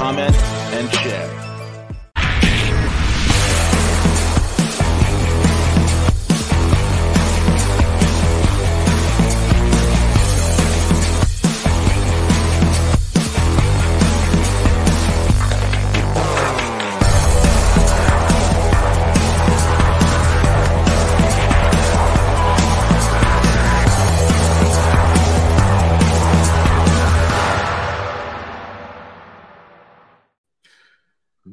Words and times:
comment, 0.00 0.34
and 0.72 0.90
share. 0.94 1.49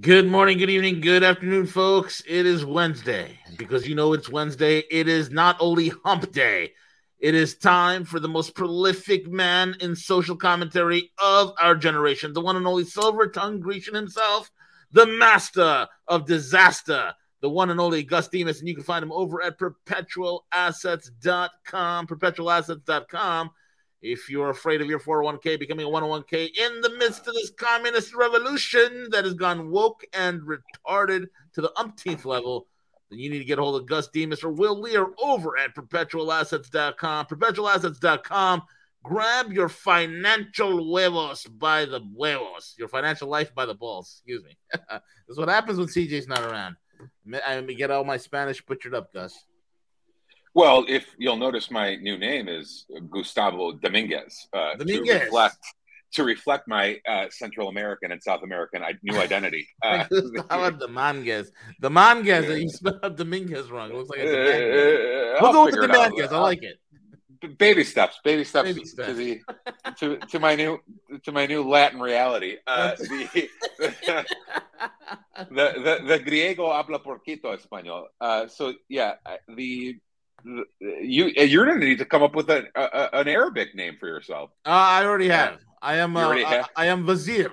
Good 0.08 0.26
morning, 0.26 0.58
good 0.58 0.70
evening, 0.70 1.02
good 1.02 1.22
afternoon, 1.22 1.68
folks. 1.68 2.24
It 2.26 2.46
is 2.46 2.64
Wednesday. 2.64 3.38
Because 3.58 3.90
you 3.90 3.94
know 3.94 4.14
it's 4.14 4.30
Wednesday, 4.30 4.86
it 4.90 5.10
is 5.10 5.32
not 5.32 5.58
only 5.60 5.90
hump 6.06 6.32
day, 6.32 6.72
it 7.20 7.36
is 7.36 7.58
time 7.58 8.06
for 8.06 8.22
the 8.22 8.30
most 8.30 8.56
prolific 8.56 9.28
man 9.28 9.76
in 9.82 9.98
social 9.98 10.38
commentary 10.38 11.12
of 11.22 11.52
our 11.60 11.76
generation, 11.76 12.32
the 12.32 12.40
one 12.40 12.56
and 12.56 12.66
only 12.66 12.86
silver 12.86 13.28
tongued 13.28 13.64
Grecian 13.64 13.96
himself, 13.96 14.50
the 14.94 15.06
master 15.06 15.90
of 16.08 16.26
disaster, 16.26 17.14
the 17.42 17.50
one 17.50 17.70
and 17.70 17.82
only 17.82 18.02
Gus 18.02 18.30
Demos. 18.30 18.60
And 18.60 18.70
you 18.70 18.76
can 18.76 18.86
find 18.86 19.04
him 19.04 19.12
over 19.12 19.44
at 19.44 19.60
perpetualassets.com, 19.60 22.08
perpetualassets.com. 22.08 23.50
If 24.02 24.30
you're 24.30 24.52
afraid 24.52 24.82
of 24.82 24.88
your 24.88 25.00
401k 25.00 25.60
becoming 25.60 25.86
a 25.86 25.90
101k 25.90 26.56
in 26.56 26.82
the 26.82 26.96
midst 26.98 27.28
of 27.28 27.34
this 27.34 27.52
communist 27.58 28.14
revolution 28.14 29.08
that 29.12 29.26
has 29.26 29.34
gone 29.34 29.72
woke 29.72 30.04
and 30.14 30.42
retarded 30.42 31.26
to 31.54 31.62
the 31.62 31.72
umpteenth 31.78 32.24
level, 32.24 32.68
then 33.10 33.20
you 33.20 33.30
need 33.30 33.40
to 33.40 33.46
get 33.46 33.58
a 33.58 33.62
hold 33.62 33.82
of 33.82 33.88
Gus 33.88 34.08
Demos 34.10 34.44
or 34.44 34.52
Will 34.52 34.80
Lear 34.80 35.08
over 35.22 35.58
at 35.58 35.76
perpetualassets.com. 35.76 37.26
Perpetualassets.com. 37.26 38.62
Grab 39.04 39.52
your 39.54 39.70
financial 39.70 40.84
huevos 40.84 41.46
by 41.46 41.86
the 41.86 42.02
huevos, 42.16 42.76
your 42.78 42.90
financial 42.90 43.30
life 43.30 43.56
by 43.56 43.66
the 43.66 43.74
balls. 43.74 44.22
Excuse 44.22 44.44
me. 44.44 44.58
this 44.72 45.02
is 45.30 45.38
what 45.38 45.50
happens 45.50 45.80
when 45.80 45.88
CJ's 45.88 46.28
not 46.28 46.44
around. 46.44 46.76
I 47.46 47.62
get 47.62 47.90
all 47.90 48.04
my 48.04 48.18
Spanish 48.18 48.64
butchered 48.64 48.94
up, 48.94 49.14
Gus. 49.14 49.46
Well, 50.58 50.86
if 50.88 51.06
you'll 51.20 51.38
notice, 51.38 51.70
my 51.70 51.98
new 51.98 52.18
name 52.18 52.48
is 52.48 52.88
Gustavo 53.12 53.74
Dominguez. 53.74 54.48
Uh, 54.52 54.74
Dominguez. 54.74 55.20
To 55.20 55.26
reflect, 55.26 55.58
to 56.14 56.24
reflect 56.24 56.68
my 56.68 57.00
uh, 57.08 57.26
Central 57.30 57.70
American 57.70 58.12
and 58.12 58.24
South 58.24 58.42
American 58.42 58.82
new 59.04 59.20
identity. 59.20 59.68
Uh, 59.86 60.06
Gustavo 60.10 60.72
Dominguez. 60.72 61.52
Dominguez. 61.80 62.60
You 62.60 62.70
spelled 62.70 63.16
Dominguez 63.16 63.70
wrong. 63.70 63.92
It 63.92 63.98
looks 63.98 64.10
like 64.10 64.22
a 64.22 64.26
Dominguez. 64.26 65.36
Uh, 65.36 65.38
we'll 65.42 65.54
go 65.54 65.66
with 65.66 65.76
the 65.76 65.88
Dominguez. 65.88 66.32
I 66.34 66.40
like 66.40 66.64
it. 66.64 66.80
Baby 67.60 67.84
steps, 67.84 68.20
baby 68.24 68.44
steps, 68.44 68.70
baby 68.70 68.84
steps. 68.84 69.10
to 69.10 69.14
the 69.14 69.42
to, 70.00 70.18
to 70.18 70.40
my 70.40 70.56
new 70.56 70.80
to 71.22 71.32
my 71.32 71.46
new 71.46 71.70
Latin 71.70 72.00
reality. 72.00 72.58
Uh, 72.66 72.96
the, 72.98 73.48
the, 75.38 75.46
the 75.52 76.00
the 76.08 76.20
griego 76.20 76.74
habla 76.76 76.98
porquito 76.98 77.56
español. 77.56 78.06
Uh, 78.20 78.48
so 78.48 78.74
yeah, 78.90 79.14
the 79.56 80.00
you 80.80 81.26
you're 81.26 81.66
gonna 81.66 81.80
need 81.80 81.98
to 82.00 82.06
come 82.06 82.24
up 82.24 82.36
with 82.36 82.50
an 82.50 82.68
a, 82.76 83.10
an 83.14 83.28
Arabic 83.28 83.76
name 83.76 83.98
for 84.00 84.08
yourself. 84.08 84.52
Uh, 84.66 84.70
I 84.70 85.06
already 85.06 85.30
have. 85.30 85.60
I 85.82 85.98
am. 85.98 86.16
Uh? 86.16 86.30
I, 86.30 86.64
I, 86.76 86.86
am 86.88 87.06
Vazir. 87.06 87.52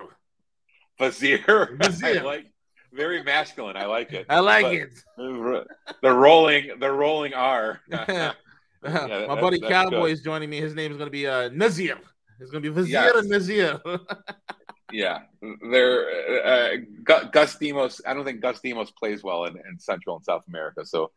Vazir. 0.99 1.77
Vazir. 1.77 2.23
like 2.23 2.45
very 2.93 3.23
masculine. 3.23 3.77
I 3.77 3.85
like 3.85 4.13
it. 4.13 4.25
I 4.29 4.39
like 4.39 4.65
but 4.65 4.73
it. 4.73 5.67
The 6.01 6.11
rolling, 6.11 6.71
the 6.79 6.91
rolling 6.91 7.33
R. 7.33 7.81
yeah, 7.89 8.33
My 8.83 9.39
buddy 9.39 9.59
Cowboy 9.59 10.11
is 10.11 10.21
joining 10.21 10.49
me. 10.49 10.59
His 10.59 10.73
name 10.73 10.91
is 10.91 10.97
going 10.97 11.07
to 11.07 11.11
be 11.11 11.27
uh, 11.27 11.49
Nazir. 11.49 11.97
It's 12.39 12.51
going 12.51 12.63
to 12.63 12.71
be 12.71 12.81
Vazir 12.81 12.89
yes. 12.89 13.15
and 13.15 13.29
Nazir. 13.29 13.81
yeah, 14.91 15.19
they're 15.69 16.45
uh, 16.45 16.77
Gus 17.31 17.55
Demos. 17.57 18.01
I 18.05 18.13
don't 18.13 18.25
think 18.25 18.41
Gus 18.41 18.59
Demos 18.61 18.91
plays 18.91 19.23
well 19.23 19.45
in, 19.45 19.55
in 19.57 19.79
Central 19.79 20.15
and 20.15 20.25
South 20.25 20.43
America. 20.47 20.85
So 20.85 21.11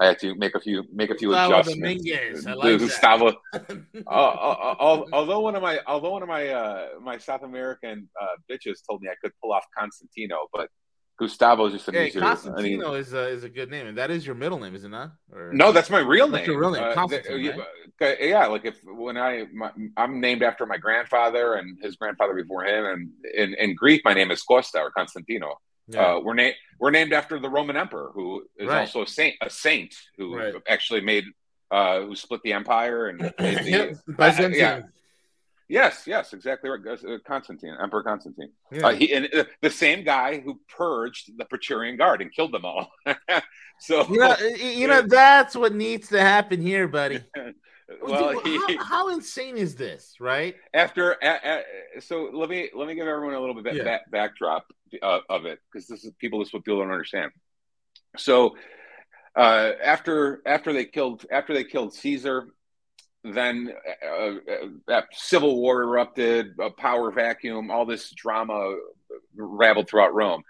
I 0.00 0.06
had 0.06 0.18
to 0.20 0.34
make 0.34 0.54
a 0.54 0.60
few 0.60 0.84
make 0.92 1.10
a 1.10 1.14
few 1.14 1.28
Gustavo 1.28 1.54
adjustments. 1.54 2.04
Dominguez. 2.04 2.46
I 2.46 2.54
like 2.54 2.78
Gustavo. 2.78 3.26
uh, 3.54 3.58
uh, 4.06 4.74
uh 4.80 5.04
although 5.12 5.40
one 5.40 5.54
of 5.54 5.62
my 5.62 5.78
although 5.86 6.12
one 6.12 6.22
of 6.22 6.28
my 6.28 6.48
uh, 6.48 6.88
my 7.02 7.18
South 7.18 7.42
American 7.42 8.08
uh, 8.20 8.26
bitches 8.50 8.78
told 8.88 9.02
me 9.02 9.08
I 9.08 9.14
could 9.22 9.32
pull 9.42 9.52
off 9.52 9.64
Constantino, 9.76 10.48
but 10.54 10.70
Gustavo 11.18 11.66
is 11.66 11.74
just 11.74 11.88
an 11.88 11.94
hey, 11.94 12.06
easier. 12.06 12.22
Constantino 12.22 12.88
I 12.88 12.90
mean, 12.92 13.00
is 13.00 13.12
a, 13.12 13.28
is 13.28 13.44
a 13.44 13.50
good 13.50 13.70
name, 13.70 13.86
and 13.86 13.98
that 13.98 14.10
is 14.10 14.24
your 14.24 14.34
middle 14.34 14.58
name, 14.58 14.74
is 14.74 14.84
it 14.84 14.88
not? 14.88 15.12
Or, 15.30 15.52
no, 15.52 15.70
that's 15.70 15.90
my 15.90 15.98
real 15.98 16.28
name. 16.28 16.46
Your 16.46 16.58
real 16.58 16.70
name, 16.70 16.82
uh, 16.82 16.94
Constantine. 16.94 17.60
right? 18.00 18.16
yeah, 18.22 18.46
like 18.46 18.64
if 18.64 18.78
when 18.84 19.18
I 19.18 19.44
my, 19.52 19.70
I'm 19.98 20.18
named 20.18 20.42
after 20.42 20.64
my 20.64 20.78
grandfather 20.78 21.54
and 21.54 21.76
his 21.82 21.96
grandfather 21.96 22.32
before 22.32 22.64
him, 22.64 22.86
and 22.86 23.10
in, 23.34 23.54
in 23.62 23.74
Greek 23.74 24.00
my 24.02 24.14
name 24.14 24.30
is 24.30 24.40
Costa 24.42 24.78
or 24.78 24.90
Constantino. 24.92 25.56
Yeah. 25.90 26.14
Uh, 26.14 26.20
we're 26.20 26.34
named 26.34 26.54
we're 26.78 26.90
named 26.90 27.12
after 27.12 27.38
the 27.38 27.48
Roman 27.48 27.76
emperor, 27.76 28.10
who 28.14 28.44
is 28.56 28.68
right. 28.68 28.80
also 28.80 29.02
a 29.02 29.06
saint, 29.06 29.34
a 29.42 29.50
saint 29.50 29.94
who 30.16 30.36
right. 30.36 30.54
actually 30.68 31.00
made 31.00 31.24
uh, 31.70 32.00
who 32.00 32.16
split 32.16 32.40
the 32.42 32.52
empire 32.52 33.08
and 33.08 33.20
the, 33.38 33.98
uh, 34.18 34.48
yeah. 34.48 34.82
Yes, 35.68 36.02
yes, 36.04 36.32
exactly 36.32 36.68
right. 36.68 36.80
Uh, 36.84 37.18
Constantine, 37.24 37.76
Emperor 37.80 38.02
Constantine. 38.02 38.50
Yeah. 38.72 38.88
Uh, 38.88 38.92
he 38.92 39.12
and 39.12 39.32
uh, 39.32 39.44
the 39.62 39.70
same 39.70 40.02
guy 40.02 40.40
who 40.40 40.58
purged 40.68 41.38
the 41.38 41.44
Praetorian 41.44 41.96
Guard 41.96 42.22
and 42.22 42.34
killed 42.34 42.52
them 42.52 42.64
all. 42.64 42.90
so 43.78 44.04
you 44.08 44.18
know, 44.18 44.36
you 44.56 44.88
know 44.88 45.02
that's 45.02 45.54
what 45.54 45.72
needs 45.72 46.08
to 46.08 46.20
happen 46.20 46.60
here, 46.60 46.88
buddy. 46.88 47.20
well, 48.02 48.40
Dude, 48.42 48.46
he, 48.68 48.76
how, 48.76 48.84
how, 48.84 49.08
insane 49.08 49.56
is 49.56 49.74
this, 49.74 50.14
right? 50.20 50.54
After, 50.74 51.16
so 52.00 52.30
let 52.32 52.48
me 52.48 52.70
let 52.74 52.86
me 52.86 52.94
give 52.94 53.06
everyone 53.06 53.34
a 53.34 53.40
little 53.40 53.60
bit 53.60 53.74
yeah. 53.74 53.84
back, 53.84 54.10
backdrop 54.10 54.66
uh, 55.02 55.20
of 55.28 55.46
it 55.46 55.58
because 55.72 55.86
this 55.86 56.04
is 56.04 56.12
people. 56.18 56.38
This 56.38 56.48
is 56.48 56.54
what 56.54 56.64
people 56.64 56.80
don't 56.80 56.92
understand. 56.92 57.32
So 58.16 58.56
uh, 59.36 59.72
after 59.82 60.40
after 60.46 60.72
they 60.72 60.84
killed 60.84 61.26
after 61.30 61.52
they 61.52 61.64
killed 61.64 61.94
Caesar, 61.94 62.46
then 63.24 63.72
uh, 64.06 64.34
uh 64.88 65.02
civil 65.12 65.60
war 65.60 65.82
erupted, 65.82 66.54
a 66.60 66.70
power 66.70 67.10
vacuum, 67.10 67.70
all 67.70 67.86
this 67.86 68.10
drama 68.12 68.76
rabbled 69.34 69.88
throughout 69.88 70.14
Rome. 70.14 70.42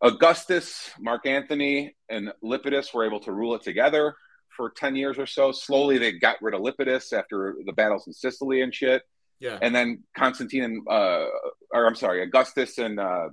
Augustus, 0.00 0.90
Mark 1.00 1.26
Antony, 1.26 1.96
and 2.08 2.32
Lepidus 2.42 2.94
were 2.94 3.04
able 3.04 3.20
to 3.20 3.32
rule 3.32 3.56
it 3.56 3.62
together 3.62 4.14
for 4.58 4.70
10 4.70 4.96
years 4.96 5.18
or 5.18 5.26
so. 5.26 5.52
Slowly, 5.52 5.96
they 5.96 6.12
got 6.12 6.42
rid 6.42 6.54
of 6.54 6.60
Lepidus 6.60 7.14
after 7.14 7.56
the 7.64 7.72
battles 7.72 8.06
in 8.06 8.12
Sicily 8.12 8.60
and 8.60 8.74
shit. 8.74 9.02
Yeah. 9.40 9.58
And 9.62 9.74
then 9.74 10.02
Constantine 10.16 10.64
and, 10.64 10.88
uh, 10.88 11.26
or 11.72 11.86
I'm 11.86 11.94
sorry, 11.94 12.22
Augustus 12.22 12.76
and 12.78 12.98
uh, 12.98 13.28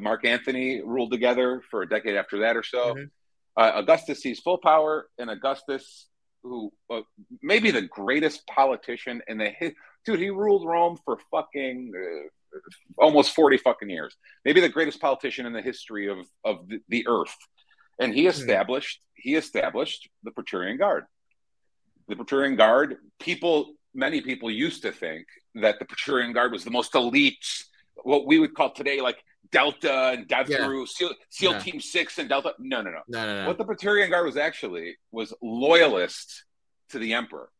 Mark 0.00 0.24
Antony 0.24 0.80
ruled 0.80 1.12
together 1.12 1.62
for 1.70 1.82
a 1.82 1.88
decade 1.88 2.16
after 2.16 2.40
that 2.40 2.56
or 2.56 2.62
so. 2.62 2.94
Mm-hmm. 2.94 3.04
Uh, 3.56 3.72
Augustus 3.74 4.22
sees 4.22 4.40
full 4.40 4.58
power, 4.58 5.08
and 5.18 5.28
Augustus, 5.28 6.06
who 6.42 6.72
uh, 6.90 7.00
maybe 7.42 7.70
the 7.70 7.82
greatest 7.82 8.46
politician 8.46 9.20
in 9.28 9.36
the 9.36 9.52
dude, 10.06 10.18
he 10.18 10.30
ruled 10.30 10.66
Rome 10.66 10.96
for 11.04 11.18
fucking 11.30 11.92
uh, 11.94 12.58
almost 12.96 13.34
40 13.34 13.58
fucking 13.58 13.90
years. 13.90 14.16
Maybe 14.44 14.60
the 14.60 14.68
greatest 14.68 15.00
politician 15.00 15.44
in 15.46 15.52
the 15.52 15.60
history 15.60 16.08
of 16.08 16.18
of 16.44 16.68
the, 16.68 16.80
the 16.88 17.06
earth. 17.06 17.36
And 18.00 18.12
he 18.14 18.22
hmm. 18.22 18.30
established 18.30 18.98
mm-hmm. 18.98 19.28
he 19.28 19.36
established 19.36 20.08
the 20.24 20.32
Praetorian 20.32 20.78
Guard. 20.78 21.04
The 22.08 22.16
Praetorian 22.16 22.56
Guard, 22.56 22.96
people 23.20 23.74
many 23.94 24.20
people 24.20 24.50
used 24.50 24.82
to 24.82 24.92
think 24.92 25.26
that 25.56 25.78
the 25.78 25.84
Praetorian 25.84 26.32
Guard 26.32 26.52
was 26.52 26.64
the 26.64 26.70
most 26.70 26.94
elite, 26.94 27.64
what 28.02 28.26
we 28.26 28.38
would 28.38 28.54
call 28.54 28.72
today 28.72 29.00
like 29.00 29.18
Delta 29.52 30.10
and 30.10 30.28
Death 30.28 30.48
yeah. 30.48 30.64
Crew, 30.64 30.86
SEAL, 30.86 31.12
SEAL 31.28 31.52
yeah. 31.52 31.58
Team 31.58 31.80
Six 31.80 32.18
and 32.18 32.28
Delta. 32.28 32.54
No, 32.58 32.82
no, 32.82 32.90
no, 32.90 33.00
no, 33.08 33.26
no, 33.26 33.42
no. 33.42 33.48
What 33.48 33.58
the 33.58 33.64
Praetorian 33.64 34.10
Guard 34.10 34.26
was 34.26 34.36
actually 34.36 34.96
was 35.10 35.34
loyalist 35.42 36.44
to 36.90 36.98
the 36.98 37.14
Emperor. 37.14 37.50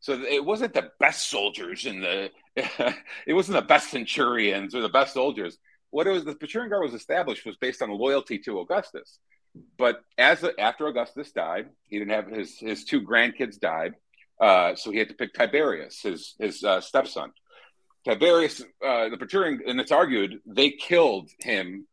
So 0.00 0.14
it 0.22 0.44
wasn't 0.44 0.72
the 0.72 0.90
best 0.98 1.28
soldiers 1.28 1.84
in 1.84 2.00
the, 2.00 2.30
it 3.26 3.34
wasn't 3.34 3.56
the 3.56 3.66
best 3.66 3.90
centurions 3.90 4.74
or 4.74 4.80
the 4.80 4.88
best 4.88 5.12
soldiers. 5.12 5.58
what 5.90 6.06
it 6.06 6.10
was 6.10 6.24
the 6.24 6.34
Praetorian 6.34 6.70
Guard 6.70 6.82
was 6.82 6.94
established 6.94 7.44
was 7.44 7.56
based 7.56 7.82
on 7.82 7.90
loyalty 7.90 8.38
to 8.38 8.60
Augustus. 8.60 9.18
But 9.78 10.02
as 10.16 10.44
after 10.58 10.86
Augustus 10.86 11.32
died, 11.32 11.70
he 11.84 11.98
didn't 11.98 12.12
have 12.12 12.28
his 12.28 12.58
his 12.58 12.84
two 12.84 13.02
grandkids 13.02 13.58
died, 13.58 13.94
uh, 14.40 14.74
so 14.74 14.90
he 14.90 14.98
had 14.98 15.08
to 15.08 15.14
pick 15.14 15.34
Tiberius, 15.34 16.00
his 16.02 16.34
his 16.38 16.62
uh, 16.62 16.80
stepson. 16.80 17.32
Tiberius, 18.04 18.62
uh, 18.84 19.08
the 19.10 19.16
Praetorian, 19.18 19.60
and 19.66 19.80
it's 19.80 19.92
argued 19.92 20.40
they 20.46 20.70
killed 20.70 21.28
him 21.40 21.86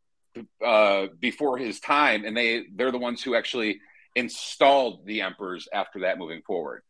uh, 0.65 1.07
before 1.19 1.57
his 1.57 1.79
time, 1.79 2.25
and 2.25 2.37
they 2.37 2.65
they're 2.75 2.91
the 2.91 2.97
ones 2.97 3.23
who 3.23 3.35
actually 3.35 3.79
installed 4.15 5.05
the 5.05 5.21
emperors 5.21 5.67
after 5.73 5.99
that 6.01 6.17
moving 6.17 6.41
forward. 6.45 6.81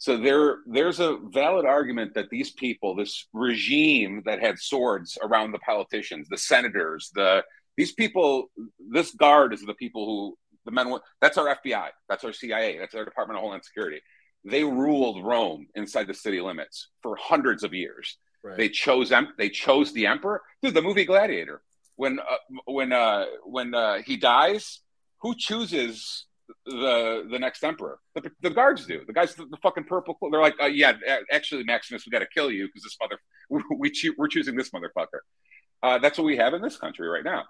So 0.00 0.16
there, 0.16 0.58
there's 0.66 1.00
a 1.00 1.18
valid 1.20 1.66
argument 1.66 2.14
that 2.14 2.30
these 2.30 2.52
people, 2.52 2.94
this 2.94 3.26
regime 3.32 4.22
that 4.26 4.40
had 4.40 4.60
swords 4.60 5.18
around 5.20 5.50
the 5.50 5.58
politicians, 5.58 6.28
the 6.28 6.38
senators, 6.38 7.10
the 7.14 7.42
these 7.78 7.92
people, 7.92 8.50
this 8.90 9.12
guard 9.12 9.54
is 9.54 9.62
the 9.62 9.72
people 9.72 10.04
who 10.04 10.36
the 10.64 10.72
men. 10.72 10.92
That's 11.20 11.38
our 11.38 11.56
FBI, 11.56 11.90
that's 12.08 12.24
our 12.24 12.32
CIA, 12.32 12.76
that's 12.76 12.94
our 12.94 13.04
Department 13.04 13.38
of 13.38 13.42
Homeland 13.42 13.64
Security. 13.64 14.00
They 14.44 14.64
ruled 14.64 15.24
Rome 15.24 15.68
inside 15.76 16.08
the 16.08 16.14
city 16.14 16.40
limits 16.40 16.88
for 17.02 17.16
hundreds 17.16 17.62
of 17.62 17.72
years. 17.72 18.18
Right. 18.42 18.56
They 18.56 18.68
chose 18.68 19.10
them. 19.10 19.28
They 19.38 19.48
chose 19.48 19.92
the 19.92 20.06
emperor. 20.06 20.42
Dude, 20.60 20.74
the 20.74 20.82
movie 20.82 21.04
Gladiator. 21.04 21.62
When 21.94 22.18
uh, 22.18 22.60
when 22.66 22.92
uh, 22.92 23.26
when 23.44 23.74
uh, 23.74 24.02
he 24.04 24.16
dies, 24.16 24.80
who 25.22 25.36
chooses 25.36 26.26
the 26.66 27.28
the 27.30 27.38
next 27.38 27.62
emperor. 27.62 28.00
The, 28.16 28.30
the 28.42 28.50
guards 28.50 28.86
do. 28.86 29.02
The 29.06 29.12
guys, 29.12 29.36
the, 29.36 29.46
the 29.46 29.56
fucking 29.58 29.84
purple. 29.84 30.18
They're 30.32 30.40
like, 30.40 30.56
uh, 30.60 30.66
yeah, 30.66 30.94
actually, 31.30 31.62
Maximus, 31.62 32.04
we 32.06 32.10
got 32.10 32.20
to 32.20 32.26
kill 32.26 32.50
you 32.50 32.66
because 32.66 32.82
this 32.82 32.96
mother, 33.00 33.18
we 33.78 33.92
we're 34.16 34.28
choosing 34.28 34.56
this 34.56 34.70
motherfucker. 34.70 35.20
Uh, 35.80 35.98
that's 35.98 36.18
what 36.18 36.24
we 36.24 36.36
have 36.36 36.54
in 36.54 36.62
this 36.62 36.76
country 36.76 37.08
right 37.08 37.24
now. 37.24 37.44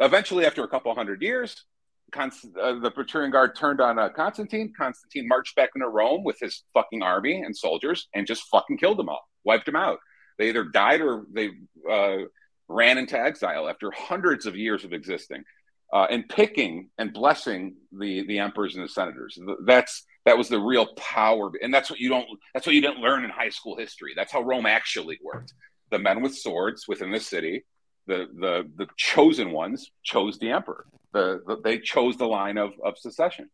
Eventually, 0.00 0.46
after 0.46 0.64
a 0.64 0.68
couple 0.68 0.94
hundred 0.94 1.22
years, 1.22 1.64
Const- 2.10 2.56
uh, 2.60 2.78
the 2.80 2.90
Praetorian 2.90 3.30
Guard 3.30 3.54
turned 3.54 3.80
on 3.80 3.98
uh, 3.98 4.08
Constantine. 4.08 4.72
Constantine 4.76 5.28
marched 5.28 5.54
back 5.54 5.70
into 5.74 5.88
Rome 5.88 6.24
with 6.24 6.38
his 6.40 6.64
fucking 6.74 7.02
army 7.02 7.42
and 7.42 7.56
soldiers 7.56 8.08
and 8.14 8.26
just 8.26 8.42
fucking 8.50 8.78
killed 8.78 8.98
them 8.98 9.08
all, 9.08 9.28
wiped 9.44 9.66
them 9.66 9.76
out. 9.76 9.98
They 10.38 10.48
either 10.48 10.64
died 10.64 11.00
or 11.00 11.26
they 11.32 11.50
uh, 11.90 12.24
ran 12.68 12.98
into 12.98 13.18
exile 13.18 13.68
after 13.68 13.90
hundreds 13.90 14.46
of 14.46 14.56
years 14.56 14.84
of 14.84 14.92
existing 14.92 15.44
uh, 15.92 16.06
and 16.10 16.28
picking 16.28 16.88
and 16.98 17.12
blessing 17.12 17.76
the 17.92 18.26
the 18.26 18.38
emperors 18.38 18.74
and 18.74 18.84
the 18.84 18.88
senators. 18.88 19.38
That's 19.66 20.04
that 20.24 20.38
was 20.38 20.48
the 20.48 20.60
real 20.60 20.94
power, 20.94 21.50
and 21.62 21.72
that's 21.72 21.90
what 21.90 21.98
you 21.98 22.08
don't. 22.08 22.26
That's 22.54 22.66
what 22.66 22.74
you 22.74 22.80
didn't 22.80 23.00
learn 23.00 23.24
in 23.24 23.30
high 23.30 23.48
school 23.48 23.76
history. 23.76 24.12
That's 24.16 24.32
how 24.32 24.42
Rome 24.42 24.66
actually 24.66 25.18
worked. 25.22 25.52
The 25.90 25.98
men 25.98 26.22
with 26.22 26.36
swords 26.36 26.86
within 26.86 27.10
the 27.10 27.20
city, 27.20 27.64
the 28.10 28.20
the 28.44 28.54
the 28.80 28.86
chosen 28.96 29.48
ones 29.52 29.90
chose 30.02 30.38
the 30.38 30.50
emperor. 30.50 30.86
The, 31.12 31.42
the 31.46 31.56
they 31.62 31.78
chose 31.78 32.16
the 32.16 32.26
line 32.26 32.58
of 32.58 32.70
of 32.84 32.98
succession, 32.98 33.50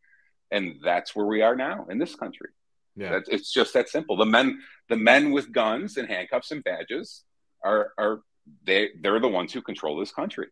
and 0.50 0.76
that's 0.82 1.14
where 1.14 1.26
we 1.26 1.42
are 1.42 1.56
now 1.56 1.86
in 1.90 1.98
this 1.98 2.14
country. 2.14 2.50
Yeah, 2.96 3.10
that's, 3.12 3.28
it's 3.28 3.52
just 3.52 3.74
that 3.74 3.88
simple. 3.88 4.16
The 4.16 4.32
men 4.36 4.60
the 4.88 4.96
men 4.96 5.32
with 5.32 5.52
guns 5.52 5.96
and 5.96 6.08
handcuffs 6.08 6.50
and 6.50 6.62
badges 6.64 7.24
are 7.62 7.92
are 7.98 8.22
they 8.64 8.90
they're 9.00 9.20
the 9.20 9.36
ones 9.40 9.52
who 9.52 9.62
control 9.62 9.96
this 9.98 10.12
country 10.12 10.48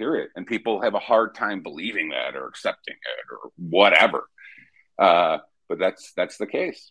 period. 0.00 0.30
And 0.34 0.46
people 0.46 0.80
have 0.80 0.94
a 0.94 0.98
hard 0.98 1.34
time 1.34 1.62
believing 1.62 2.10
that 2.10 2.36
or 2.36 2.46
accepting 2.46 2.94
it 2.94 3.26
or 3.30 3.50
whatever. 3.56 4.28
Uh, 4.98 5.38
but 5.68 5.78
that's 5.78 6.12
that's 6.16 6.36
the 6.38 6.46
case. 6.46 6.90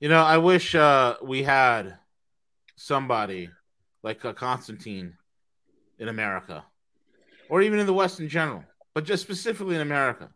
You 0.00 0.08
know, 0.08 0.22
I 0.22 0.38
wish 0.38 0.74
uh, 0.74 1.16
we 1.22 1.42
had 1.42 1.98
somebody 2.76 3.50
like 4.02 4.24
a 4.24 4.34
Constantine 4.34 5.14
in 5.98 6.08
America, 6.08 6.64
or 7.48 7.62
even 7.62 7.78
in 7.78 7.86
the 7.86 7.92
West 7.92 8.20
in 8.20 8.28
general, 8.28 8.64
but 8.94 9.04
just 9.04 9.22
specifically 9.22 9.74
in 9.74 9.80
America. 9.80 10.30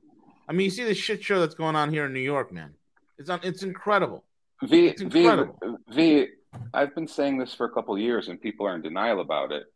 I 0.49 0.53
mean, 0.53 0.65
you 0.65 0.71
see 0.71 0.85
the 0.85 0.95
shit 0.95 1.23
show 1.23 1.41
that's 1.41 1.55
going 1.55 1.77
on 1.77 1.91
here 1.91 2.05
in 2.05 2.13
New 2.13 2.21
York, 2.21 2.53
man. 2.53 2.75
It's 3.19 3.31
un- 3.31 3.41
it's 3.43 3.63
incredible. 3.63 4.25
V, 4.63 4.89
it's 4.89 5.01
incredible. 5.01 5.59
V, 5.89 6.25
v, 6.25 6.27
I've 6.73 6.95
been 6.95 7.09
saying 7.09 7.39
this 7.39 7.55
for 7.55 7.67
a 7.67 7.71
couple 7.71 7.97
years, 7.99 8.29
and 8.29 8.41
people 8.41 8.67
are 8.67 8.75
in 8.75 8.83
denial 8.83 9.21
about 9.21 9.53
it 9.53 9.67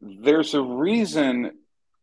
there's 0.00 0.54
a 0.54 0.62
reason 0.62 1.52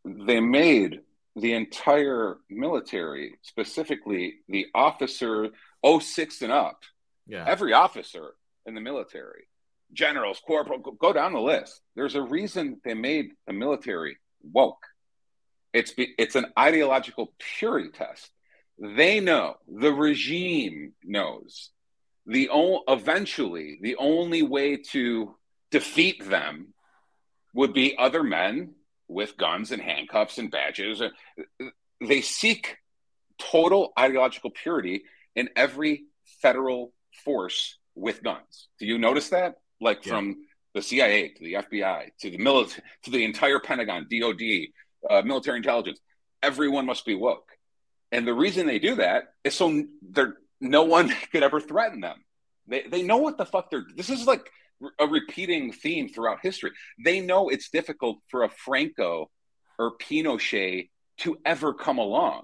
they 0.05 0.39
made 0.39 1.01
the 1.35 1.53
entire 1.53 2.37
military, 2.49 3.37
specifically 3.41 4.35
the 4.49 4.67
officer 4.73 5.49
06 5.85 6.41
and 6.41 6.51
up, 6.51 6.81
yeah. 7.27 7.45
every 7.47 7.73
officer 7.73 8.31
in 8.65 8.73
the 8.73 8.81
military, 8.81 9.46
generals, 9.93 10.41
corporal, 10.45 10.79
go 10.79 11.13
down 11.13 11.33
the 11.33 11.39
list. 11.39 11.81
There's 11.95 12.15
a 12.15 12.21
reason 12.21 12.81
they 12.83 12.93
made 12.93 13.31
the 13.45 13.53
military 13.53 14.17
woke. 14.43 14.83
It's 15.73 15.93
it's 15.97 16.35
an 16.35 16.47
ideological 16.57 17.33
purity 17.37 17.89
test. 17.89 18.29
They 18.79 19.19
know 19.19 19.55
the 19.67 19.93
regime 19.93 20.93
knows 21.03 21.71
the 22.25 22.49
o- 22.51 22.83
eventually 22.87 23.79
the 23.81 23.95
only 23.95 24.41
way 24.41 24.77
to 24.77 25.35
defeat 25.71 26.23
them 26.29 26.73
would 27.53 27.73
be 27.73 27.97
other 27.97 28.23
men 28.23 28.75
with 29.07 29.37
guns 29.37 29.71
and 29.71 29.81
handcuffs 29.81 30.37
and 30.37 30.51
badges. 30.51 31.01
They 32.01 32.21
seek 32.21 32.77
total 33.37 33.93
ideological 33.97 34.51
purity 34.51 35.03
in 35.35 35.49
every 35.55 36.05
federal 36.41 36.93
force 37.23 37.77
with 37.95 38.23
guns. 38.23 38.67
Do 38.79 38.85
you 38.85 38.97
notice 38.97 39.29
that? 39.29 39.55
Like 39.79 40.05
yeah. 40.05 40.13
from 40.13 40.37
the 40.73 40.81
CIA 40.81 41.29
to 41.29 41.43
the 41.43 41.53
FBI 41.53 42.09
to 42.21 42.29
the 42.29 42.37
military 42.37 42.83
to 43.03 43.11
the 43.11 43.23
entire 43.23 43.59
Pentagon, 43.59 44.07
DOD, 44.09 44.41
uh, 45.09 45.21
military 45.23 45.57
intelligence, 45.57 45.99
everyone 46.41 46.85
must 46.85 47.05
be 47.05 47.15
woke. 47.15 47.49
And 48.11 48.27
the 48.27 48.33
reason 48.33 48.67
they 48.67 48.79
do 48.79 48.95
that 48.95 49.25
is 49.43 49.55
so 49.55 49.83
there 50.01 50.37
no 50.61 50.83
one 50.83 51.13
could 51.31 51.43
ever 51.43 51.59
threaten 51.59 52.01
them. 52.01 52.23
They 52.67 52.83
they 52.83 53.01
know 53.03 53.17
what 53.17 53.37
the 53.37 53.45
fuck 53.45 53.69
they're. 53.69 53.85
This 53.95 54.09
is 54.09 54.25
like 54.25 54.49
a 54.99 55.07
repeating 55.07 55.71
theme 55.71 56.09
throughout 56.09 56.39
history. 56.41 56.71
They 57.03 57.19
know 57.19 57.49
it's 57.49 57.69
difficult 57.69 58.19
for 58.29 58.43
a 58.43 58.49
Franco 58.49 59.29
or 59.79 59.97
Pinochet 59.97 60.89
to 61.19 61.37
ever 61.45 61.73
come 61.73 61.97
along. 61.97 62.43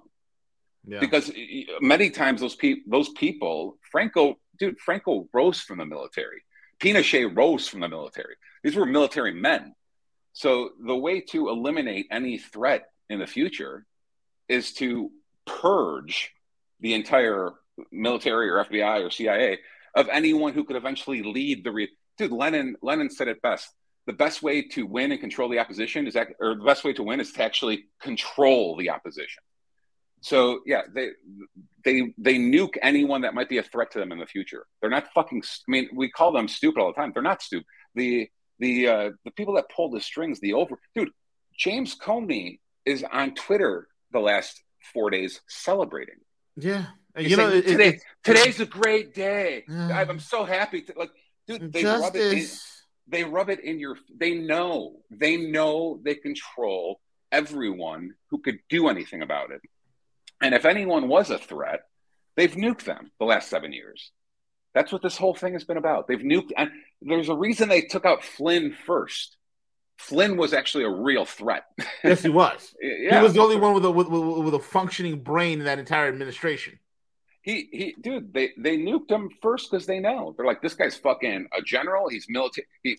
Yeah. 0.85 0.99
Because 0.99 1.31
many 1.79 2.09
times 2.09 2.41
those 2.41 2.55
people, 2.55 2.83
those 2.87 3.09
people, 3.09 3.77
Franco, 3.91 4.35
dude, 4.57 4.79
Franco 4.79 5.29
rose 5.33 5.61
from 5.61 5.77
the 5.77 5.85
military. 5.85 6.43
Pinochet 6.83 7.35
rose 7.35 7.67
from 7.67 7.79
the 7.79 7.87
military. 7.87 8.35
These 8.61 8.75
were 8.75 8.85
military 8.85 9.33
men. 9.33 9.73
So 10.33 10.71
the 10.85 10.95
way 10.95 11.21
to 11.31 11.49
eliminate 11.49 12.07
any 12.11 12.37
threat 12.37 12.89
in 13.09 13.19
the 13.19 13.27
future 13.27 13.85
is 14.49 14.73
to 14.73 15.09
purge 15.45 16.33
the 16.81 16.93
entire 16.93 17.53
military 17.91 18.49
or 18.49 18.65
FBI 18.65 19.05
or 19.05 19.09
CIA 19.09 19.59
of 19.95 20.09
anyone 20.09 20.53
who 20.53 20.63
could 20.63 20.75
eventually 20.75 21.23
lead 21.23 21.63
the 21.63 21.71
re- 21.71 21.89
dude, 22.17 22.31
Lenin 22.31 22.75
Lenin 22.81 23.09
said 23.09 23.27
it 23.27 23.41
best. 23.41 23.69
The 24.05 24.13
best 24.13 24.43
way 24.43 24.63
to 24.69 24.85
win 24.85 25.13
and 25.13 25.21
control 25.21 25.47
the 25.47 25.59
opposition 25.59 26.07
is, 26.07 26.17
act, 26.17 26.33
or 26.41 26.55
the 26.55 26.65
best 26.65 26.83
way 26.83 26.91
to 26.93 27.03
win 27.03 27.21
is 27.21 27.31
to 27.33 27.43
actually 27.43 27.85
control 28.01 28.75
the 28.75 28.89
opposition. 28.89 29.41
So 30.23 30.61
yeah, 30.65 30.81
they 30.93 31.09
they 31.83 32.13
they 32.17 32.35
nuke 32.35 32.77
anyone 32.81 33.21
that 33.21 33.33
might 33.33 33.49
be 33.49 33.57
a 33.57 33.63
threat 33.63 33.91
to 33.91 33.99
them 33.99 34.11
in 34.11 34.19
the 34.19 34.25
future. 34.25 34.65
They're 34.79 34.89
not 34.89 35.07
fucking. 35.13 35.43
I 35.45 35.71
mean, 35.71 35.89
we 35.93 36.09
call 36.09 36.31
them 36.31 36.47
stupid 36.47 36.79
all 36.79 36.87
the 36.87 36.93
time. 36.93 37.11
They're 37.13 37.21
not 37.21 37.41
stupid. 37.41 37.65
The 37.93 38.29
the 38.59 38.87
uh, 38.87 39.09
the 39.25 39.31
people 39.31 39.55
that 39.55 39.65
pull 39.69 39.91
the 39.91 39.99
strings, 39.99 40.39
the 40.39 40.53
over 40.53 40.79
dude, 40.95 41.09
James 41.57 41.95
Comey 41.95 42.59
is 42.85 43.03
on 43.11 43.35
Twitter 43.35 43.87
the 44.11 44.19
last 44.19 44.63
four 44.93 45.09
days 45.09 45.41
celebrating. 45.47 46.15
Yeah, 46.55 46.85
you 47.17 47.35
know, 47.35 47.49
it, 47.49 47.67
today 47.67 47.87
it, 47.89 48.01
today's 48.23 48.59
a 48.61 48.65
great 48.65 49.13
day. 49.13 49.65
I'm 49.69 50.19
so 50.19 50.45
happy. 50.45 50.83
To, 50.83 50.93
like 50.97 51.11
Dude, 51.47 51.73
they 51.73 51.81
Justice. 51.81 52.01
rub 52.03 52.15
it 52.15 52.33
in, 52.33 52.47
they 53.07 53.23
rub 53.23 53.49
it 53.49 53.59
in 53.59 53.79
your 53.79 53.97
they 54.15 54.35
know. 54.35 54.97
They 55.11 55.37
know 55.37 55.99
they 56.03 56.15
control 56.15 57.01
everyone 57.31 58.13
who 58.29 58.39
could 58.39 58.59
do 58.69 58.87
anything 58.87 59.21
about 59.21 59.51
it. 59.51 59.61
And 60.43 60.53
if 60.53 60.65
anyone 60.65 61.07
was 61.07 61.29
a 61.29 61.37
threat, 61.37 61.81
they've 62.35 62.53
nuked 62.53 62.83
them 62.83 63.11
the 63.19 63.25
last 63.25 63.49
7 63.49 63.71
years. 63.73 64.11
That's 64.73 64.91
what 64.91 65.01
this 65.01 65.17
whole 65.17 65.35
thing 65.35 65.53
has 65.53 65.63
been 65.63 65.77
about. 65.77 66.07
They've 66.07 66.19
nuked 66.19 66.51
and 66.57 66.71
there's 67.01 67.29
a 67.29 67.35
reason 67.35 67.69
they 67.69 67.81
took 67.81 68.05
out 68.05 68.23
Flynn 68.23 68.75
first. 68.85 69.37
Flynn 69.97 70.37
was 70.37 70.53
actually 70.53 70.83
a 70.83 70.89
real 70.89 71.25
threat. 71.25 71.65
yes, 72.03 72.23
he 72.23 72.29
was. 72.29 72.73
yeah. 72.81 73.17
He 73.17 73.23
was 73.23 73.33
the 73.33 73.41
only 73.41 73.55
one 73.55 73.73
with 73.73 73.85
a 73.85 73.91
with, 73.91 74.07
with, 74.07 74.53
a 74.53 74.59
functioning 74.59 75.19
brain 75.21 75.59
in 75.59 75.65
that 75.65 75.79
entire 75.79 76.07
administration 76.07 76.79
he 77.41 77.67
he 77.73 77.95
dude 77.99 78.33
they 78.33 78.51
they 78.57 78.77
nuked 78.77 79.11
him 79.11 79.29
first 79.41 79.69
because 79.69 79.85
they 79.85 79.99
know 79.99 80.33
they're 80.37 80.45
like 80.45 80.61
this 80.61 80.75
guy's 80.75 80.95
fucking 80.95 81.45
a 81.57 81.61
general 81.61 82.07
he's 82.07 82.25
military 82.29 82.65
he 82.83 82.97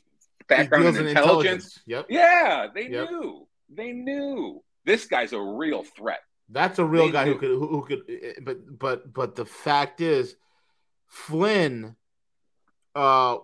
background 0.48 0.84
in 0.84 1.06
intelligence. 1.06 1.14
intelligence. 1.14 1.80
Yep. 1.86 2.06
Yeah, 2.08 2.66
they 2.74 2.88
yep. 2.88 3.10
knew. 3.10 3.48
They 3.70 3.92
knew 3.92 4.62
this 4.84 5.06
guy's 5.06 5.32
a 5.32 5.40
real 5.40 5.82
threat. 5.82 6.20
That's 6.54 6.78
a 6.78 6.84
real 6.84 7.06
they 7.06 7.12
guy 7.12 7.26
who 7.26 7.34
could 7.34 7.50
who, 7.50 7.66
who 7.66 7.84
could 7.84 8.44
but 8.44 8.78
but 8.78 9.12
but 9.12 9.34
the 9.34 9.44
fact 9.44 10.00
is 10.00 10.36
Flynn 11.08 11.96
uh 12.94 13.38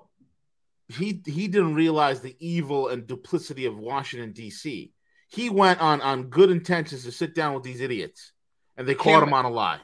he 0.88 1.21
he 1.26 1.49
didn't 1.49 1.75
realize 1.75 2.21
the 2.21 2.37
evil 2.38 2.88
and 2.88 3.07
duplicity 3.07 3.67
of 3.67 3.76
Washington 3.76 4.33
D.C. 4.33 4.93
He 5.29 5.50
went 5.50 5.81
on 5.81 6.00
on 6.00 6.25
good 6.25 6.50
intentions 6.50 7.05
to 7.05 7.12
sit 7.12 7.35
down 7.35 7.55
with 7.55 7.64
these 7.64 7.81
idiots, 7.81 8.33
and 8.76 8.87
they 8.87 8.95
caught 8.95 9.23
him 9.23 9.35
on 9.35 9.45
a 9.45 9.50
lie. 9.50 9.81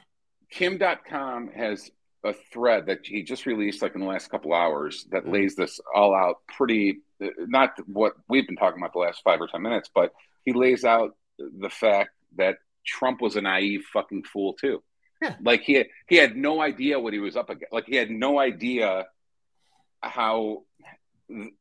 Kim 0.49 0.79
Dotcom 0.79 1.53
has 1.53 1.91
a 2.23 2.33
thread 2.53 2.85
that 2.87 2.99
he 3.03 3.23
just 3.23 3.45
released 3.45 3.81
like 3.81 3.93
in 3.93 4.01
the 4.01 4.07
last 4.07 4.29
couple 4.29 4.53
hours 4.53 5.05
that 5.11 5.23
mm-hmm. 5.23 5.33
lays 5.33 5.55
this 5.55 5.79
all 5.93 6.15
out 6.15 6.37
pretty 6.55 7.01
not 7.19 7.71
what 7.87 8.13
we've 8.29 8.47
been 8.47 8.55
talking 8.55 8.79
about 8.81 8.93
the 8.93 8.99
last 8.99 9.21
five 9.21 9.41
or 9.41 9.47
ten 9.47 9.61
minutes, 9.61 9.89
but 9.93 10.13
he 10.45 10.53
lays 10.53 10.85
out 10.85 11.15
the 11.37 11.69
fact 11.69 12.11
that 12.37 12.57
Trump 12.87 13.21
was 13.21 13.35
a 13.35 13.41
naive 13.41 13.83
fucking 13.93 14.23
fool 14.23 14.53
too. 14.53 14.81
Yeah. 15.21 15.35
Like 15.41 15.61
he 15.61 15.73
had, 15.73 15.87
he 16.07 16.15
had 16.15 16.35
no 16.35 16.61
idea 16.61 16.99
what 16.99 17.13
he 17.13 17.19
was 17.19 17.35
up 17.35 17.49
against. 17.49 17.73
Like 17.73 17.85
he 17.87 17.95
had 17.95 18.09
no 18.09 18.39
idea 18.39 19.05
how 20.01 20.63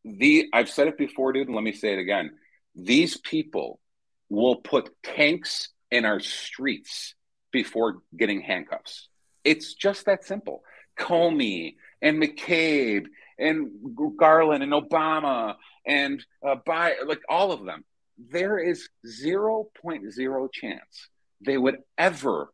the 0.04 0.48
I've 0.52 0.70
said 0.70 0.88
it 0.88 0.98
before, 0.98 1.32
dude, 1.32 1.48
and 1.48 1.56
let 1.56 1.64
me 1.64 1.72
say 1.72 1.92
it 1.92 1.98
again. 1.98 2.30
These 2.74 3.16
people 3.16 3.80
will 4.28 4.56
put 4.56 4.90
tanks 5.02 5.68
in 5.90 6.04
our 6.04 6.20
streets 6.20 7.14
before 7.52 7.98
getting 8.16 8.42
handcuffs. 8.42 9.08
It's 9.44 9.74
just 9.74 10.06
that 10.06 10.24
simple. 10.24 10.62
Comey 10.98 11.76
and 12.02 12.22
McCabe 12.22 13.06
and 13.38 13.70
Garland 14.18 14.62
and 14.62 14.72
Obama 14.72 15.56
and 15.86 16.24
uh, 16.46 16.56
by 16.66 16.96
like 17.06 17.20
all 17.28 17.52
of 17.52 17.64
them, 17.64 17.84
there 18.18 18.58
is 18.58 18.88
0.0 19.06 20.52
chance 20.52 21.08
they 21.40 21.56
would 21.56 21.78
ever 21.98 22.52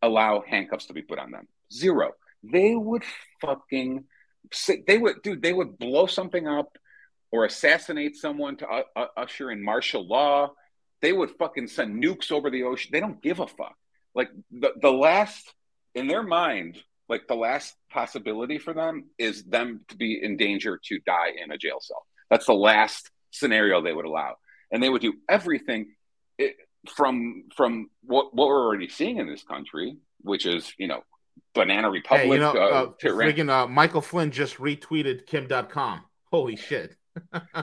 allow 0.00 0.42
handcuffs 0.46 0.86
to 0.86 0.92
be 0.92 1.02
put 1.02 1.18
on 1.18 1.30
them. 1.30 1.46
Zero. 1.72 2.12
They 2.42 2.74
would 2.74 3.04
fucking 3.40 4.04
they 4.86 4.98
would 4.98 5.22
dude 5.22 5.42
they 5.42 5.52
would 5.52 5.78
blow 5.78 6.06
something 6.06 6.46
up 6.46 6.76
or 7.30 7.44
assassinate 7.44 8.16
someone 8.16 8.56
to 8.56 8.66
uh, 8.68 9.06
usher 9.16 9.50
in 9.50 9.64
martial 9.64 10.06
law. 10.06 10.52
They 11.00 11.12
would 11.12 11.30
fucking 11.30 11.68
send 11.68 12.02
nukes 12.02 12.30
over 12.30 12.50
the 12.50 12.64
ocean. 12.64 12.90
They 12.92 13.00
don't 13.00 13.22
give 13.22 13.40
a 13.40 13.46
fuck. 13.46 13.76
Like 14.14 14.30
the 14.50 14.72
the 14.80 14.90
last 14.90 15.52
in 15.94 16.08
their 16.08 16.22
mind, 16.22 16.78
like 17.08 17.26
the 17.28 17.34
last 17.34 17.74
possibility 17.90 18.58
for 18.58 18.74
them 18.74 19.06
is 19.18 19.44
them 19.44 19.84
to 19.88 19.96
be 19.96 20.20
in 20.22 20.36
danger 20.36 20.78
to 20.84 20.98
die 21.00 21.32
in 21.42 21.50
a 21.52 21.58
jail 21.58 21.78
cell. 21.80 22.04
That's 22.30 22.46
the 22.46 22.54
last 22.54 23.10
scenario 23.30 23.80
they 23.80 23.92
would 23.92 24.04
allow, 24.04 24.36
and 24.70 24.82
they 24.82 24.88
would 24.88 25.02
do 25.02 25.14
everything 25.28 25.94
from 26.88 27.44
from 27.56 27.90
what 28.02 28.34
what 28.34 28.48
we're 28.48 28.66
already 28.66 28.88
seeing 28.88 29.18
in 29.18 29.26
this 29.26 29.42
country, 29.42 29.96
which 30.20 30.46
is 30.46 30.72
you 30.78 30.88
know 30.88 31.02
banana 31.54 31.90
republic. 31.90 32.26
Hey, 32.26 32.32
you 32.32 32.40
know, 32.40 32.52
uh, 32.52 32.54
uh, 32.54 32.86
freaking, 33.02 33.50
uh, 33.50 33.66
Michael 33.66 34.00
Flynn 34.00 34.30
just 34.30 34.56
retweeted 34.56 35.26
Kim 35.26 35.46
Dotcom. 35.46 36.00
Holy 36.30 36.56
shit! 36.56 36.96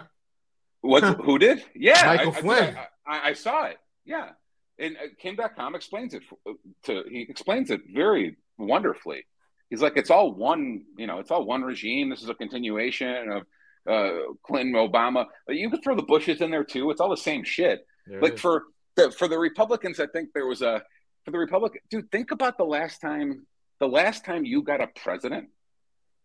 what? 0.82 1.04
Who 1.22 1.38
did? 1.38 1.64
Yeah, 1.76 2.06
Michael 2.06 2.34
I, 2.34 2.42
Flynn. 2.42 2.78
I, 2.78 2.88
I, 3.08 3.30
I, 3.30 3.34
saw 3.34 3.66
it. 3.66 3.78
Yeah, 4.06 4.30
and 4.78 4.96
uh, 4.98 5.08
Kim 5.20 5.36
Dotcom 5.36 5.76
explains 5.76 6.14
it 6.14 6.24
uh, 6.48 6.54
to 6.84 7.04
he 7.10 7.22
explains 7.30 7.72
it 7.72 7.82
very 7.94 8.38
wonderfully. 8.58 9.26
He's 9.70 9.82
like, 9.82 9.98
it's 9.98 10.10
all 10.10 10.34
one, 10.34 10.84
you 10.98 11.06
know, 11.06 11.20
it's 11.20 11.30
all 11.30 11.46
one 11.46 11.62
regime. 11.62 12.10
This 12.10 12.24
is 12.24 12.30
a 12.30 12.34
continuation 12.34 13.32
of 13.32 13.44
uh, 13.88 14.34
Clinton, 14.42 14.74
Obama. 14.74 15.26
You 15.48 15.70
could 15.70 15.84
throw 15.84 15.96
the 15.96 16.02
Bushes 16.02 16.42
in 16.42 16.50
there 16.50 16.64
too. 16.64 16.90
It's 16.90 17.00
all 17.00 17.10
the 17.10 17.18
same 17.18 17.44
shit. 17.44 17.86
There 18.08 18.20
like 18.20 18.40
for 18.40 18.64
the 19.04 19.12
for 19.12 19.28
the 19.28 19.38
Republicans, 19.38 20.00
I 20.00 20.08
think 20.08 20.30
there 20.34 20.46
was 20.46 20.62
a 20.62 20.82
for 21.26 21.32
the 21.32 21.38
Republican 21.38 21.82
dude. 21.90 22.12
Think 22.12 22.32
about 22.32 22.58
the 22.58 22.66
last 22.66 23.00
time 23.02 23.46
the 23.80 23.88
last 23.88 24.26
time 24.26 24.46
you 24.46 24.62
got 24.62 24.82
a 24.82 24.88
president. 24.88 25.50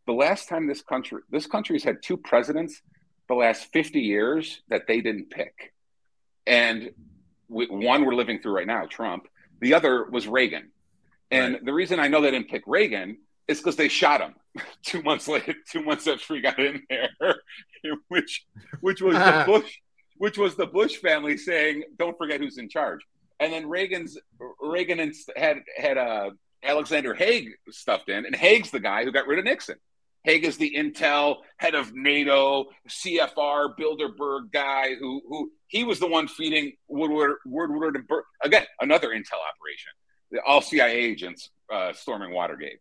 The 0.07 0.12
last 0.12 0.49
time 0.49 0.66
this 0.66 0.83
country 0.83 1.23
this 1.31 1.47
country's 1.47 1.85
had 1.85 2.02
two 2.02 2.16
presidents 2.16 2.83
the 3.28 3.35
last 3.35 3.73
50 3.73 4.00
years 4.00 4.62
that 4.69 4.87
they 4.87 5.00
didn't 5.00 5.31
pick. 5.31 5.73
And 6.47 6.90
we, 7.49 7.66
one 7.66 8.04
we're 8.04 8.14
living 8.14 8.40
through 8.40 8.57
right 8.57 8.66
now, 8.66 8.87
Trump. 8.87 9.26
The 9.61 9.75
other 9.75 10.04
was 10.04 10.28
Reagan. 10.28 10.71
And 11.31 11.54
right. 11.54 11.64
the 11.64 11.73
reason 11.73 12.00
I 12.00 12.09
know 12.09 12.21
they 12.21 12.31
didn't 12.31 12.50
pick 12.50 12.64
Reagan 12.66 13.19
is 13.49 13.59
because 13.59 13.76
they 13.76 13.88
shot 13.88 14.21
him 14.21 14.35
two 14.85 15.02
months 15.02 15.28
later, 15.28 15.54
two 15.71 15.83
months 15.83 16.07
after 16.07 16.35
he 16.35 16.40
got 16.40 16.59
in 16.59 16.83
there, 16.88 17.11
which 18.09 18.45
which 18.81 19.00
was 19.00 19.16
the 19.16 19.45
Bush, 19.47 19.78
which 20.25 20.38
was 20.38 20.54
the 20.57 20.66
Bush 20.66 20.97
family 20.97 21.37
saying, 21.37 21.85
"Don't 21.99 22.16
forget 22.16 22.40
who's 22.40 22.57
in 22.57 22.71
charge." 22.71 23.00
And 23.40 23.52
then 23.52 23.69
Reagan's 23.69 24.16
Reagan 24.59 25.12
had 25.37 25.59
had 25.76 25.99
uh, 25.99 26.31
Alexander 26.62 27.12
Haig 27.12 27.50
stuffed 27.69 28.09
in, 28.09 28.25
and 28.25 28.35
Haig's 28.35 28.71
the 28.71 28.81
guy 28.81 29.04
who 29.04 29.12
got 29.12 29.26
rid 29.26 29.38
of 29.38 29.45
Nixon. 29.45 29.76
Haig 30.23 30.47
is 30.47 30.57
the 30.57 30.75
intel 30.75 31.40
head 31.59 31.75
of 31.75 31.95
NATO, 31.95 32.71
CFR 32.88 33.76
Bilderberg 33.78 34.50
guy 34.50 34.95
who 34.95 35.21
who 35.28 35.52
he 35.66 35.85
was 35.85 36.00
the 36.00 36.09
one 36.09 36.26
feeding 36.26 36.73
Woodward 36.88 37.37
Woodward 37.45 37.97
and 37.97 38.09
Bur- 38.09 38.25
again 38.43 38.64
another 38.81 39.11
intel 39.11 39.43
operation 39.52 39.93
all 40.47 40.62
CIA 40.62 40.97
agents 40.97 41.50
uh, 41.71 41.93
storming 41.93 42.33
Watergate. 42.33 42.78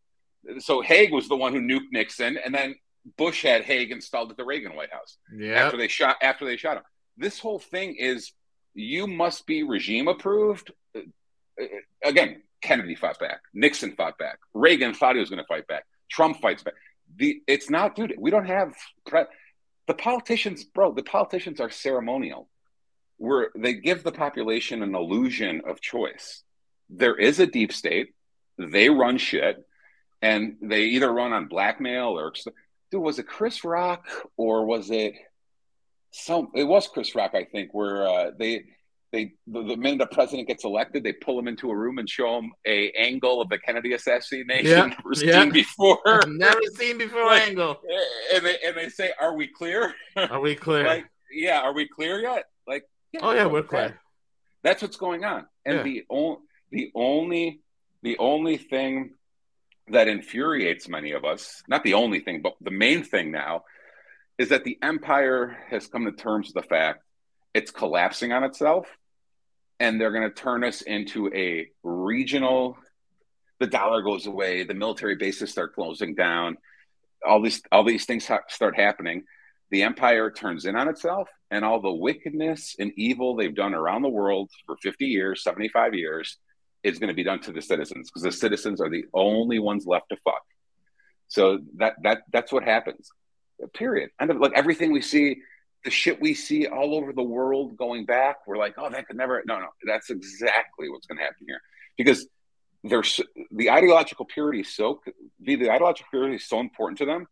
So 0.59 0.79
Haig 0.79 1.11
was 1.11 1.27
the 1.27 1.35
one 1.35 1.53
who 1.53 1.59
nuked 1.59 1.91
Nixon, 1.91 2.37
and 2.37 2.55
then 2.55 2.75
Bush 3.17 3.43
had 3.43 3.63
Haig 3.63 3.91
installed 3.91 4.31
at 4.31 4.37
the 4.37 4.45
Reagan 4.45 4.75
White 4.75 4.93
House 4.93 5.17
yeah. 5.37 5.55
after 5.55 5.77
they 5.77 5.89
shot 5.89 6.15
after 6.21 6.45
they 6.45 6.55
shot 6.55 6.77
him. 6.77 6.83
This 7.17 7.39
whole 7.39 7.59
thing 7.59 7.95
is 7.95 8.31
you 8.73 9.07
must 9.07 9.45
be 9.45 9.63
regime 9.63 10.07
approved. 10.07 10.71
Uh, 10.95 11.01
again, 12.03 12.41
Kennedy 12.61 12.95
fought 12.95 13.19
back. 13.19 13.41
Nixon 13.53 13.95
fought 13.95 14.17
back. 14.17 14.39
Reagan 14.53 14.93
thought 14.93 15.15
he 15.15 15.19
was 15.19 15.29
going 15.29 15.41
to 15.41 15.47
fight 15.47 15.67
back. 15.67 15.85
Trump 16.09 16.41
fights 16.41 16.63
back. 16.63 16.73
The 17.15 17.41
it's 17.47 17.69
not, 17.69 17.95
dude. 17.95 18.15
We 18.17 18.31
don't 18.31 18.47
have 18.47 18.73
pre- 19.05 19.25
the 19.87 19.93
politicians, 19.93 20.63
bro. 20.63 20.93
The 20.93 21.03
politicians 21.03 21.59
are 21.59 21.69
ceremonial. 21.69 22.49
Where 23.17 23.49
they 23.55 23.73
give 23.73 24.03
the 24.03 24.11
population 24.11 24.81
an 24.81 24.95
illusion 24.95 25.61
of 25.67 25.79
choice 25.79 26.43
there 26.89 27.15
is 27.15 27.39
a 27.39 27.47
deep 27.47 27.73
state. 27.73 28.13
They 28.57 28.89
run 28.89 29.17
shit, 29.17 29.57
and 30.21 30.57
they 30.61 30.83
either 30.85 31.11
run 31.11 31.33
on 31.33 31.47
blackmail 31.47 32.17
or 32.19 32.33
dude. 32.91 33.01
Was 33.01 33.19
it 33.19 33.27
Chris 33.27 33.63
Rock 33.63 34.05
or 34.37 34.65
was 34.65 34.91
it 34.91 35.15
some? 36.13 36.49
It 36.55 36.63
was 36.63 36.87
Chris 36.87 37.15
Rock, 37.15 37.31
I 37.33 37.43
think, 37.43 37.73
where 37.73 38.07
uh, 38.07 38.31
they 38.37 38.63
they 39.11 39.33
the, 39.47 39.63
the, 39.63 39.77
minute 39.77 40.01
a 40.01 40.07
president 40.07 40.47
gets 40.47 40.63
elected, 40.63 41.03
they 41.03 41.13
pull 41.13 41.37
him 41.37 41.47
into 41.47 41.69
a 41.69 41.75
room 41.75 41.99
and 41.99 42.09
show 42.09 42.39
him 42.39 42.51
a 42.65 42.91
angle 42.91 43.41
of 43.41 43.49
the 43.49 43.59
Kennedy 43.59 43.93
assassination 43.93 44.65
yeah, 44.65 44.85
never 44.97 45.13
seen 45.13 45.29
yeah. 45.29 45.45
before, 45.45 45.99
never 46.27 46.59
seen 46.73 46.97
before 46.97 47.25
like, 47.25 47.43
angle. 47.43 47.79
And 48.33 48.45
they 48.45 48.57
and 48.65 48.75
they 48.75 48.89
say, 48.89 49.11
"Are 49.21 49.35
we 49.35 49.47
clear? 49.47 49.93
Are 50.15 50.39
we 50.39 50.55
clear? 50.55 50.83
like, 50.87 51.05
yeah, 51.31 51.59
are 51.59 51.73
we 51.73 51.87
clear 51.87 52.19
yet? 52.19 52.45
Like, 52.67 52.83
yeah, 53.11 53.19
oh 53.23 53.31
yeah, 53.31 53.45
we're 53.45 53.63
clear. 53.63 53.99
That's 54.63 54.81
what's 54.81 54.97
going 54.97 55.23
on, 55.23 55.45
and 55.65 55.77
yeah. 55.77 55.83
the 55.83 56.03
only 56.09 56.37
the 56.71 56.91
only 56.95 57.61
the 58.01 58.17
only 58.17 58.57
thing 58.57 59.11
that 59.89 60.07
infuriates 60.07 60.87
many 60.87 61.11
of 61.11 61.25
us, 61.25 61.61
not 61.67 61.83
the 61.83 61.93
only 61.93 62.19
thing, 62.19 62.41
but 62.41 62.53
the 62.61 62.71
main 62.71 63.03
thing 63.03 63.31
now, 63.31 63.63
is 64.37 64.49
that 64.49 64.63
the 64.63 64.77
empire 64.81 65.57
has 65.69 65.87
come 65.87 66.05
to 66.05 66.11
terms 66.11 66.47
with 66.47 66.63
the 66.63 66.67
fact 66.67 67.03
it's 67.53 67.71
collapsing 67.71 68.31
on 68.31 68.43
itself 68.43 68.87
and 69.79 69.99
they're 69.99 70.11
going 70.11 70.27
to 70.27 70.35
turn 70.35 70.63
us 70.63 70.81
into 70.81 71.31
a 71.33 71.67
regional 71.83 72.77
the 73.59 73.67
dollar 73.67 74.01
goes 74.01 74.25
away 74.25 74.63
the 74.63 74.73
military 74.73 75.15
bases 75.15 75.51
start 75.51 75.75
closing 75.75 76.15
down 76.15 76.57
all 77.27 77.41
these 77.41 77.61
all 77.71 77.83
these 77.83 78.05
things 78.05 78.27
ha- 78.27 78.39
start 78.49 78.75
happening 78.75 79.23
the 79.71 79.83
empire 79.83 80.29
turns 80.29 80.65
in 80.65 80.75
on 80.75 80.87
itself 80.87 81.29
and 81.51 81.63
all 81.63 81.79
the 81.79 81.91
wickedness 81.91 82.75
and 82.79 82.91
evil 82.95 83.35
they've 83.35 83.55
done 83.55 83.73
around 83.73 84.01
the 84.01 84.09
world 84.09 84.49
for 84.65 84.75
50 84.81 85.05
years 85.05 85.43
75 85.43 85.93
years 85.93 86.37
is 86.83 86.99
going 86.99 87.07
to 87.07 87.13
be 87.13 87.23
done 87.23 87.39
to 87.41 87.51
the 87.51 87.61
citizens 87.61 88.09
because 88.09 88.23
the 88.23 88.31
citizens 88.31 88.81
are 88.81 88.89
the 88.89 89.05
only 89.13 89.57
ones 89.57 89.87
left 89.87 90.09
to 90.09 90.17
fuck. 90.23 90.43
So 91.29 91.59
that 91.77 91.95
that 92.03 92.23
that's 92.31 92.51
what 92.51 92.63
happens. 92.63 93.09
Period. 93.73 94.09
And 94.19 94.39
like 94.39 94.53
everything 94.55 94.91
we 94.91 95.01
see, 95.01 95.37
the 95.83 95.91
shit 95.91 96.21
we 96.21 96.33
see 96.33 96.67
all 96.67 96.95
over 96.95 97.13
the 97.13 97.23
world 97.23 97.77
going 97.77 98.05
back, 98.05 98.47
we're 98.47 98.57
like, 98.57 98.75
oh, 98.77 98.89
that 98.89 99.07
could 99.07 99.17
never. 99.17 99.43
No, 99.45 99.59
no, 99.59 99.67
that's 99.85 100.09
exactly 100.09 100.89
what's 100.89 101.07
going 101.07 101.17
to 101.17 101.23
happen 101.23 101.45
here 101.47 101.61
because 101.97 102.27
there's 102.83 103.19
the 103.51 103.69
ideological 103.69 104.25
purity 104.25 104.59
is 104.61 104.75
so 104.75 105.01
the, 105.39 105.55
the 105.55 105.69
ideological 105.69 106.07
purity 106.11 106.35
is 106.35 106.47
so 106.47 106.59
important 106.59 106.97
to 106.99 107.05
them. 107.05 107.27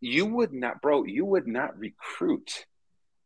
You 0.00 0.26
would 0.26 0.52
not, 0.52 0.82
bro. 0.82 1.04
You 1.04 1.24
would 1.24 1.46
not 1.46 1.78
recruit 1.78 2.66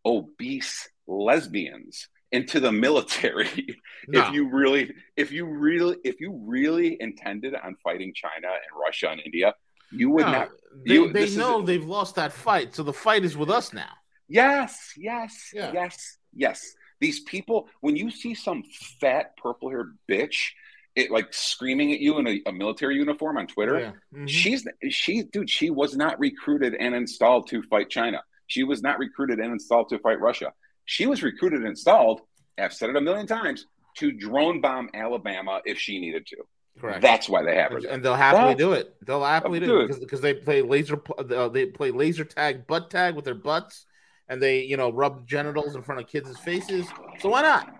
obese 0.04 0.88
lesbians 1.06 2.08
into 2.32 2.60
the 2.60 2.72
military 2.72 3.48
no. 4.08 4.20
if 4.20 4.34
you 4.34 4.48
really 4.50 4.92
if 5.16 5.32
you 5.32 5.46
really 5.46 5.96
if 6.04 6.20
you 6.20 6.32
really 6.44 6.96
intended 7.00 7.54
on 7.54 7.76
fighting 7.82 8.12
China 8.14 8.48
and 8.48 8.80
Russia 8.84 9.10
and 9.10 9.20
India 9.24 9.54
you 9.92 10.10
would 10.10 10.26
no, 10.26 10.32
not 10.32 10.48
you, 10.84 11.12
they, 11.12 11.26
they 11.26 11.36
know 11.36 11.62
they've 11.62 11.84
lost 11.86 12.14
that 12.16 12.32
fight 12.32 12.74
so 12.74 12.82
the 12.82 12.92
fight 12.92 13.24
is 13.24 13.36
with 13.36 13.50
us 13.50 13.72
now 13.72 13.90
yes 14.28 14.92
yes 14.96 15.50
yeah. 15.52 15.70
yes 15.72 16.18
yes 16.34 16.74
these 17.00 17.20
people 17.20 17.68
when 17.80 17.96
you 17.96 18.10
see 18.10 18.34
some 18.34 18.62
fat 19.00 19.36
purple 19.36 19.70
haired 19.70 19.96
bitch 20.10 20.50
it 20.96 21.10
like 21.10 21.32
screaming 21.32 21.92
at 21.92 22.00
you 22.00 22.18
in 22.18 22.26
a, 22.26 22.40
a 22.46 22.52
military 22.52 22.96
uniform 22.96 23.36
on 23.36 23.46
Twitter. 23.46 23.78
Yeah. 23.78 23.92
Mm-hmm. 24.14 24.26
She's 24.26 24.66
she 24.88 25.24
dude. 25.24 25.50
She 25.50 25.68
was 25.68 25.94
not 25.94 26.18
recruited 26.18 26.74
and 26.74 26.94
installed 26.94 27.48
to 27.48 27.62
fight 27.64 27.90
China. 27.90 28.22
She 28.46 28.64
was 28.64 28.82
not 28.82 28.98
recruited 28.98 29.38
and 29.38 29.52
installed 29.52 29.90
to 29.90 29.98
fight 29.98 30.20
Russia. 30.20 30.52
She 30.84 31.06
was 31.06 31.22
recruited 31.22 31.60
and 31.60 31.68
installed, 31.68 32.22
I've 32.58 32.72
said 32.72 32.90
it 32.90 32.96
a 32.96 33.00
million 33.00 33.26
times, 33.26 33.66
to 33.98 34.12
drone 34.12 34.60
bomb 34.60 34.88
Alabama 34.94 35.60
if 35.64 35.78
she 35.78 35.98
needed 35.98 36.26
to. 36.28 36.36
Correct. 36.80 37.00
That's 37.00 37.28
why 37.28 37.42
they 37.42 37.56
have 37.56 37.72
her. 37.72 37.80
And 37.88 38.04
they'll 38.04 38.14
happily 38.14 38.48
That's, 38.48 38.58
do 38.58 38.72
it. 38.72 38.94
They'll 39.06 39.24
happily 39.24 39.60
do 39.60 39.80
it 39.80 39.86
because, 39.86 40.00
because 40.00 40.20
they 40.20 40.34
play 40.34 40.60
laser 40.62 41.00
uh, 41.18 41.48
they 41.48 41.66
play 41.66 41.90
laser 41.90 42.24
tag, 42.24 42.66
butt 42.66 42.90
tag 42.90 43.14
with 43.14 43.24
their 43.24 43.34
butts, 43.34 43.86
and 44.28 44.42
they 44.42 44.62
you 44.62 44.76
know 44.76 44.92
rub 44.92 45.26
genitals 45.26 45.74
in 45.74 45.82
front 45.82 46.00
of 46.00 46.06
kids' 46.06 46.36
faces. 46.38 46.86
So 47.20 47.30
why 47.30 47.42
not? 47.42 47.72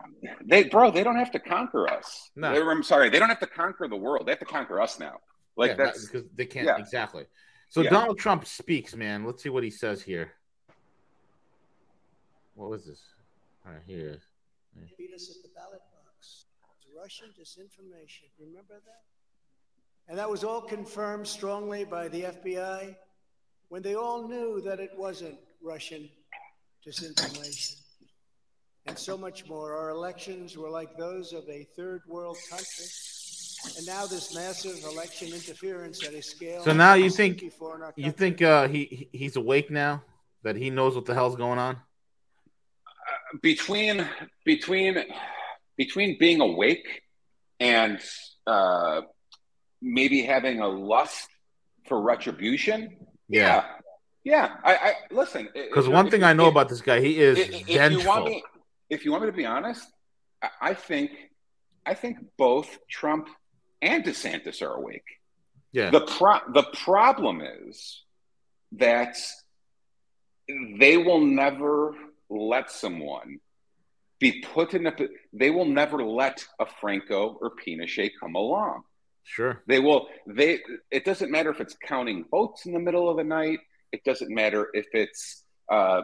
They 0.45 0.65
bro, 0.65 0.91
they 0.91 1.05
don't 1.05 1.17
have 1.17 1.31
to 1.33 1.39
conquer 1.39 1.89
us. 1.89 2.31
No, 2.37 2.53
they, 2.53 2.61
I'm 2.61 2.83
sorry, 2.83 3.11
they 3.11 3.19
don't 3.19 3.29
have 3.29 3.41
to 3.41 3.47
conquer 3.47 3.87
the 3.87 3.97
world. 3.97 4.27
They 4.27 4.33
have 4.33 4.39
to 4.39 4.47
conquer 4.47 4.81
us 4.81 4.99
now. 4.99 5.21
Like 5.57 5.71
yeah, 5.71 5.85
that's 5.85 6.07
because 6.07 6.27
they 6.35 6.47
can't 6.47 6.67
yeah. 6.67 6.79
exactly. 6.79 7.27
So 7.69 7.83
yeah. 7.83 7.91
Donald 7.91 8.19
Trump 8.19 8.47
speaks, 8.47 8.97
man. 8.97 9.25
Let's 9.25 9.43
see 9.43 9.51
what 9.51 9.63
he 9.63 9.71
says 9.71 10.03
here. 10.03 10.33
What 12.55 12.71
was 12.71 12.87
this? 12.87 13.03
All 13.67 13.73
right, 13.73 13.83
here 13.87 14.09
it 14.09 14.15
is. 14.15 14.23
Beat 14.97 15.13
us 15.15 15.31
at 15.31 15.43
the 15.43 15.51
ballot 15.55 15.83
Russian 16.97 17.29
disinformation. 17.39 18.31
Remember 18.39 18.75
that? 18.75 19.03
And 20.09 20.19
that 20.19 20.31
was 20.31 20.45
all 20.45 20.63
confirmed 20.63 21.27
strongly 21.27 21.85
by 21.85 22.09
the 22.09 22.23
FBI 22.23 22.97
when 23.69 23.83
they 23.83 23.95
all 23.95 24.27
knew 24.27 24.63
that 24.63 24.81
it 24.81 24.91
wasn't 24.97 25.37
Russian 25.63 26.09
disinformation. 26.87 27.81
And 28.87 28.97
so 28.97 29.19
much 29.19 29.47
more. 29.49 29.75
Our 29.75 29.91
elections 29.91 30.57
were 30.57 30.71
like 30.71 30.97
those 30.97 31.33
of 31.33 31.49
a 31.49 31.67
third 31.77 32.03
world 32.07 32.39
country. 32.49 32.87
And 33.77 33.87
now 33.87 34.07
this 34.07 34.35
massive 34.35 34.83
election 34.85 35.29
interference 35.29 36.07
at 36.07 36.15
a 36.15 36.23
scale. 36.23 36.63
So 36.63 36.73
now 36.73 36.95
you 36.95 37.11
think 37.11 37.43
you 37.97 38.13
think 38.13 38.43
uh, 38.43 38.69
he 38.69 39.09
he's 39.13 39.35
awake 39.35 39.71
now 39.71 40.05
that 40.45 40.55
he 40.55 40.71
knows 40.71 40.95
what 40.95 41.05
the 41.05 41.15
hell's 41.15 41.35
going 41.35 41.59
on. 41.59 41.75
Uh, 41.75 43.39
between 43.43 44.09
between 44.45 45.05
between 45.77 46.19
being 46.19 46.41
awake 46.41 47.03
and 47.61 48.01
uh, 48.47 49.03
maybe 49.81 50.23
having 50.23 50.61
a 50.61 50.69
lust 50.69 51.29
for 51.87 52.01
retribution. 52.01 52.97
Yeah. 53.29 53.65
Yeah. 54.25 54.51
yeah. 54.53 54.57
I, 54.65 54.75
I 54.75 54.93
listen. 55.11 55.49
Because 55.55 55.89
one 55.89 56.11
thing 56.11 56.23
I 56.23 56.33
know 56.33 56.47
if, 56.47 56.53
about 56.53 56.69
this 56.69 56.81
guy, 56.81 57.01
he 57.01 57.19
is 57.19 57.39
if, 57.39 57.69
if 57.69 57.93
you 57.93 58.07
want 58.07 58.27
me, 58.27 58.43
if 58.91 59.05
you 59.05 59.13
want 59.13 59.25
me 59.25 59.31
to 59.31 59.37
be 59.37 59.47
honest, 59.47 59.87
I 60.61 60.75
think 60.75 61.11
I 61.85 61.95
think 61.95 62.19
both 62.37 62.79
Trump 62.89 63.29
and 63.83 64.05
DeSantis 64.05 64.63
are 64.63 64.75
awake. 64.75 65.05
Yeah. 65.73 65.91
The 65.91 66.01
pro- 66.01 66.53
the 66.53 66.65
problem 66.73 67.41
is 67.41 68.03
that 68.73 69.17
they 70.79 70.97
will 70.97 71.21
never 71.21 71.95
let 72.29 72.71
someone 72.71 73.39
be 74.19 74.43
put 74.43 74.75
in 74.75 74.87
a 74.87 74.95
they 75.33 75.51
will 75.51 75.65
never 75.65 76.03
let 76.03 76.45
a 76.59 76.67
Franco 76.67 77.39
or 77.41 77.53
Pinochet 77.57 78.13
come 78.19 78.35
along. 78.35 78.83
Sure. 79.25 79.63
They 79.67 79.81
will 79.81 80.09
they 80.27 80.61
it 80.91 81.05
doesn't 81.05 81.31
matter 81.31 81.51
if 81.51 81.61
it's 81.61 81.77
counting 81.85 82.25
votes 82.31 82.67
in 82.67 82.73
the 82.73 82.79
middle 82.79 83.11
of 83.11 83.17
the 83.17 83.25
night, 83.25 83.59
it 83.93 84.05
doesn't 84.05 84.33
matter 84.33 84.69
if 84.73 84.87
it's 84.93 85.43
uh 85.71 86.03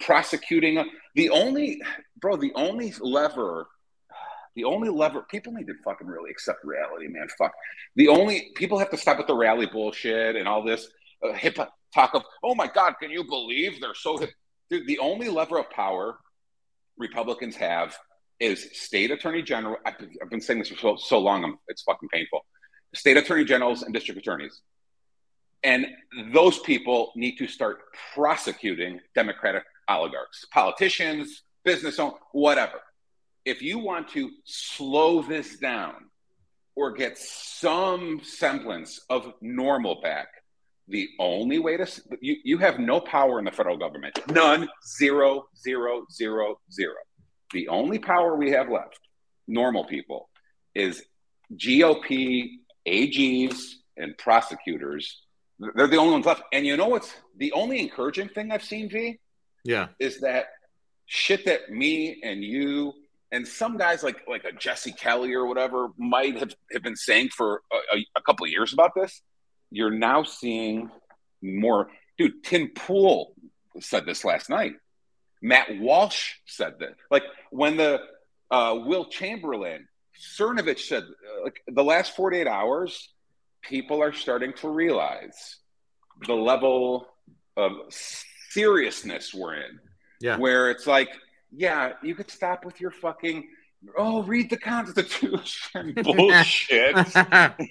prosecuting 0.00 0.84
the 1.14 1.30
only 1.30 1.80
bro, 2.20 2.36
the 2.36 2.52
only 2.54 2.92
lever 3.00 3.68
the 4.56 4.64
only 4.64 4.88
lever 4.88 5.20
people 5.30 5.52
need 5.52 5.66
to 5.66 5.74
fucking 5.84 6.06
really 6.06 6.30
accept 6.30 6.64
reality, 6.64 7.08
man. 7.08 7.28
Fuck. 7.38 7.52
The 7.94 8.08
only 8.08 8.52
people 8.56 8.78
have 8.78 8.90
to 8.90 8.96
stop 8.96 9.18
with 9.18 9.26
the 9.26 9.36
rally 9.36 9.66
bullshit 9.66 10.34
and 10.34 10.48
all 10.48 10.64
this 10.64 10.88
uh, 11.22 11.34
hip 11.34 11.58
talk 11.94 12.14
of, 12.14 12.22
oh 12.42 12.54
my 12.54 12.66
god, 12.66 12.94
can 13.00 13.10
you 13.10 13.22
believe 13.22 13.80
they're 13.80 13.94
so 13.94 14.16
hip? 14.16 14.30
Dude, 14.70 14.86
the 14.86 14.98
only 14.98 15.28
lever 15.28 15.58
of 15.58 15.70
power 15.70 16.18
Republicans 16.98 17.56
have 17.56 17.96
is 18.40 18.68
state 18.72 19.10
attorney 19.10 19.42
general. 19.42 19.76
I've 19.84 19.98
been, 20.30 20.40
saying 20.40 20.58
this 20.58 20.68
for 20.68 20.76
so, 20.76 20.96
so 20.96 21.18
long, 21.18 21.44
I'm, 21.44 21.58
it's 21.68 21.82
fucking 21.82 22.08
painful. 22.10 22.44
State 22.94 23.16
attorney 23.16 23.44
generals 23.44 23.82
and 23.82 23.94
district 23.94 24.20
attorneys. 24.20 24.60
And 25.62 25.86
those 26.32 26.58
people 26.60 27.12
need 27.16 27.36
to 27.38 27.48
start 27.48 27.78
prosecuting 28.14 29.00
Democratic 29.14 29.64
oligarchs, 29.88 30.44
politicians, 30.52 31.42
business 31.64 31.98
owners, 31.98 32.20
whatever. 32.32 32.80
If 33.44 33.62
you 33.62 33.78
want 33.78 34.08
to 34.10 34.30
slow 34.44 35.22
this 35.22 35.56
down 35.56 35.94
or 36.74 36.92
get 36.92 37.16
some 37.18 38.20
semblance 38.22 39.00
of 39.08 39.32
normal 39.40 40.00
back, 40.00 40.28
the 40.88 41.08
only 41.18 41.58
way 41.58 41.76
to 41.76 41.86
you, 42.20 42.36
you 42.44 42.58
have 42.58 42.78
no 42.78 43.00
power 43.00 43.38
in 43.38 43.44
the 43.44 43.50
federal 43.50 43.76
government. 43.76 44.18
None. 44.30 44.68
Zero 44.98 45.46
zero 45.56 46.06
zero 46.12 46.60
zero. 46.70 46.94
The 47.52 47.68
only 47.68 47.98
power 47.98 48.36
we 48.36 48.50
have 48.50 48.68
left 48.68 49.00
normal 49.48 49.84
people 49.84 50.28
is 50.74 51.02
gop 51.54 52.48
ags 52.86 53.60
and 53.96 54.16
prosecutors. 54.18 55.22
They're 55.58 55.86
the 55.86 55.96
only 55.96 56.12
ones 56.12 56.26
left. 56.26 56.42
And 56.52 56.66
you 56.66 56.76
know 56.76 56.88
what's 56.88 57.14
the 57.36 57.52
only 57.52 57.80
encouraging 57.80 58.28
thing 58.28 58.52
i've 58.52 58.64
seen 58.64 58.88
v? 58.90 59.18
Yeah. 59.64 59.88
Is 59.98 60.20
that 60.20 60.46
shit 61.06 61.44
that 61.46 61.70
me 61.70 62.20
and 62.22 62.42
you 62.42 62.92
and 63.32 63.46
some 63.46 63.76
guys 63.76 64.02
like 64.02 64.22
like 64.28 64.44
a 64.44 64.52
jesse 64.52 64.92
kelly 64.92 65.32
or 65.32 65.46
whatever 65.46 65.88
might 65.98 66.36
have, 66.36 66.54
have 66.72 66.82
been 66.82 66.96
saying 66.96 67.28
for 67.30 67.62
a, 67.72 67.96
a, 67.96 68.06
a 68.16 68.22
couple 68.22 68.44
of 68.44 68.50
years 68.50 68.72
about 68.72 68.92
this 68.94 69.22
you're 69.70 69.90
now 69.90 70.22
seeing 70.22 70.90
more. 71.42 71.88
Dude, 72.18 72.44
Tim 72.44 72.68
Pool 72.68 73.34
said 73.80 74.06
this 74.06 74.24
last 74.24 74.48
night. 74.50 74.74
Matt 75.42 75.78
Walsh 75.78 76.34
said 76.46 76.74
that. 76.80 76.94
Like 77.10 77.24
when 77.50 77.76
the 77.76 78.00
uh, 78.50 78.78
Wilt 78.84 79.10
Chamberlain, 79.10 79.88
Cernovich 80.38 80.80
said, 80.80 81.02
uh, 81.02 81.44
like 81.44 81.60
the 81.68 81.84
last 81.84 82.16
48 82.16 82.46
hours, 82.46 83.10
people 83.62 84.02
are 84.02 84.12
starting 84.12 84.52
to 84.54 84.68
realize 84.68 85.56
the 86.26 86.34
level 86.34 87.06
of 87.56 87.72
seriousness 88.50 89.34
we're 89.34 89.54
in. 89.54 89.80
Yeah. 90.20 90.38
Where 90.38 90.70
it's 90.70 90.86
like, 90.86 91.10
yeah, 91.52 91.92
you 92.02 92.14
could 92.14 92.30
stop 92.30 92.64
with 92.64 92.80
your 92.80 92.90
fucking 92.90 93.46
oh, 93.96 94.22
read 94.22 94.50
the 94.50 94.56
Constitution 94.56 95.94
bullshit. 96.02 96.96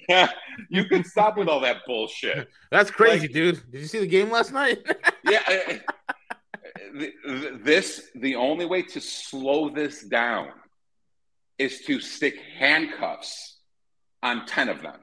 yeah, 0.08 0.28
you 0.68 0.84
can 0.84 1.04
stop 1.04 1.36
with 1.36 1.48
all 1.48 1.60
that 1.60 1.78
bullshit. 1.86 2.48
That's 2.70 2.90
crazy, 2.90 3.26
like, 3.26 3.32
dude. 3.32 3.70
Did 3.70 3.80
you 3.80 3.86
see 3.86 4.00
the 4.00 4.06
game 4.06 4.30
last 4.30 4.52
night? 4.52 4.84
yeah. 5.24 5.78
this 7.62 8.10
the 8.14 8.36
only 8.36 8.66
way 8.66 8.82
to 8.82 9.00
slow 9.00 9.68
this 9.68 10.04
down 10.04 10.48
is 11.58 11.80
to 11.82 12.00
stick 12.00 12.36
handcuffs 12.58 13.58
on 14.22 14.46
10 14.46 14.68
of 14.68 14.82
them 14.82 15.00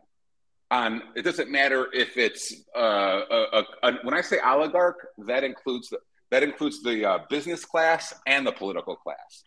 on 0.71 1.03
it 1.15 1.21
doesn't 1.21 1.51
matter 1.51 1.87
if 1.93 2.17
it's 2.17 2.53
uh, 2.75 3.21
a, 3.29 3.45
a, 3.53 3.63
a, 3.83 3.93
when 4.03 4.13
i 4.13 4.21
say 4.21 4.39
oligarch 4.39 4.97
that 5.19 5.43
includes 5.43 5.89
the, 5.89 5.99
that 6.31 6.41
includes 6.41 6.81
the 6.81 7.05
uh, 7.05 7.19
business 7.29 7.63
class 7.63 8.13
and 8.25 8.45
the 8.45 8.51
political 8.51 8.95
class 8.95 9.43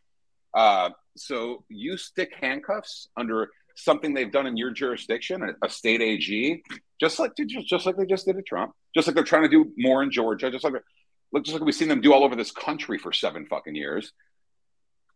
uh, 0.57 0.91
so 1.17 1.65
you 1.69 1.97
stick 1.97 2.33
handcuffs 2.41 3.09
under 3.17 3.51
something 3.77 4.15
they've 4.15 4.33
done 4.33 4.47
in 4.47 4.57
your 4.57 4.71
jurisdiction, 4.71 5.43
a, 5.43 5.67
a 5.67 5.69
state 5.69 6.01
AG, 6.01 6.63
just 6.99 7.19
like 7.19 7.33
just, 7.37 7.69
just 7.69 7.87
like 7.87 7.97
they 7.97 8.07
just 8.07 8.27
did 8.27 8.37
at 8.37 8.47
Trump, 8.47 8.73
just 8.95 9.07
like 9.07 9.15
they're 9.15 9.23
trying 9.23 9.43
to 9.43 9.49
do 9.49 9.71
more 9.77 10.03
in 10.03 10.11
Georgia, 10.11 10.51
just 10.51 10.65
like 10.65 10.73
just 11.43 11.53
like 11.53 11.63
we've 11.63 11.75
seen 11.75 11.89
them 11.89 12.01
do 12.01 12.13
all 12.15 12.25
over 12.25 12.35
this 12.35 12.51
country 12.51 12.99
for 12.99 13.13
seven 13.13 13.47
fucking 13.47 13.75
years. 13.75 14.13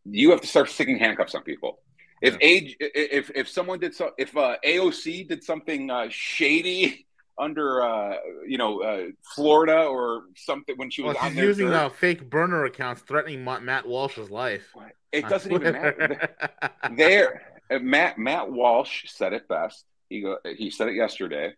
You 0.05 0.31
have 0.31 0.43
to 0.43 0.47
start 0.47 0.69
sticking 0.69 0.99
handcuffs 0.99 1.35
on 1.35 1.43
people. 1.43 1.81
If 2.21 2.35
yeah. 2.35 2.47
age, 2.47 2.77
if 2.79 3.31
if 3.35 3.49
someone 3.49 3.79
did 3.79 3.95
so, 3.95 4.11
if 4.19 4.37
uh, 4.37 4.57
AOC 4.65 5.27
did 5.27 5.43
something 5.43 5.91
uh, 5.91 6.09
shady 6.11 7.07
under 7.41 7.83
uh, 7.83 8.17
you 8.47 8.59
know 8.59 8.83
uh, 8.83 9.07
Florida 9.35 9.85
or 9.85 10.25
something 10.37 10.77
when 10.77 10.91
she 10.91 11.03
was 11.03 11.17
well, 11.21 11.33
using 11.33 11.73
uh, 11.73 11.89
fake 11.89 12.29
burner 12.29 12.65
accounts 12.65 13.03
threatening 13.03 13.43
Matt 13.45 13.87
Walsh's 13.87 14.31
life. 14.31 14.75
It 15.11 15.29
doesn't 15.29 15.51
even 15.51 15.73
matter. 15.73 16.29
there, 16.97 17.43
uh, 17.71 17.79
Matt 17.79 18.19
Matt 18.19 18.51
Walsh 18.51 19.07
said 19.09 19.33
it 19.33 19.49
best. 19.49 19.85
He 20.09 20.21
go, 20.21 20.37
he 20.45 20.71
said 20.71 20.89
it 20.89 20.95
yesterday, 20.95 21.55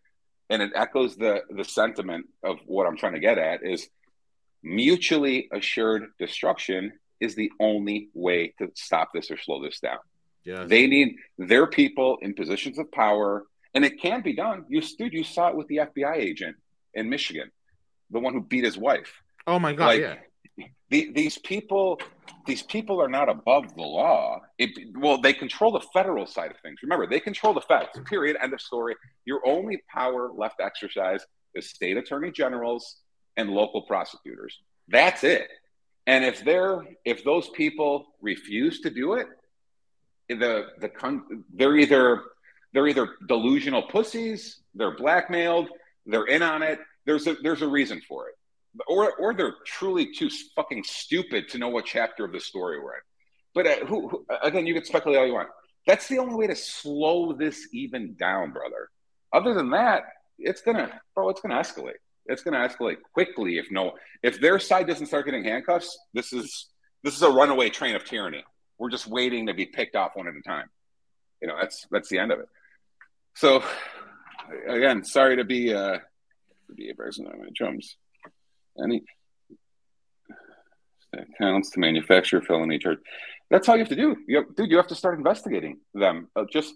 and 0.48 0.62
it 0.62 0.72
echoes 0.74 1.16
the 1.16 1.42
the 1.50 1.64
sentiment 1.64 2.26
of 2.42 2.58
what 2.66 2.86
I'm 2.86 2.96
trying 2.96 3.14
to 3.14 3.20
get 3.20 3.38
at 3.38 3.64
is 3.64 3.88
mutually 4.62 5.48
assured 5.52 6.04
destruction 6.18 6.92
is 7.20 7.34
the 7.34 7.50
only 7.60 8.08
way 8.14 8.54
to 8.58 8.70
stop 8.74 9.10
this 9.12 9.30
or 9.30 9.36
slow 9.36 9.62
this 9.62 9.80
down. 9.80 9.98
Yeah, 10.44 10.64
they 10.64 10.86
need 10.86 11.16
their 11.38 11.66
people 11.66 12.18
in 12.20 12.34
positions 12.34 12.78
of 12.78 12.90
power, 12.90 13.44
and 13.74 13.84
it 13.84 14.00
can 14.00 14.22
be 14.22 14.34
done. 14.34 14.64
You 14.68 14.82
stood, 14.82 15.12
you 15.12 15.24
saw 15.24 15.48
it 15.48 15.56
with 15.56 15.68
the 15.68 15.76
FBI 15.78 16.16
agent 16.16 16.56
in 16.94 17.08
Michigan, 17.08 17.50
the 18.10 18.20
one 18.20 18.34
who 18.34 18.42
beat 18.42 18.64
his 18.64 18.78
wife. 18.78 19.22
Oh 19.46 19.58
my 19.58 19.72
god! 19.72 19.86
Like, 19.86 20.00
yeah 20.00 20.14
the, 20.90 21.10
these 21.12 21.38
people 21.38 22.00
these 22.46 22.62
people 22.62 23.00
are 23.00 23.08
not 23.08 23.28
above 23.28 23.74
the 23.76 23.82
law. 23.82 24.40
It, 24.58 24.70
well, 24.96 25.20
they 25.20 25.32
control 25.32 25.70
the 25.70 25.84
federal 25.92 26.26
side 26.26 26.50
of 26.50 26.56
things. 26.58 26.80
Remember, 26.82 27.06
they 27.06 27.20
control 27.20 27.54
the 27.54 27.60
feds. 27.60 27.88
Period. 28.06 28.36
End 28.42 28.52
of 28.52 28.60
story. 28.60 28.96
Your 29.24 29.40
only 29.46 29.80
power 29.88 30.30
left 30.36 30.58
to 30.58 30.64
exercise 30.64 31.24
is 31.54 31.70
state 31.70 31.96
attorney 31.96 32.32
generals 32.32 32.96
and 33.36 33.50
local 33.50 33.82
prosecutors. 33.82 34.58
That's 34.88 35.22
it. 35.22 35.48
And 36.06 36.24
if 36.24 36.44
they're 36.44 36.82
if 37.04 37.24
those 37.24 37.48
people 37.50 38.06
refuse 38.20 38.80
to 38.80 38.90
do 38.90 39.14
it, 39.14 39.28
the 40.28 40.66
the 40.80 40.90
they're 41.54 41.76
either 41.76 42.22
they're 42.72 42.88
either 42.88 43.16
delusional 43.28 43.82
pussies, 43.82 44.60
they're 44.74 44.96
blackmailed, 44.96 45.68
they're 46.06 46.26
in 46.26 46.42
on 46.42 46.62
it. 46.62 46.78
There's 47.04 47.26
a 47.26 47.34
there's 47.42 47.62
a 47.62 47.68
reason 47.68 48.00
for 48.08 48.28
it, 48.28 48.34
or 48.86 49.12
or 49.16 49.34
they're 49.34 49.56
truly 49.66 50.12
too 50.12 50.30
fucking 50.54 50.84
stupid 50.84 51.48
to 51.50 51.58
know 51.58 51.68
what 51.68 51.84
chapter 51.84 52.24
of 52.24 52.32
the 52.32 52.40
story 52.40 52.78
we're 52.80 52.94
in. 52.94 53.00
But 53.54 53.66
uh, 53.66 53.86
who, 53.86 54.08
who, 54.08 54.26
again, 54.42 54.66
you 54.66 54.74
can 54.74 54.84
speculate 54.84 55.18
all 55.18 55.26
you 55.26 55.34
want. 55.34 55.48
That's 55.86 56.06
the 56.08 56.18
only 56.18 56.34
way 56.34 56.46
to 56.46 56.56
slow 56.56 57.32
this 57.32 57.68
even 57.72 58.14
down, 58.14 58.52
brother. 58.52 58.88
Other 59.32 59.52
than 59.52 59.70
that, 59.70 60.04
it's 60.38 60.62
gonna, 60.62 61.00
bro, 61.14 61.28
it's 61.28 61.40
gonna 61.40 61.56
escalate. 61.56 61.98
It's 62.26 62.42
gonna 62.42 62.58
escalate 62.58 62.98
quickly 63.12 63.58
if 63.58 63.70
no, 63.70 63.92
if 64.22 64.40
their 64.40 64.58
side 64.58 64.86
doesn't 64.86 65.06
start 65.06 65.24
getting 65.24 65.44
handcuffs. 65.44 65.98
This 66.14 66.32
is 66.32 66.68
this 67.02 67.16
is 67.16 67.22
a 67.22 67.30
runaway 67.30 67.68
train 67.68 67.96
of 67.96 68.04
tyranny. 68.04 68.44
We're 68.78 68.90
just 68.90 69.06
waiting 69.06 69.46
to 69.46 69.54
be 69.54 69.66
picked 69.66 69.96
off 69.96 70.12
one 70.14 70.28
at 70.28 70.34
a 70.34 70.42
time. 70.42 70.66
You 71.40 71.48
know, 71.48 71.56
that's 71.60 71.86
that's 71.90 72.08
the 72.08 72.18
end 72.18 72.30
of 72.30 72.38
it. 72.38 72.46
So, 73.34 73.62
again, 74.68 75.04
sorry 75.04 75.36
to 75.36 75.44
be 75.44 75.72
uh, 75.72 75.98
to 75.98 76.74
be 76.74 76.90
a 76.90 76.94
person 76.94 77.26
on 77.26 77.38
my 77.38 77.48
drums. 77.54 77.96
Any 78.82 79.02
counts 81.38 81.70
to 81.70 81.80
manufacture 81.80 82.40
felony 82.40 82.78
charge. 82.78 82.98
That's 83.50 83.68
all 83.68 83.76
you 83.76 83.80
have 83.80 83.88
to 83.90 83.96
do. 83.96 84.16
You 84.26 84.38
have, 84.38 84.56
dude, 84.56 84.70
you 84.70 84.76
have 84.78 84.86
to 84.88 84.94
start 84.94 85.18
investigating 85.18 85.80
them. 85.94 86.28
Uh, 86.34 86.44
just 86.50 86.74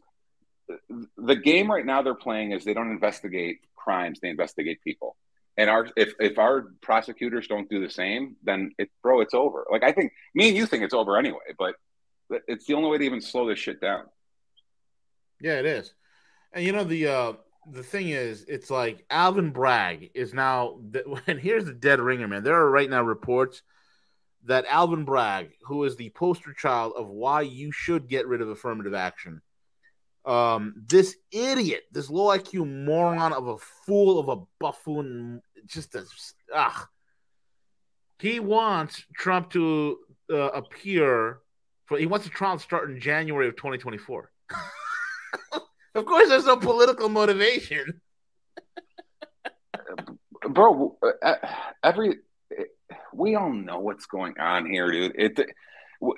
the 1.17 1.37
game 1.37 1.71
right 1.71 1.87
now 1.87 2.03
they're 2.03 2.15
playing 2.15 2.53
is 2.53 2.65
they 2.65 2.75
don't 2.75 2.91
investigate 2.91 3.61
crimes; 3.77 4.19
they 4.21 4.29
investigate 4.29 4.83
people. 4.83 5.17
And 5.57 5.71
our 5.71 5.89
if 5.97 6.13
if 6.21 6.39
our 6.39 6.73
prosecutors 6.83 7.47
don't 7.47 7.69
do 7.71 7.81
the 7.81 7.91
same, 7.91 8.37
then 8.43 8.73
it 8.79 8.91
bro, 9.03 9.21
it's 9.21 9.33
over. 9.33 9.67
Like 9.71 9.85
I 9.85 9.93
think 9.93 10.13
me 10.35 10.49
and 10.49 10.57
you 10.57 10.67
think 10.67 10.83
it's 10.83 10.95
over 10.95 11.17
anyway, 11.17 11.55
but 11.59 11.77
it's 12.47 12.67
the 12.67 12.75
only 12.75 12.91
way 12.91 12.99
to 12.99 13.05
even 13.05 13.21
slow 13.21 13.49
this 13.49 13.59
shit 13.59 13.81
down. 13.81 14.05
Yeah, 15.41 15.59
it 15.59 15.67
is. 15.67 15.95
And 16.53 16.65
you 16.65 16.73
know 16.73 16.85
the 16.85 17.07
uh 17.09 17.33
the 17.71 17.83
thing 17.83 18.11
is, 18.11 18.45
it's 18.49 18.71
like 18.71 19.05
Alvin 19.11 19.51
Bragg 19.51 20.11
is 20.15 20.33
now, 20.33 20.79
and 21.27 21.41
here's 21.41 21.65
the 21.65 21.73
dead 21.73 22.01
ringer, 22.01 22.29
man. 22.29 22.45
There 22.45 22.55
are 22.55 22.71
right 22.71 22.89
now 22.89 23.03
reports 23.03 23.63
that 24.45 24.65
Alvin 24.69 25.05
Bragg, 25.05 25.51
who 25.63 25.85
is 25.85 25.97
the 25.97 26.11
poster 26.11 26.53
child 26.53 26.93
of 26.97 27.09
why 27.09 27.41
you 27.41 27.73
should 27.73 28.09
get 28.09 28.29
rid 28.29 28.41
of 28.41 28.49
affirmative 28.49 28.95
action, 28.95 29.43
um, 30.25 30.75
this 30.87 31.17
idiot, 31.31 31.85
this 31.93 32.11
low 32.11 32.37
IQ 32.37 32.85
moron 32.85 33.33
of 33.33 33.49
a 33.49 33.59
fool 33.59 34.19
of 34.19 34.29
a 34.29 34.43
buffoon, 34.61 35.41
just 35.67 35.95
a 35.95 36.05
ah, 36.55 36.89
he 38.19 38.41
wants 38.41 39.05
Trump 39.17 39.51
to 39.51 39.99
uh, 40.31 40.51
appear 40.51 41.41
for. 41.87 41.99
He 41.99 42.07
wants 42.07 42.27
the 42.27 42.33
trial 42.33 42.57
to 42.57 42.63
start 42.63 42.91
in 42.91 43.01
January 43.01 43.49
of 43.49 43.57
2024. 43.57 44.31
of 45.97 46.07
course, 46.07 46.29
there's 46.29 46.47
no 46.47 46.57
political 46.57 47.09
motivation. 47.09 48.01
Bro, 50.49 50.97
uh, 51.23 51.35
every 51.83 52.19
we 53.13 53.35
all 53.35 53.53
know 53.53 53.81
what's 53.81 54.07
going 54.07 54.39
on 54.39 54.67
here, 54.67 54.91
dude. 54.91 55.15
It 55.17 55.41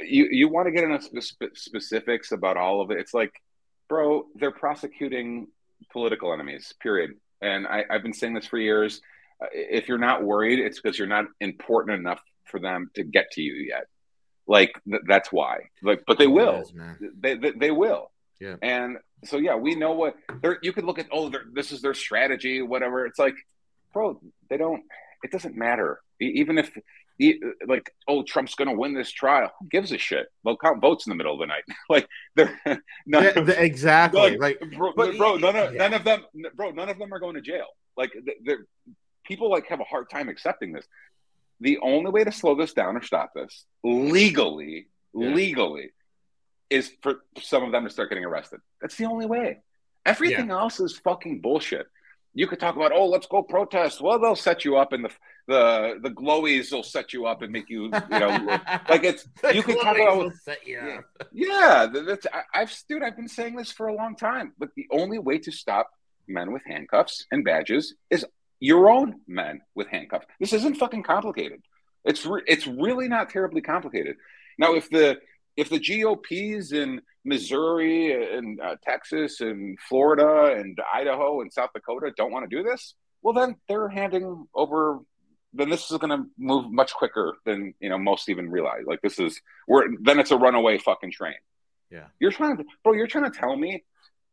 you 0.01 0.29
you 0.31 0.49
want 0.49 0.67
to 0.67 0.73
get 0.73 0.85
into 0.85 1.23
spe- 1.23 1.55
specifics 1.55 2.33
about 2.33 2.57
all 2.57 2.81
of 2.81 2.91
it. 2.91 2.99
It's 2.99 3.15
like, 3.15 3.33
bro, 3.89 4.27
they're 4.35 4.51
prosecuting 4.51 5.49
political 5.93 6.33
enemies. 6.33 6.75
Period. 6.81 7.13
And 7.41 7.67
I, 7.67 7.85
I've 7.89 8.03
been 8.03 8.13
saying 8.13 8.35
this 8.35 8.47
for 8.47 8.59
years. 8.59 9.01
Uh, 9.41 9.47
if 9.53 9.89
you're 9.89 9.99
not 9.99 10.25
worried, 10.25 10.59
it's 10.59 10.81
because 10.81 10.99
you're 10.99 11.07
not 11.07 11.27
important 11.41 11.99
enough 11.99 12.21
for 12.45 12.59
them 12.59 12.91
to 12.95 13.05
get 13.05 13.31
to 13.33 13.41
you 13.41 13.55
yet. 13.55 13.87
Like 14.47 14.73
th- 14.89 15.03
that's 15.07 15.31
why. 15.31 15.69
Like, 15.83 16.03
but 16.07 16.19
they 16.19 16.27
will. 16.27 16.63
Is, 16.63 16.73
they, 17.21 17.37
they, 17.37 17.53
they 17.53 17.71
will. 17.71 18.11
Yeah. 18.41 18.57
And 18.63 18.99
so 19.25 19.39
yeah, 19.39 19.57
we 19.57 19.75
know 19.75 19.93
what 19.93 20.17
they're. 20.43 20.59
You 20.63 20.73
could 20.73 20.85
look 20.85 20.99
at 20.99 21.07
oh, 21.13 21.31
this 21.53 21.73
is 21.73 21.83
their 21.83 21.95
strategy, 21.95 22.63
whatever. 22.63 23.07
It's 23.07 23.19
like, 23.19 23.35
bro, 23.93 24.21
they 24.49 24.57
don't. 24.57 24.83
It 25.25 25.33
doesn't 25.33 25.57
matter 25.57 26.01
even 26.21 26.59
if 26.59 26.71
like 27.67 27.93
oh 28.07 28.23
trump's 28.23 28.55
going 28.55 28.69
to 28.69 28.75
win 28.75 28.95
this 28.95 29.11
trial 29.11 29.51
who 29.59 29.67
gives 29.69 29.91
a 29.91 29.99
shit 29.99 30.29
they'll 30.45 30.57
count 30.57 30.81
votes 30.81 31.07
in 31.07 31.11
the 31.11 31.17
middle 31.17 31.35
of 31.35 31.41
the 31.41 31.47
night 31.47 31.65
like 31.89 32.09
they're 32.37 32.61
none 33.07 33.25
yeah, 33.25 33.39
of, 33.39 33.49
exactly 33.49 34.37
like, 34.39 34.61
bro, 34.77 34.93
but, 34.97 35.17
bro 35.17 35.37
none 35.37 35.57
of 35.57 35.73
yeah. 35.73 35.79
none 35.79 35.95
of 35.95 36.05
them 36.05 36.25
bro 36.55 36.71
none 36.71 36.89
of 36.89 36.99
them 36.99 37.13
are 37.13 37.19
going 37.19 37.35
to 37.35 37.41
jail 37.41 37.67
like 37.97 38.13
they're 38.45 38.67
people 39.25 39.51
like 39.51 39.67
have 39.67 39.81
a 39.81 39.85
hard 39.85 40.09
time 40.11 40.29
accepting 40.29 40.73
this 40.73 40.87
the 41.61 41.79
only 41.83 42.11
way 42.11 42.23
to 42.23 42.31
slow 42.31 42.55
this 42.55 42.73
down 42.73 42.97
or 42.97 43.03
stop 43.03 43.33
this 43.35 43.65
legally 43.83 44.87
yeah. 45.13 45.29
legally 45.31 45.91
is 46.71 46.93
for 47.03 47.17
some 47.41 47.63
of 47.63 47.73
them 47.73 47.85
to 47.85 47.91
start 47.91 48.09
getting 48.09 48.25
arrested 48.25 48.61
that's 48.81 48.97
the 48.97 49.05
only 49.05 49.27
way 49.27 49.59
everything 50.07 50.51
else 50.51 50.81
is 50.81 50.99
fucking 50.99 51.41
bullshit 51.41 51.87
you 52.39 52.47
could 52.47 52.61
talk 52.61 52.77
about, 52.77 52.93
oh, 52.93 53.07
let's 53.07 53.27
go 53.27 53.43
protest. 53.43 54.01
Well, 54.01 54.19
they'll 54.21 54.37
set 54.37 54.65
you 54.65 54.77
up, 54.77 54.93
and 54.93 55.05
the 55.05 55.11
the 55.49 55.99
the 56.03 56.11
glowies 56.11 56.71
will 56.71 56.85
set 56.85 57.13
you 57.13 57.27
up 57.27 57.43
and 57.43 57.51
make 57.51 57.69
you, 57.69 57.85
you 57.85 58.19
know, 58.19 58.61
like 58.89 59.03
it's 59.03 59.27
you 59.53 59.63
could 59.63 59.81
talk 59.81 59.97
about. 59.97 60.33
yeah, 60.65 61.01
yeah, 61.33 61.87
that's 61.87 62.27
I, 62.33 62.43
I've 62.55 62.83
dude, 62.89 63.03
I've 63.03 63.17
been 63.17 63.29
saying 63.29 63.57
this 63.57 63.73
for 63.73 63.89
a 63.89 63.95
long 63.95 64.15
time. 64.15 64.53
But 64.57 64.71
the 64.77 64.87
only 64.93 65.19
way 65.19 65.39
to 65.39 65.51
stop 65.51 65.91
men 66.29 66.53
with 66.53 66.63
handcuffs 66.65 67.27
and 67.33 67.45
badges 67.45 67.95
is 68.09 68.25
your 68.61 68.89
own 68.89 69.17
men 69.27 69.63
with 69.75 69.89
handcuffs. 69.89 70.27
This 70.39 70.53
isn't 70.53 70.77
fucking 70.77 71.03
complicated. 71.03 71.63
It's 72.05 72.25
re- 72.25 72.45
it's 72.47 72.69
really 72.69 73.09
not 73.09 73.31
terribly 73.31 73.63
complicated. 73.63 74.17
Now, 74.59 74.75
if 74.75 74.89
the 74.91 75.19
if 75.59 75.69
the 75.69 75.81
GOPs 75.81 76.71
in 76.71 77.03
Missouri 77.25 78.37
and 78.37 78.61
uh, 78.61 78.77
Texas 78.85 79.41
and 79.41 79.77
Florida 79.89 80.55
and 80.57 80.79
Idaho 80.95 81.41
and 81.41 81.53
South 81.53 81.71
Dakota 81.75 82.13
don't 82.17 82.31
want 82.31 82.49
to 82.49 82.57
do 82.57 82.63
this, 82.63 82.95
well, 83.23 83.35
then 83.35 83.57
they're 83.69 83.89
handing 83.89 84.47
over. 84.55 85.01
Then 85.53 85.69
this 85.69 85.91
is 85.91 85.99
going 85.99 86.17
to 86.17 86.27
move 86.39 86.71
much 86.71 86.95
quicker 86.95 87.35
than 87.45 87.75
you 87.81 87.89
know 87.89 87.99
most 87.99 88.29
even 88.29 88.49
realize. 88.49 88.83
Like 88.87 89.03
this 89.03 89.19
is 89.19 89.41
where 89.67 89.89
then 90.01 90.21
it's 90.21 90.31
a 90.31 90.37
runaway 90.37 90.79
fucking 90.79 91.11
train. 91.11 91.35
Yeah, 91.91 92.07
you're 92.21 92.31
trying 92.31 92.59
to, 92.59 92.65
bro. 92.85 92.93
You're 92.93 93.09
trying 93.09 93.31
to 93.31 93.37
tell 93.37 93.57
me 93.57 93.83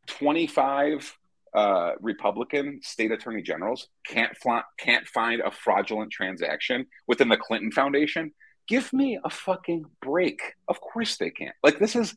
twenty 0.05 0.45
five 0.45 1.11
uh, 1.55 1.93
Republican 2.01 2.81
state 2.83 3.11
attorney 3.11 3.41
generals 3.41 3.87
can't 4.05 4.37
fl- 4.37 4.67
can't 4.77 5.07
find 5.07 5.41
a 5.41 5.49
fraudulent 5.49 6.11
transaction 6.11 6.85
within 7.07 7.29
the 7.29 7.37
Clinton 7.37 7.71
Foundation 7.71 8.31
Give 8.67 8.91
me 8.93 9.19
a 9.23 9.29
fucking 9.29 9.85
break. 10.01 10.41
Of 10.67 10.81
course 10.81 11.17
they 11.17 11.29
can't. 11.29 11.55
Like 11.63 11.79
this 11.79 11.95
is, 11.95 12.15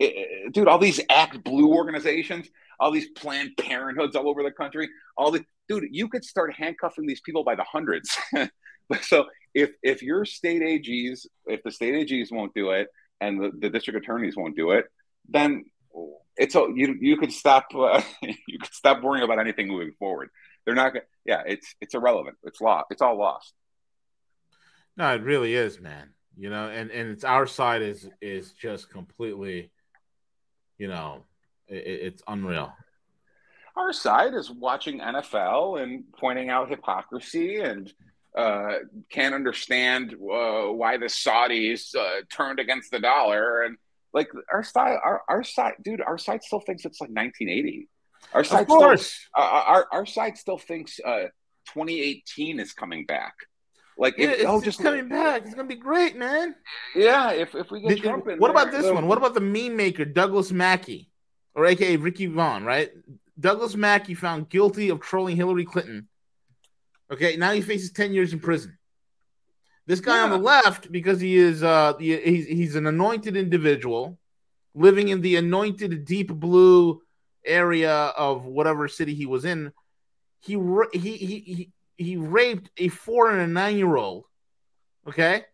eh, 0.00 0.06
eh, 0.06 0.48
dude. 0.52 0.68
All 0.68 0.78
these 0.78 1.00
ActBlue 1.10 1.68
organizations, 1.68 2.48
all 2.80 2.90
these 2.90 3.08
Planned 3.10 3.52
Parenthoods 3.56 4.16
all 4.16 4.28
over 4.28 4.42
the 4.42 4.50
country. 4.50 4.88
All 5.16 5.30
the 5.30 5.44
dude, 5.68 5.84
you 5.90 6.08
could 6.08 6.24
start 6.24 6.54
handcuffing 6.54 7.06
these 7.06 7.20
people 7.20 7.44
by 7.44 7.54
the 7.54 7.64
hundreds. 7.64 8.16
so 9.02 9.26
if 9.54 9.70
if 9.82 10.02
your 10.02 10.24
state 10.24 10.62
AGs, 10.62 11.26
if 11.46 11.62
the 11.62 11.70
state 11.70 11.94
AGs 11.94 12.32
won't 12.32 12.54
do 12.54 12.70
it 12.70 12.88
and 13.20 13.40
the, 13.40 13.52
the 13.58 13.70
district 13.70 13.98
attorneys 13.98 14.36
won't 14.36 14.56
do 14.56 14.72
it, 14.72 14.86
then 15.28 15.64
it's 16.36 16.54
all 16.54 16.70
you 16.76 16.96
you 17.00 17.16
could 17.16 17.32
stop 17.32 17.66
uh, 17.74 18.02
you 18.22 18.58
could 18.60 18.72
stop 18.72 19.02
worrying 19.02 19.24
about 19.24 19.38
anything 19.38 19.68
moving 19.68 19.92
forward. 19.98 20.28
They're 20.64 20.74
not 20.74 20.92
gonna. 20.92 21.04
Yeah, 21.24 21.42
it's 21.46 21.74
it's 21.80 21.94
irrelevant. 21.94 22.36
It's 22.44 22.60
lost. 22.60 22.86
It's 22.90 23.02
all 23.02 23.16
lost. 23.18 23.54
No, 24.96 25.14
it 25.14 25.22
really 25.22 25.54
is, 25.54 25.80
man. 25.80 26.10
You 26.36 26.50
know, 26.50 26.68
and 26.68 26.90
and 26.90 27.10
it's 27.10 27.24
our 27.24 27.46
side 27.46 27.82
is 27.82 28.08
is 28.20 28.52
just 28.52 28.90
completely, 28.90 29.70
you 30.78 30.88
know, 30.88 31.24
it, 31.68 31.86
it's 31.86 32.22
unreal. 32.28 32.72
Our 33.76 33.92
side 33.92 34.34
is 34.34 34.50
watching 34.50 35.00
NFL 35.00 35.82
and 35.82 36.04
pointing 36.18 36.48
out 36.48 36.70
hypocrisy 36.70 37.60
and 37.60 37.92
uh, 38.36 38.74
can't 39.10 39.34
understand 39.34 40.12
uh, 40.12 40.72
why 40.72 40.98
the 40.98 41.06
Saudis 41.06 41.94
uh, 41.94 42.22
turned 42.30 42.58
against 42.58 42.90
the 42.90 43.00
dollar 43.00 43.62
and 43.62 43.76
like 44.12 44.28
our 44.50 44.62
side, 44.62 44.96
our, 45.04 45.22
our 45.28 45.44
side, 45.44 45.74
dude, 45.82 46.00
our 46.00 46.16
side 46.16 46.42
still 46.42 46.60
thinks 46.60 46.86
it's 46.86 47.00
like 47.00 47.10
1980. 47.10 47.88
Our 48.32 48.44
side, 48.44 48.62
of 48.62 48.66
course, 48.66 49.06
still, 49.06 49.42
uh, 49.42 49.62
our 49.66 49.86
our 49.92 50.06
side 50.06 50.38
still 50.38 50.58
thinks 50.58 50.98
uh, 51.04 51.28
2018 51.74 52.58
is 52.58 52.72
coming 52.72 53.04
back. 53.04 53.34
Like, 53.98 54.18
yeah, 54.18 54.28
if, 54.28 54.40
it's, 54.40 54.44
oh, 54.46 54.60
just 54.60 54.82
coming 54.82 55.08
back. 55.08 55.42
It's 55.44 55.54
gonna 55.54 55.68
be 55.68 55.74
great, 55.74 56.16
man. 56.16 56.54
Yeah, 56.94 57.32
if, 57.32 57.54
if 57.54 57.70
we 57.70 57.80
get 57.80 57.88
Did, 57.88 58.02
Trump 58.02 58.28
in 58.28 58.38
What 58.38 58.52
there, 58.52 58.62
about 58.62 58.72
this 58.72 58.90
one? 58.92 59.06
What 59.06 59.18
about 59.18 59.34
the 59.34 59.40
meme 59.40 59.76
maker 59.76 60.04
Douglas 60.04 60.52
Mackey, 60.52 61.10
or 61.54 61.64
AKA 61.64 61.96
Ricky 61.96 62.26
Vaughn? 62.26 62.64
Right, 62.64 62.90
Douglas 63.40 63.74
Mackey 63.74 64.14
found 64.14 64.48
guilty 64.48 64.90
of 64.90 65.00
trolling 65.00 65.36
Hillary 65.36 65.64
Clinton. 65.64 66.08
Okay, 67.10 67.36
now 67.36 67.52
he 67.52 67.62
faces 67.62 67.92
ten 67.92 68.12
years 68.12 68.32
in 68.32 68.40
prison. 68.40 68.76
This 69.86 70.00
guy 70.00 70.16
yeah. 70.16 70.24
on 70.24 70.30
the 70.30 70.38
left, 70.38 70.92
because 70.92 71.20
he 71.20 71.36
is 71.36 71.62
uh 71.62 71.94
he's 71.96 72.46
he's 72.46 72.76
an 72.76 72.86
anointed 72.86 73.36
individual 73.36 74.18
living 74.74 75.08
in 75.08 75.22
the 75.22 75.36
anointed 75.36 76.04
deep 76.04 76.30
blue 76.32 77.00
area 77.44 77.92
of 77.92 78.44
whatever 78.44 78.88
city 78.88 79.14
he 79.14 79.26
was 79.26 79.44
in. 79.44 79.72
He 80.40 80.54
he 80.92 80.98
he 81.16 81.16
he, 81.16 81.72
he 81.96 82.16
raped 82.16 82.70
a 82.76 82.88
four 82.88 83.30
and 83.30 83.40
a 83.40 83.46
nine 83.46 83.76
year 83.76 83.96
old 83.96 84.24
Okay, 85.08 85.44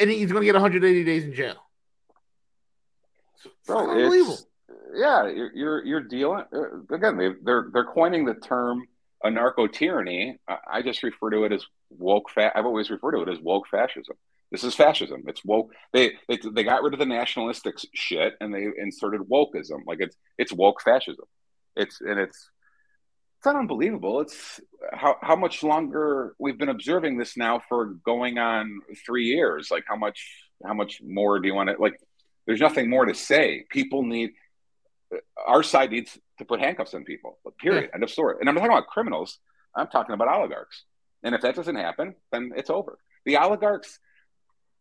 and 0.00 0.10
he's 0.10 0.32
going 0.32 0.40
to 0.40 0.46
get 0.46 0.54
180 0.54 1.04
days 1.04 1.24
in 1.24 1.34
jail. 1.34 1.56
Bro, 3.66 3.90
unbelievable. 3.90 4.38
yeah, 4.94 5.28
you're, 5.28 5.52
you're 5.54 5.84
you're 5.84 6.00
dealing 6.00 6.44
uh, 6.54 6.94
again. 6.94 7.18
They, 7.18 7.30
they're 7.42 7.68
they're 7.72 7.84
coining 7.84 8.24
the 8.24 8.34
term 8.34 8.86
anarcho 9.24 9.70
tyranny. 9.70 10.38
I 10.48 10.80
just 10.80 11.02
refer 11.02 11.30
to 11.30 11.44
it 11.44 11.52
as 11.52 11.64
woke. 11.90 12.30
Fa- 12.30 12.52
I've 12.54 12.66
always 12.66 12.90
referred 12.90 13.12
to 13.12 13.22
it 13.22 13.28
as 13.28 13.40
woke 13.40 13.68
fascism. 13.68 14.16
This 14.50 14.64
is 14.64 14.74
fascism. 14.74 15.24
It's 15.26 15.44
woke. 15.44 15.72
They, 15.92 16.14
they 16.28 16.38
they 16.52 16.64
got 16.64 16.82
rid 16.82 16.94
of 16.94 16.98
the 16.98 17.06
nationalistic 17.06 17.74
shit 17.94 18.34
and 18.40 18.54
they 18.54 18.68
inserted 18.78 19.20
wokeism. 19.20 19.80
Like 19.86 19.98
it's 20.00 20.16
it's 20.38 20.52
woke 20.52 20.80
fascism. 20.80 21.26
It's 21.76 22.00
and 22.00 22.18
it's 22.18 22.50
it's 23.40 23.46
not 23.46 23.56
unbelievable. 23.56 24.20
It's 24.20 24.60
how 24.92 25.16
how 25.22 25.34
much 25.34 25.62
longer 25.62 26.34
we've 26.38 26.58
been 26.58 26.68
observing 26.68 27.16
this 27.16 27.38
now 27.38 27.62
for 27.70 27.86
going 28.04 28.36
on 28.36 28.80
three 29.06 29.24
years. 29.24 29.70
Like 29.70 29.84
how 29.88 29.96
much 29.96 30.50
how 30.62 30.74
much 30.74 31.00
more 31.02 31.40
do 31.40 31.48
you 31.48 31.54
want 31.54 31.70
to 31.70 31.76
like? 31.80 31.98
There's 32.46 32.60
nothing 32.60 32.90
more 32.90 33.06
to 33.06 33.14
say. 33.14 33.64
People 33.70 34.02
need 34.02 34.32
our 35.46 35.62
side 35.62 35.90
needs 35.90 36.18
to 36.36 36.44
put 36.44 36.60
handcuffs 36.60 36.92
on 36.92 37.04
people. 37.04 37.38
Period. 37.58 37.84
Yeah. 37.84 37.94
End 37.94 38.04
of 38.04 38.10
story. 38.10 38.36
And 38.40 38.46
I'm 38.46 38.54
not 38.56 38.60
talking 38.60 38.76
about 38.76 38.88
criminals. 38.88 39.38
I'm 39.74 39.88
talking 39.88 40.14
about 40.14 40.28
oligarchs. 40.28 40.84
And 41.22 41.34
if 41.34 41.40
that 41.40 41.56
doesn't 41.56 41.76
happen, 41.76 42.16
then 42.32 42.52
it's 42.54 42.68
over. 42.68 42.98
The 43.24 43.38
oligarchs, 43.38 43.98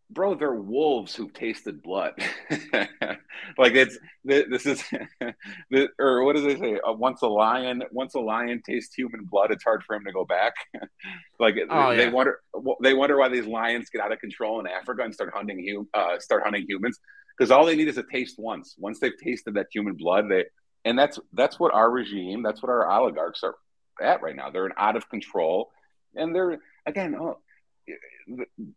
bro, 0.09 0.35
they're 0.35 0.53
wolves 0.53 1.15
who've 1.15 1.33
tasted 1.33 1.81
blood. 1.81 2.13
like 3.57 3.73
it's 3.73 3.97
this 4.23 4.65
is, 4.65 4.83
or 5.99 6.23
what 6.23 6.35
does 6.35 6.45
they 6.45 6.57
say? 6.57 6.79
Uh, 6.85 6.93
once 6.93 7.21
a 7.21 7.27
lion, 7.27 7.83
once 7.91 8.15
a 8.15 8.19
lion 8.19 8.61
tastes 8.65 8.93
human 8.93 9.25
blood, 9.25 9.51
it's 9.51 9.63
hard 9.63 9.83
for 9.83 9.95
him 9.95 10.03
to 10.05 10.11
go 10.11 10.25
back. 10.25 10.53
like 11.39 11.55
oh, 11.69 11.95
they 11.95 12.05
yeah. 12.05 12.11
wonder, 12.11 12.39
they 12.81 12.93
wonder 12.93 13.17
why 13.17 13.29
these 13.29 13.45
lions 13.45 13.89
get 13.89 14.01
out 14.01 14.11
of 14.11 14.19
control 14.19 14.59
in 14.59 14.67
Africa 14.67 15.03
and 15.03 15.13
start 15.13 15.31
hunting, 15.33 15.85
uh, 15.93 16.19
start 16.19 16.43
hunting 16.43 16.65
humans 16.67 16.99
because 17.37 17.51
all 17.51 17.65
they 17.65 17.75
need 17.75 17.87
is 17.87 17.97
a 17.97 18.03
taste 18.03 18.35
once. 18.37 18.75
Once 18.77 18.99
they've 18.99 19.17
tasted 19.23 19.53
that 19.53 19.67
human 19.71 19.93
blood, 19.93 20.25
they 20.29 20.45
and 20.85 20.97
that's 20.97 21.19
that's 21.33 21.59
what 21.59 21.73
our 21.73 21.89
regime, 21.89 22.43
that's 22.43 22.61
what 22.61 22.69
our 22.69 22.89
oligarchs 22.89 23.43
are 23.43 23.55
at 24.01 24.21
right 24.21 24.35
now. 24.35 24.49
They're 24.49 24.71
out 24.77 24.95
of 24.95 25.09
control, 25.09 25.71
and 26.15 26.35
they're 26.35 26.59
again, 26.85 27.15
oh, 27.19 27.37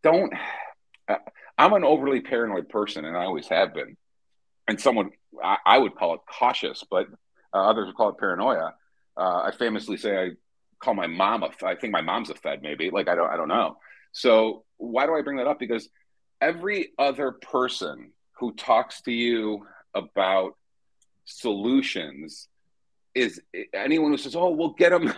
don't. 0.03 0.33
I'm 1.59 1.73
an 1.73 1.85
overly 1.85 2.21
paranoid 2.21 2.69
person, 2.69 3.05
and 3.05 3.17
I 3.17 3.25
always 3.25 3.49
have 3.49 3.75
been. 3.75 3.97
And 4.69 4.81
someone 4.81 5.11
I, 5.43 5.59
I 5.65 5.79
would 5.79 5.95
call 5.95 6.15
it 6.15 6.21
cautious, 6.27 6.85
but 6.89 7.07
uh, 7.55 7.59
others 7.69 7.87
would 7.87 7.97
call 7.97 8.11
it 8.11 8.19
paranoia. 8.19 8.75
Uh, 9.17 9.43
I 9.43 9.53
famously 9.59 9.97
say 9.97 10.17
I 10.17 10.31
call 10.81 10.95
my 10.95 11.07
mom 11.07 11.43
a. 11.43 11.51
I 11.65 11.75
think 11.75 11.93
my 11.93 12.01
mom's 12.01 12.31
a 12.31 12.35
Fed, 12.35 12.63
maybe. 12.63 12.91
Like 12.91 13.09
I 13.09 13.15
don't. 13.15 13.31
I 13.31 13.37
don't 13.37 13.49
know. 13.49 13.77
So 14.13 14.65
why 14.77 15.07
do 15.07 15.15
I 15.15 15.23
bring 15.23 15.37
that 15.39 15.47
up? 15.47 15.59
Because 15.59 15.89
every 16.41 16.93
other 16.99 17.33
person 17.33 18.13
who 18.39 18.53
talks 18.53 19.03
to 19.03 19.13
you 19.13 19.67
about 19.95 20.57
solutions 21.25 22.49
is 23.15 23.41
anyone 23.75 24.11
who 24.11 24.19
says, 24.19 24.35
"Oh, 24.35 24.51
we'll 24.51 24.71
get 24.71 24.91
them, 24.91 25.13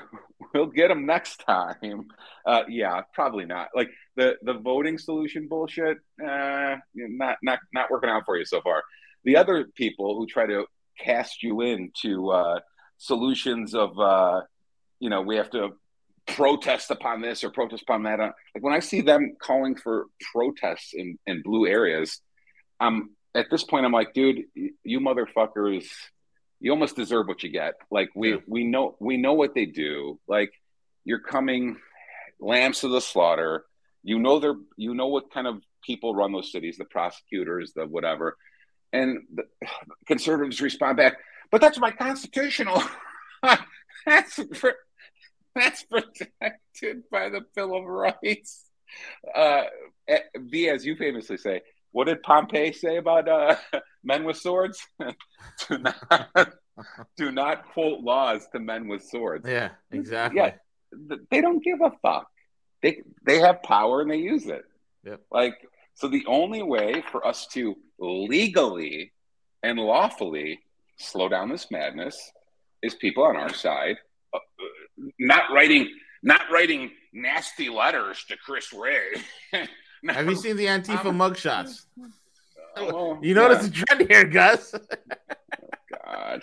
we'll 0.52 0.66
get 0.66 0.88
them 0.88 1.06
next 1.06 1.38
time." 1.46 2.08
Uh, 2.46 2.62
yeah, 2.68 3.02
probably 3.12 3.44
not. 3.44 3.68
Like 3.74 3.90
the 4.16 4.36
the 4.42 4.54
voting 4.54 4.98
solution 4.98 5.48
bullshit, 5.48 5.98
uh, 6.22 6.76
not 6.94 7.38
not 7.42 7.58
not 7.72 7.90
working 7.90 8.10
out 8.10 8.24
for 8.24 8.36
you 8.36 8.44
so 8.44 8.60
far. 8.60 8.82
The 9.24 9.36
other 9.36 9.64
people 9.74 10.16
who 10.16 10.26
try 10.26 10.46
to 10.46 10.66
cast 10.98 11.42
you 11.42 11.62
into 11.62 12.30
uh, 12.30 12.60
solutions 12.98 13.74
of, 13.74 13.98
uh, 13.98 14.42
you 15.00 15.10
know, 15.10 15.22
we 15.22 15.36
have 15.36 15.50
to 15.50 15.70
protest 16.26 16.90
upon 16.90 17.20
this 17.20 17.44
or 17.44 17.50
protest 17.50 17.82
upon 17.82 18.04
that. 18.04 18.20
Uh, 18.20 18.30
like 18.54 18.62
when 18.62 18.74
I 18.74 18.80
see 18.80 19.00
them 19.00 19.36
calling 19.40 19.76
for 19.76 20.06
protests 20.32 20.92
in 20.94 21.18
in 21.26 21.42
blue 21.42 21.66
areas, 21.66 22.20
I'm 22.80 23.10
at 23.34 23.46
this 23.50 23.64
point, 23.64 23.84
I'm 23.84 23.92
like, 23.92 24.14
dude, 24.14 24.44
you 24.54 25.00
motherfuckers, 25.00 25.86
you 26.64 26.70
almost 26.70 26.96
deserve 26.96 27.28
what 27.28 27.42
you 27.42 27.50
get. 27.50 27.74
Like 27.90 28.08
we 28.14 28.30
yeah. 28.30 28.36
we 28.46 28.64
know 28.64 28.96
we 28.98 29.18
know 29.18 29.34
what 29.34 29.54
they 29.54 29.66
do. 29.66 30.18
Like 30.26 30.50
you're 31.04 31.20
coming 31.20 31.76
lambs 32.40 32.80
to 32.80 32.88
the 32.88 33.02
slaughter. 33.02 33.66
You 34.02 34.18
know 34.18 34.38
they're 34.38 34.56
you 34.78 34.94
know 34.94 35.08
what 35.08 35.30
kind 35.30 35.46
of 35.46 35.60
people 35.84 36.14
run 36.14 36.32
those 36.32 36.50
cities, 36.50 36.78
the 36.78 36.86
prosecutors, 36.86 37.74
the 37.76 37.84
whatever. 37.84 38.38
And 38.94 39.24
the 39.34 39.44
conservatives 40.06 40.62
respond 40.62 40.96
back, 40.96 41.18
but 41.50 41.60
that's 41.60 41.78
my 41.78 41.90
constitutional. 41.90 42.82
that's 44.06 44.40
for, 44.54 44.74
that's 45.54 45.82
protected 45.82 47.02
by 47.12 47.28
the 47.28 47.42
Bill 47.54 47.76
of 47.76 47.84
Rights. 47.84 48.64
Uh, 49.34 49.64
V, 50.34 50.70
as 50.70 50.86
you 50.86 50.96
famously 50.96 51.36
say, 51.36 51.60
what 51.94 52.08
did 52.08 52.24
Pompey 52.24 52.72
say 52.72 52.96
about 52.96 53.28
uh, 53.28 53.54
men 54.04 54.24
with 54.24 54.36
swords? 54.36 54.84
do 55.68 55.78
not 55.78 56.52
do 57.16 57.30
not 57.30 57.72
quote 57.72 58.00
laws 58.00 58.48
to 58.52 58.58
men 58.58 58.88
with 58.88 59.04
swords. 59.04 59.48
Yeah, 59.48 59.70
exactly. 59.92 60.40
Yeah, 60.40 60.54
they 61.30 61.40
don't 61.40 61.62
give 61.62 61.80
a 61.80 61.92
fuck. 62.02 62.26
They 62.82 63.02
they 63.24 63.38
have 63.38 63.62
power 63.62 64.00
and 64.00 64.10
they 64.10 64.16
use 64.16 64.46
it. 64.46 64.64
Yep. 65.04 65.20
Like 65.30 65.54
so, 65.94 66.08
the 66.08 66.26
only 66.26 66.64
way 66.64 67.04
for 67.12 67.24
us 67.24 67.46
to 67.52 67.76
legally 68.00 69.12
and 69.62 69.78
lawfully 69.78 70.58
slow 70.98 71.28
down 71.28 71.48
this 71.48 71.70
madness 71.70 72.18
is 72.82 72.96
people 72.96 73.22
on 73.22 73.36
our 73.36 73.54
side, 73.54 73.98
uh, 74.34 74.40
not 75.20 75.44
writing 75.52 75.88
not 76.24 76.42
writing 76.50 76.90
nasty 77.12 77.68
letters 77.68 78.24
to 78.30 78.36
Chris 78.36 78.72
Wray. 78.72 79.22
No. 80.04 80.12
Have 80.12 80.28
you 80.28 80.36
seen 80.36 80.56
the 80.56 80.66
Antifa 80.66 81.06
um, 81.06 81.18
mugshots? 81.18 81.86
Oh, 82.76 83.18
you 83.22 83.34
notice 83.34 83.62
yeah. 83.62 83.68
the 83.68 83.86
trend 83.86 84.10
here, 84.10 84.24
Gus. 84.24 84.74
oh, 84.74 84.80
God. 86.04 86.42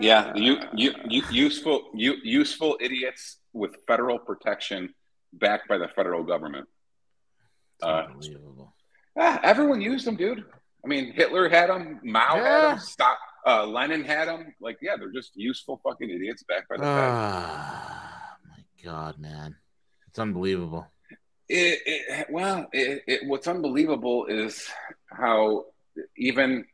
Yeah, 0.00 0.32
you, 0.34 0.56
you, 0.74 0.92
you, 1.10 1.22
useful, 1.30 1.90
you, 1.92 2.14
useful 2.24 2.78
idiots 2.80 3.36
with 3.52 3.76
federal 3.86 4.18
protection 4.18 4.94
backed 5.34 5.68
by 5.68 5.76
the 5.76 5.88
federal 5.88 6.22
government. 6.22 6.68
Uh, 7.82 8.04
unbelievable. 8.08 8.74
Ah, 9.18 9.40
everyone 9.42 9.82
used 9.82 10.06
them, 10.06 10.16
dude. 10.16 10.42
I 10.82 10.88
mean, 10.88 11.12
Hitler 11.12 11.50
had 11.50 11.68
them, 11.68 12.00
Mao 12.02 12.36
yeah. 12.36 12.42
had 12.42 12.70
them, 12.70 12.78
Stop, 12.78 13.18
uh, 13.46 13.66
Lenin 13.66 14.04
had 14.04 14.28
them. 14.28 14.54
Like, 14.58 14.78
yeah, 14.80 14.96
they're 14.96 15.12
just 15.12 15.32
useful 15.34 15.82
fucking 15.84 16.08
idiots 16.08 16.44
backed 16.44 16.70
by 16.70 16.78
the. 16.78 16.84
Ah, 16.86 18.36
my 18.48 18.64
God, 18.82 19.18
man. 19.18 19.56
It's 20.12 20.18
unbelievable. 20.18 20.86
It, 21.48 21.80
it 21.86 22.26
well, 22.28 22.68
it, 22.70 23.02
it, 23.06 23.20
what's 23.26 23.48
unbelievable 23.48 24.26
is 24.26 24.68
how 25.10 25.64
even 26.18 26.66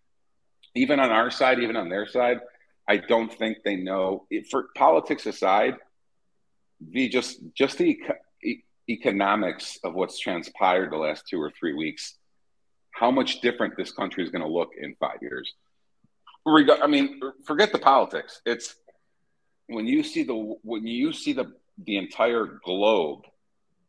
even 0.74 0.98
on 0.98 1.10
our 1.10 1.30
side, 1.30 1.60
even 1.60 1.76
on 1.76 1.88
their 1.88 2.08
side, 2.08 2.40
I 2.88 2.96
don't 2.96 3.32
think 3.32 3.58
they 3.64 3.76
know. 3.76 4.26
for 4.50 4.70
politics 4.74 5.24
aside, 5.26 5.76
the 6.80 7.08
just 7.08 7.38
just 7.54 7.78
the 7.78 7.96
e- 8.42 8.64
economics 8.90 9.78
of 9.84 9.94
what's 9.94 10.18
transpired 10.18 10.90
the 10.90 10.96
last 10.96 11.28
two 11.28 11.40
or 11.40 11.52
three 11.52 11.74
weeks, 11.74 12.16
how 12.90 13.12
much 13.12 13.40
different 13.40 13.76
this 13.76 13.92
country 13.92 14.24
is 14.24 14.30
going 14.30 14.42
to 14.42 14.50
look 14.50 14.70
in 14.76 14.96
five 14.98 15.18
years. 15.22 15.54
Reg- 16.44 16.82
I 16.82 16.88
mean, 16.88 17.20
forget 17.46 17.70
the 17.70 17.78
politics. 17.78 18.40
It's 18.44 18.74
when 19.68 19.86
you 19.86 20.02
see 20.02 20.24
the 20.24 20.56
when 20.62 20.88
you 20.88 21.12
see 21.12 21.32
the 21.32 21.52
the 21.84 21.96
entire 21.96 22.60
globe 22.64 23.20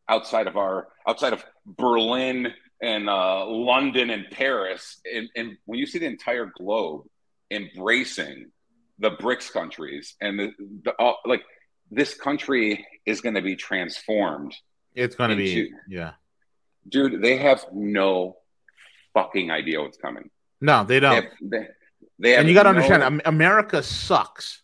outside 0.08 0.47
of 0.47 0.58
our 0.58 0.88
outside 1.08 1.34
of 1.34 1.43
Berlin 1.65 2.54
and 2.82 3.10
uh, 3.10 3.45
London 3.45 4.10
and 4.10 4.25
Paris, 4.32 5.02
and, 5.13 5.30
and 5.36 5.58
when 5.65 5.80
you 5.80 5.86
see 5.86 5.99
the 5.99 6.06
entire 6.06 6.45
globe 6.45 7.04
embracing 7.52 8.52
the 8.99 9.12
BRICS 9.12 9.52
countries 9.52 10.15
and 10.21 10.39
the, 10.39 10.52
the 10.84 10.93
uh, 11.02 11.13
like, 11.25 11.43
this 11.91 12.13
country 12.13 12.86
is 13.06 13.21
going 13.21 13.36
to 13.36 13.41
be 13.41 13.56
transformed. 13.56 14.56
It's 14.95 15.15
going 15.15 15.32
to 15.32 15.36
be 15.36 15.71
yeah, 15.88 16.12
dude. 16.88 17.21
They 17.21 17.38
have 17.38 17.65
no 17.73 18.38
fucking 19.13 19.52
idea 19.52 19.82
what's 19.82 19.97
coming. 19.97 20.30
No, 20.62 20.84
they 20.84 20.99
don't. 20.99 21.12
They 21.12 21.21
have, 21.21 21.34
they, 21.41 21.67
they 22.19 22.32
have 22.32 22.39
and 22.41 22.49
you 22.49 22.56
got 22.56 22.63
to 22.63 22.73
no... 22.73 22.82
understand, 22.82 23.21
America 23.25 23.82
sucks. 23.84 24.62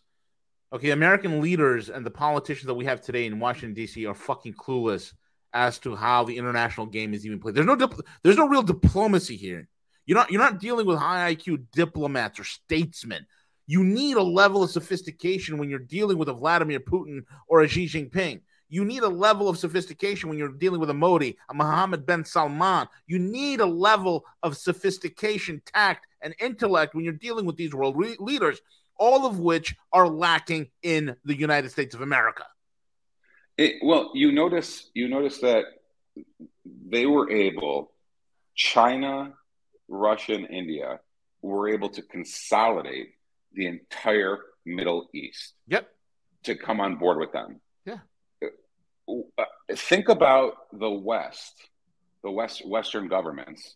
Okay, 0.76 0.90
American 0.90 1.40
leaders 1.40 1.88
and 1.88 2.04
the 2.04 2.10
politicians 2.10 2.66
that 2.66 2.74
we 2.74 2.84
have 2.84 3.00
today 3.00 3.24
in 3.24 3.40
Washington 3.40 3.72
D.C. 3.72 4.04
are 4.04 4.14
fucking 4.14 4.52
clueless 4.52 5.14
as 5.54 5.78
to 5.78 5.96
how 5.96 6.22
the 6.22 6.36
international 6.36 6.84
game 6.84 7.14
is 7.14 7.24
even 7.24 7.40
played. 7.40 7.54
There's 7.54 7.66
no 7.66 7.78
there's 8.22 8.36
no 8.36 8.46
real 8.46 8.62
diplomacy 8.62 9.36
here. 9.36 9.70
You're 10.04 10.18
not 10.18 10.30
you're 10.30 10.42
not 10.42 10.60
dealing 10.60 10.86
with 10.86 10.98
high 10.98 11.34
IQ 11.34 11.64
diplomats 11.72 12.38
or 12.38 12.44
statesmen. 12.44 13.26
You 13.66 13.84
need 13.84 14.18
a 14.18 14.22
level 14.22 14.62
of 14.62 14.70
sophistication 14.70 15.56
when 15.56 15.70
you're 15.70 15.78
dealing 15.78 16.18
with 16.18 16.28
a 16.28 16.34
Vladimir 16.34 16.80
Putin 16.80 17.22
or 17.48 17.62
a 17.62 17.68
Xi 17.68 17.86
Jinping. 17.86 18.42
You 18.68 18.84
need 18.84 19.02
a 19.02 19.08
level 19.08 19.48
of 19.48 19.56
sophistication 19.56 20.28
when 20.28 20.36
you're 20.36 20.48
dealing 20.50 20.80
with 20.80 20.90
a 20.90 20.94
Modi, 20.94 21.38
a 21.48 21.54
Mohammed 21.54 22.04
bin 22.04 22.22
Salman. 22.22 22.86
You 23.06 23.18
need 23.18 23.60
a 23.60 23.66
level 23.66 24.26
of 24.42 24.58
sophistication, 24.58 25.62
tact, 25.64 26.06
and 26.20 26.34
intellect 26.38 26.94
when 26.94 27.04
you're 27.04 27.14
dealing 27.14 27.46
with 27.46 27.56
these 27.56 27.72
world 27.72 27.96
re- 27.96 28.16
leaders 28.18 28.60
all 28.98 29.26
of 29.26 29.38
which 29.38 29.76
are 29.92 30.08
lacking 30.08 30.68
in 30.82 31.16
the 31.24 31.36
United 31.36 31.70
States 31.70 31.94
of 31.94 32.00
America. 32.00 32.44
It, 33.56 33.76
well, 33.82 34.10
you 34.14 34.32
notice 34.32 34.90
you 34.94 35.08
notice 35.08 35.38
that 35.38 35.64
they 36.64 37.06
were 37.06 37.30
able, 37.30 37.92
China, 38.54 39.32
Russia, 39.88 40.34
and 40.34 40.50
India 40.50 41.00
were 41.42 41.68
able 41.68 41.88
to 41.90 42.02
consolidate 42.02 43.14
the 43.52 43.66
entire 43.66 44.38
Middle 44.66 45.08
East. 45.14 45.54
Yep. 45.68 45.88
To 46.44 46.54
come 46.54 46.80
on 46.80 46.96
board 46.96 47.18
with 47.18 47.32
them. 47.32 47.60
Yeah. 47.84 47.98
Uh, 49.08 49.44
think 49.74 50.08
about 50.08 50.54
the 50.72 50.90
West, 50.90 51.54
the 52.22 52.30
West 52.30 52.66
Western 52.66 53.08
governments. 53.08 53.74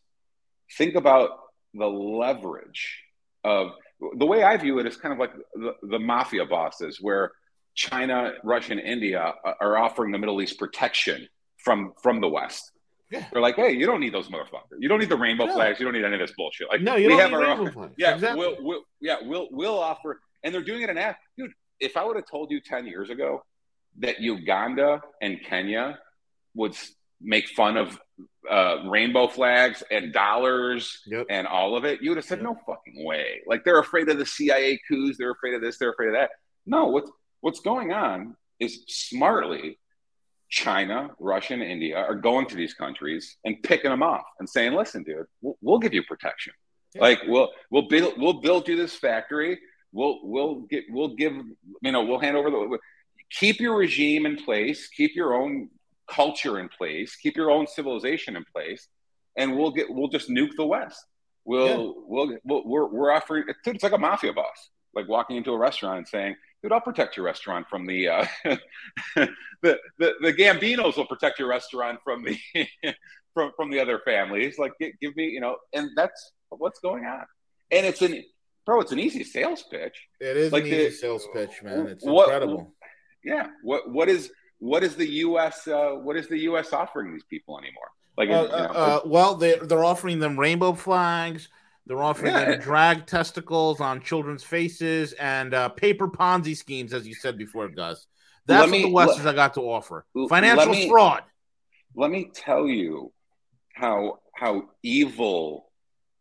Think 0.76 0.94
about 0.94 1.30
the 1.72 1.86
leverage 1.86 3.02
of 3.44 3.72
the 4.16 4.26
way 4.26 4.42
I 4.42 4.56
view 4.56 4.78
it 4.78 4.86
is 4.86 4.96
kind 4.96 5.12
of 5.12 5.18
like 5.18 5.32
the, 5.54 5.74
the 5.82 5.98
mafia 5.98 6.44
bosses, 6.46 6.98
where 7.00 7.32
China, 7.74 8.32
Russia, 8.42 8.72
and 8.72 8.80
India 8.80 9.34
are 9.60 9.78
offering 9.78 10.12
the 10.12 10.18
Middle 10.18 10.40
East 10.42 10.58
protection 10.58 11.28
from 11.58 11.92
from 12.02 12.20
the 12.20 12.28
West. 12.28 12.72
Yeah. 13.10 13.26
They're 13.32 13.42
like, 13.42 13.56
hey, 13.56 13.72
you 13.72 13.86
don't 13.86 14.00
need 14.00 14.14
those 14.14 14.28
motherfuckers. 14.28 14.78
You 14.78 14.88
don't 14.88 15.00
need 15.00 15.08
the 15.08 15.16
rainbow 15.16 15.46
no. 15.46 15.54
flags. 15.54 15.80
You 15.80 15.84
don't 15.84 15.94
need 15.94 16.04
any 16.04 16.14
of 16.14 16.20
this 16.20 16.32
bullshit. 16.36 16.68
Like, 16.70 16.80
no, 16.80 16.94
you 16.94 17.08
we 17.08 17.14
don't 17.14 17.20
have 17.20 17.30
need 17.30 17.36
our 17.36 17.56
rainbow 17.56 17.70
flags. 17.72 17.94
Yeah, 17.98 18.14
exactly. 18.14 18.38
we'll, 18.38 18.56
we'll, 18.60 18.82
yeah, 19.00 19.16
we'll 19.22 19.48
we'll 19.50 19.78
offer, 19.78 20.20
and 20.44 20.54
they're 20.54 20.62
doing 20.62 20.82
it 20.82 20.90
in 20.90 20.98
app, 20.98 21.18
dude. 21.36 21.50
If 21.80 21.96
I 21.96 22.04
would 22.04 22.16
have 22.16 22.26
told 22.30 22.50
you 22.50 22.60
ten 22.60 22.86
years 22.86 23.10
ago 23.10 23.42
that 23.98 24.20
Uganda 24.20 25.02
and 25.20 25.40
Kenya 25.44 25.98
would 26.54 26.76
make 27.20 27.48
fun 27.48 27.76
of 27.76 27.98
uh, 28.48 28.84
rainbow 28.86 29.28
flags 29.28 29.82
and 29.90 30.12
dollars 30.12 31.02
yep. 31.06 31.26
and 31.30 31.46
all 31.46 31.76
of 31.76 31.84
it, 31.84 32.02
you 32.02 32.10
would 32.10 32.16
have 32.16 32.24
said, 32.24 32.38
yep. 32.38 32.44
no 32.44 32.58
fucking 32.66 33.04
way. 33.04 33.40
Like 33.46 33.64
they're 33.64 33.78
afraid 33.78 34.08
of 34.08 34.18
the 34.18 34.26
CIA 34.26 34.80
coups. 34.88 35.18
They're 35.18 35.32
afraid 35.32 35.54
of 35.54 35.60
this. 35.60 35.78
They're 35.78 35.92
afraid 35.92 36.08
of 36.08 36.14
that. 36.14 36.30
No, 36.66 36.86
what's 36.86 37.10
what's 37.40 37.60
going 37.60 37.92
on 37.92 38.36
is 38.58 38.84
smartly 38.86 39.78
China, 40.50 41.10
Russia, 41.18 41.54
and 41.54 41.62
India 41.62 41.96
are 41.96 42.14
going 42.14 42.46
to 42.46 42.56
these 42.56 42.74
countries 42.74 43.36
and 43.44 43.62
picking 43.62 43.90
them 43.90 44.02
off 44.02 44.24
and 44.38 44.48
saying, 44.48 44.74
"Listen, 44.74 45.02
dude, 45.02 45.26
we'll, 45.40 45.56
we'll 45.62 45.78
give 45.78 45.94
you 45.94 46.02
protection. 46.02 46.52
Yeah. 46.94 47.02
Like 47.02 47.20
we'll 47.26 47.50
we'll 47.70 47.88
build 47.88 48.14
we'll 48.18 48.40
build 48.40 48.68
you 48.68 48.76
this 48.76 48.94
factory. 48.94 49.58
We'll 49.92 50.20
we'll 50.22 50.60
get 50.62 50.84
we'll 50.90 51.14
give 51.14 51.32
you 51.82 51.92
know 51.92 52.04
we'll 52.04 52.18
hand 52.18 52.36
over 52.36 52.50
the 52.50 52.78
keep 53.30 53.60
your 53.60 53.76
regime 53.76 54.26
in 54.26 54.36
place, 54.36 54.88
keep 54.88 55.14
your 55.14 55.34
own 55.34 55.70
culture 56.10 56.58
in 56.58 56.68
place, 56.68 57.16
keep 57.16 57.36
your 57.36 57.50
own 57.50 57.66
civilization 57.66 58.36
in 58.36 58.44
place, 58.54 58.88
and 59.36 59.56
we'll 59.56 59.70
get 59.70 59.86
we'll 59.88 60.08
just 60.08 60.28
nuke 60.28 60.56
the 60.56 60.66
West. 60.66 61.04
We'll 61.44 61.66
yeah. 61.66 61.92
we'll, 62.06 62.38
we'll 62.44 62.68
we're 62.68 62.86
we're 62.86 63.12
offering 63.12 63.44
dude, 63.64 63.76
it's 63.76 63.84
like 63.84 63.92
a 63.92 63.98
mafia 63.98 64.32
boss, 64.32 64.70
like 64.94 65.08
walking 65.08 65.36
into 65.36 65.52
a 65.52 65.58
restaurant 65.58 65.98
and 65.98 66.08
saying, 66.08 66.36
dude, 66.62 66.72
I'll 66.72 66.80
protect 66.80 67.16
your 67.16 67.26
restaurant 67.26 67.66
from 67.68 67.86
the 67.86 68.08
uh, 68.08 68.26
the, 69.16 69.28
the 69.98 70.14
the 70.20 70.32
Gambinos 70.32 70.96
will 70.96 71.06
protect 71.06 71.38
your 71.38 71.48
restaurant 71.48 71.98
from 72.04 72.24
the 72.24 72.38
from 73.34 73.52
from 73.56 73.70
the 73.70 73.80
other 73.80 74.00
families. 74.04 74.58
Like, 74.58 74.72
give, 74.80 74.92
give 75.00 75.16
me, 75.16 75.26
you 75.26 75.40
know, 75.40 75.56
and 75.72 75.90
that's 75.96 76.32
what's 76.50 76.80
going 76.80 77.04
on. 77.04 77.24
And 77.70 77.86
it's 77.86 78.02
an 78.02 78.22
bro, 78.66 78.80
it's 78.80 78.92
an 78.92 78.98
easy 78.98 79.24
sales 79.24 79.64
pitch. 79.70 79.96
It 80.20 80.36
is 80.36 80.52
like 80.52 80.64
an 80.64 80.68
easy 80.68 80.90
sales 80.90 81.26
pitch, 81.32 81.62
man. 81.62 81.86
It's 81.86 82.04
what, 82.04 82.24
incredible. 82.24 82.74
Yeah. 83.24 83.48
What 83.62 83.90
what 83.90 84.08
is 84.08 84.30
what 84.60 84.84
is 84.84 84.94
the 84.94 85.08
U.S. 85.08 85.66
Uh, 85.66 85.90
what 85.92 86.16
is 86.16 86.28
the 86.28 86.38
U.S. 86.40 86.72
offering 86.72 87.12
these 87.12 87.24
people 87.24 87.58
anymore? 87.58 87.90
Like, 88.16 88.28
uh, 88.28 88.42
you 88.42 88.48
know, 88.48 88.54
uh, 88.56 89.00
well, 89.04 89.34
they 89.34 89.56
they're 89.56 89.84
offering 89.84 90.20
them 90.20 90.38
rainbow 90.38 90.74
flags. 90.74 91.48
They're 91.86 92.02
offering 92.02 92.32
yeah. 92.32 92.44
them 92.44 92.60
drag 92.60 93.06
testicles 93.06 93.80
on 93.80 94.02
children's 94.02 94.44
faces 94.44 95.12
and 95.14 95.54
uh, 95.54 95.70
paper 95.70 96.08
Ponzi 96.08 96.56
schemes, 96.56 96.92
as 96.92 97.08
you 97.08 97.14
said 97.14 97.36
before, 97.36 97.68
Gus. 97.68 98.06
That's 98.46 98.70
what 98.70 98.82
the 98.82 98.90
Westerns 98.90 99.26
I 99.26 99.34
got 99.34 99.54
to 99.54 99.62
offer. 99.62 100.06
Financial 100.28 100.72
me, 100.72 100.88
fraud. 100.88 101.22
Let 101.96 102.10
me 102.10 102.30
tell 102.32 102.68
you 102.68 103.12
how 103.74 104.18
how 104.36 104.68
evil 104.82 105.70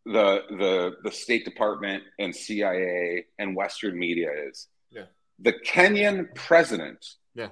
the 0.06 0.44
the 0.50 0.96
the 1.04 1.12
State 1.12 1.46
Department 1.46 2.04
and 2.18 2.36
CIA 2.36 3.26
and 3.38 3.56
Western 3.56 3.98
media 3.98 4.30
is. 4.50 4.68
Yeah. 4.92 5.04
The 5.40 5.54
Kenyan 5.54 6.34
president 6.36 7.06
yeah. 7.36 7.50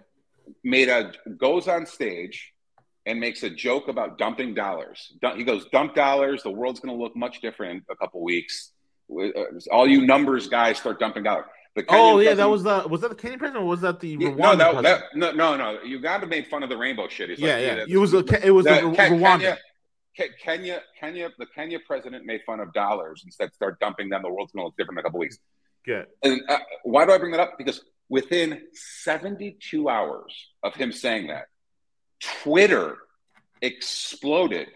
Made 0.64 0.90
a 0.90 1.12
goes 1.38 1.68
on 1.68 1.86
stage 1.86 2.54
and 3.06 3.20
makes 3.20 3.44
a 3.44 3.50
joke 3.50 3.88
about 3.88 4.18
dumping 4.18 4.54
dollars. 4.54 5.14
He 5.36 5.44
goes, 5.44 5.66
"Dump 5.72 5.96
dollars. 5.96 6.44
The 6.44 6.52
world's 6.52 6.80
going 6.80 6.96
to 6.96 7.02
look 7.02 7.16
much 7.16 7.42
different 7.42 7.72
in 7.72 7.84
a 7.90 7.96
couple 7.96 8.24
weeks. 8.24 8.72
Uh, 9.10 9.30
all 9.72 9.88
you 9.88 10.06
numbers 10.06 10.48
guys 10.48 10.78
start 10.78 11.00
dumping 11.00 11.24
dollars." 11.24 11.46
oh 11.90 12.20
yeah, 12.20 12.34
that 12.34 12.50
was 12.50 12.64
the 12.64 12.86
was 12.90 13.02
that 13.02 13.10
the 13.10 13.16
Kenyan 13.16 13.38
president 13.38 13.64
or 13.64 13.68
was 13.68 13.82
that 13.82 14.00
the 14.00 14.18
yeah, 14.20 14.30
no, 14.30 14.56
that, 14.56 14.82
that, 14.84 15.04
no 15.16 15.32
no 15.32 15.56
no 15.56 15.82
Uganda 15.84 16.26
made 16.26 16.48
fun 16.48 16.64
of 16.64 16.70
the 16.70 16.78
rainbow 16.78 17.08
shit. 17.08 17.30
He's 17.30 17.40
yeah, 17.40 17.54
like, 17.54 17.62
yeah, 17.62 17.76
yeah. 17.76 17.86
It 17.88 17.98
was 17.98 18.14
a 18.14 18.46
it 18.46 18.52
was 18.52 18.66
the, 18.66 18.72
the 18.72 18.82
Rwanda. 18.82 19.58
Kenya, 20.16 20.32
Kenya, 20.44 20.82
Kenya, 21.00 21.30
the 21.38 21.46
Kenya 21.46 21.78
president 21.86 22.26
made 22.26 22.42
fun 22.44 22.60
of 22.60 22.74
dollars 22.74 23.22
instead 23.24 23.54
start 23.54 23.80
dumping 23.80 24.10
them. 24.10 24.24
The 24.24 24.32
world's 24.32 24.52
going 24.52 24.64
to 24.64 24.66
look 24.66 24.78
different 24.78 24.98
in 24.98 25.02
a 25.02 25.04
couple 25.04 25.20
weeks. 25.20 25.38
Good. 25.86 26.08
And 26.24 26.42
uh, 26.50 26.58
why 26.84 27.06
do 27.06 27.12
I 27.12 27.20
bring 27.20 27.32
that 27.32 27.40
up? 27.40 27.54
Because 27.58 27.82
within 28.10 28.62
72 28.74 29.90
hours 29.90 30.34
of 30.64 30.76
him 30.76 30.92
saying 30.92 31.28
that, 31.28 31.48
Twitter 32.20 32.98
exploded 33.62 34.70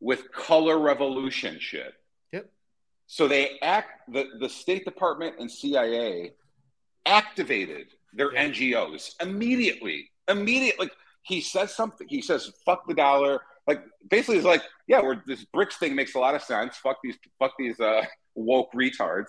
with 0.00 0.30
color 0.32 0.78
revolution 0.78 1.58
shit. 1.58 1.94
Yep. 2.32 2.50
So 3.06 3.28
they 3.28 3.58
act 3.62 4.10
the, 4.12 4.26
the 4.38 4.48
State 4.48 4.84
Department 4.84 5.36
and 5.38 5.50
CIA 5.50 6.32
activated 7.06 7.86
their 8.12 8.32
yeah. 8.34 8.48
NGOs 8.48 9.14
immediately. 9.20 10.10
Immediately. 10.28 10.86
Like 10.86 10.92
he 11.22 11.40
says 11.40 11.74
something, 11.74 12.06
he 12.08 12.20
says, 12.20 12.52
fuck 12.64 12.86
the 12.86 12.94
dollar. 12.94 13.40
Like 13.66 13.82
basically 14.08 14.36
it's 14.36 14.46
like, 14.46 14.62
yeah, 14.86 15.00
we're 15.02 15.22
this 15.26 15.44
BRICS 15.54 15.74
thing 15.74 15.94
makes 15.94 16.14
a 16.14 16.18
lot 16.18 16.34
of 16.34 16.42
sense. 16.42 16.76
Fuck 16.76 16.98
these 17.02 17.16
fuck 17.38 17.52
these 17.58 17.80
uh 17.80 18.04
woke 18.34 18.72
retards. 18.72 19.26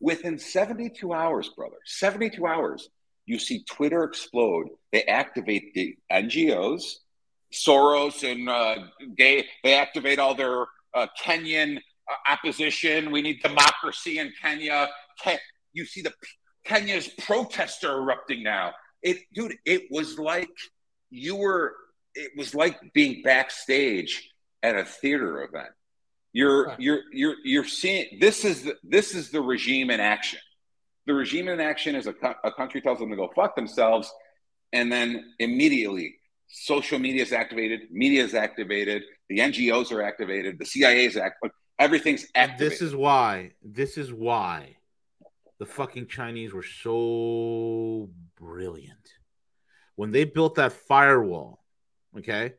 Within 0.00 0.38
72 0.38 1.12
hours, 1.12 1.48
brother, 1.56 1.76
72 1.84 2.46
hours, 2.46 2.88
you 3.24 3.38
see 3.38 3.64
Twitter 3.64 4.04
explode. 4.04 4.68
They 4.92 5.02
activate 5.02 5.74
the 5.74 5.96
NGOs, 6.12 6.82
Soros 7.52 8.28
and 8.28 8.48
uh, 8.48 8.76
they 9.16 9.46
they 9.62 9.74
activate 9.74 10.18
all 10.18 10.34
their 10.34 10.66
uh, 10.94 11.06
Kenyan 11.22 11.76
uh, 11.76 12.32
opposition. 12.32 13.10
We 13.10 13.22
need 13.22 13.42
democracy 13.42 14.18
in 14.18 14.32
Kenya. 14.40 14.88
Ken- 15.22 15.38
you 15.72 15.84
see 15.84 16.02
the 16.02 16.12
Kenya's 16.64 17.08
protests 17.08 17.84
are 17.84 17.98
erupting 17.98 18.42
now. 18.42 18.72
It, 19.02 19.18
dude, 19.32 19.54
it 19.64 19.84
was 19.90 20.18
like 20.18 20.50
you 21.10 21.36
were. 21.36 21.74
It 22.14 22.32
was 22.36 22.54
like 22.54 22.78
being 22.94 23.22
backstage 23.22 24.30
at 24.62 24.76
a 24.76 24.84
theater 24.84 25.42
event. 25.42 25.68
You're 26.36 26.76
you're 26.78 27.00
you're 27.12 27.36
you're 27.44 27.64
seeing 27.64 28.18
this 28.20 28.44
is 28.44 28.64
the, 28.64 28.74
this 28.84 29.14
is 29.14 29.30
the 29.30 29.40
regime 29.40 29.88
in 29.88 30.00
action. 30.00 30.38
The 31.06 31.14
regime 31.14 31.48
in 31.48 31.60
action 31.60 31.94
is 31.94 32.06
a, 32.06 32.14
a 32.44 32.52
country 32.52 32.82
tells 32.82 32.98
them 32.98 33.08
to 33.08 33.16
go 33.16 33.30
fuck 33.34 33.56
themselves, 33.56 34.12
and 34.70 34.92
then 34.92 35.32
immediately 35.38 36.16
social 36.46 36.98
media 36.98 37.22
is 37.22 37.32
activated, 37.32 37.80
media 37.90 38.22
is 38.22 38.34
activated, 38.34 39.02
the 39.30 39.38
NGOs 39.38 39.90
are 39.92 40.02
activated, 40.02 40.58
the 40.58 40.66
CIA 40.66 41.06
is 41.06 41.16
activated, 41.16 41.54
everything's 41.78 42.26
activated. 42.34 42.70
This 42.70 42.82
is 42.82 42.94
why, 42.94 43.52
this 43.62 43.96
is 43.96 44.12
why 44.12 44.76
the 45.58 45.64
fucking 45.64 46.06
Chinese 46.06 46.52
were 46.52 46.62
so 46.62 48.10
brilliant. 48.38 49.08
When 49.94 50.10
they 50.10 50.24
built 50.24 50.56
that 50.56 50.74
firewall, 50.74 51.64
okay, 52.18 52.52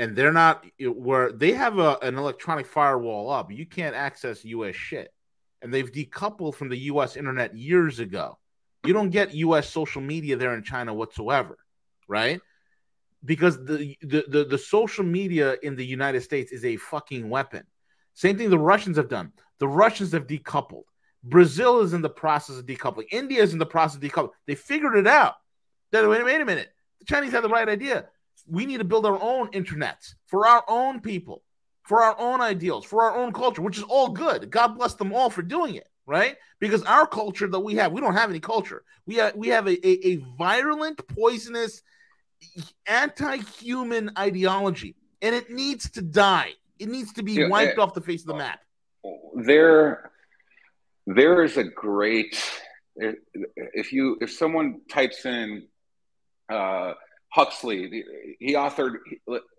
and 0.00 0.16
they're 0.16 0.32
not 0.32 0.64
where 0.80 1.30
they 1.30 1.52
have 1.52 1.78
a, 1.78 1.98
an 1.98 2.16
electronic 2.16 2.66
firewall 2.66 3.30
up, 3.30 3.52
you 3.52 3.66
can't 3.66 3.94
access 3.94 4.42
US 4.46 4.74
shit. 4.74 5.12
And 5.60 5.72
they've 5.72 5.92
decoupled 5.92 6.54
from 6.54 6.70
the 6.70 6.78
US 6.92 7.16
internet 7.16 7.54
years 7.54 7.98
ago. 7.98 8.38
You 8.86 8.94
don't 8.94 9.10
get 9.10 9.34
US 9.34 9.68
social 9.68 10.00
media 10.00 10.36
there 10.36 10.54
in 10.54 10.62
China 10.62 10.94
whatsoever, 10.94 11.58
right? 12.08 12.40
Because 13.22 13.62
the, 13.62 13.94
the 14.00 14.24
the 14.26 14.44
the 14.46 14.56
social 14.56 15.04
media 15.04 15.58
in 15.62 15.76
the 15.76 15.84
United 15.84 16.22
States 16.22 16.50
is 16.50 16.64
a 16.64 16.76
fucking 16.76 17.28
weapon. 17.28 17.64
Same 18.14 18.38
thing 18.38 18.48
the 18.48 18.58
Russians 18.58 18.96
have 18.96 19.10
done. 19.10 19.32
The 19.58 19.68
Russians 19.68 20.12
have 20.12 20.26
decoupled. 20.26 20.84
Brazil 21.22 21.80
is 21.80 21.92
in 21.92 22.00
the 22.00 22.08
process 22.08 22.56
of 22.56 22.64
decoupling. 22.64 23.04
India 23.12 23.42
is 23.42 23.52
in 23.52 23.58
the 23.58 23.66
process 23.66 23.96
of 23.96 24.02
decoupling. 24.02 24.30
They 24.46 24.54
figured 24.54 24.96
it 24.96 25.06
out. 25.06 25.34
Wait, 25.92 26.24
wait 26.24 26.40
a 26.40 26.46
minute. 26.46 26.70
The 27.00 27.04
Chinese 27.04 27.32
had 27.32 27.44
the 27.44 27.50
right 27.50 27.68
idea. 27.68 28.06
We 28.50 28.66
need 28.66 28.78
to 28.78 28.84
build 28.84 29.06
our 29.06 29.20
own 29.20 29.48
internets 29.52 30.14
for 30.26 30.46
our 30.46 30.64
own 30.68 31.00
people, 31.00 31.42
for 31.84 32.02
our 32.02 32.18
own 32.18 32.40
ideals, 32.40 32.84
for 32.84 33.04
our 33.04 33.16
own 33.16 33.32
culture, 33.32 33.62
which 33.62 33.78
is 33.78 33.84
all 33.84 34.08
good. 34.08 34.50
God 34.50 34.76
bless 34.76 34.94
them 34.94 35.12
all 35.12 35.30
for 35.30 35.42
doing 35.42 35.76
it, 35.76 35.88
right? 36.06 36.36
Because 36.58 36.82
our 36.82 37.06
culture 37.06 37.46
that 37.46 37.60
we 37.60 37.76
have, 37.76 37.92
we 37.92 38.00
don't 38.00 38.14
have 38.14 38.30
any 38.30 38.40
culture. 38.40 38.82
We 39.06 39.16
have 39.16 39.36
we 39.36 39.48
have 39.48 39.66
a, 39.66 39.86
a, 39.86 40.08
a 40.08 40.16
virulent, 40.38 41.00
poisonous, 41.08 41.82
anti-human 42.86 44.10
ideology, 44.18 44.96
and 45.22 45.34
it 45.34 45.50
needs 45.50 45.90
to 45.90 46.02
die. 46.02 46.52
It 46.78 46.88
needs 46.88 47.12
to 47.14 47.22
be 47.22 47.32
yeah, 47.32 47.48
wiped 47.48 47.78
uh, 47.78 47.82
off 47.82 47.94
the 47.94 48.00
face 48.00 48.22
of 48.22 48.28
the 48.28 48.36
map. 48.36 48.60
There 49.34 50.10
there 51.06 51.44
is 51.44 51.56
a 51.56 51.64
great 51.64 52.42
if 52.96 53.92
you 53.92 54.18
if 54.20 54.32
someone 54.32 54.80
types 54.88 55.24
in 55.24 55.66
uh, 56.50 56.92
Huxley. 57.30 58.04
He 58.38 58.54
authored 58.54 58.96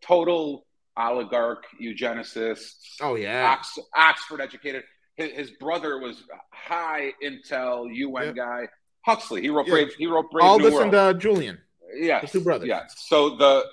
Total 0.01 0.65
Oligarch 0.97 1.65
Eugenicist. 1.81 2.73
Oh 3.01 3.15
yeah, 3.15 3.49
Ox, 3.49 3.79
Oxford 3.95 4.41
educated. 4.41 4.83
His, 5.15 5.31
his, 5.31 5.51
brother 5.51 5.99
was 5.99 6.23
high 6.51 7.11
intel 7.23 7.93
UN 7.93 8.33
guy. 8.33 8.67
Huxley. 9.05 9.41
He 9.41 9.49
wrote 9.49 9.67
yeah. 9.67 9.73
Brave. 9.73 9.93
He 9.97 10.07
wrote 10.07 10.31
Brave 10.31 10.45
Aldous 10.45 10.69
New 10.69 10.75
World. 10.75 10.85
and 10.87 10.95
uh, 10.95 11.13
Julian. 11.13 11.59
Yeah, 11.95 12.21
two 12.21 12.41
brothers. 12.41 12.67
Yeah. 12.67 12.83
So 12.95 13.35
the 13.35 13.65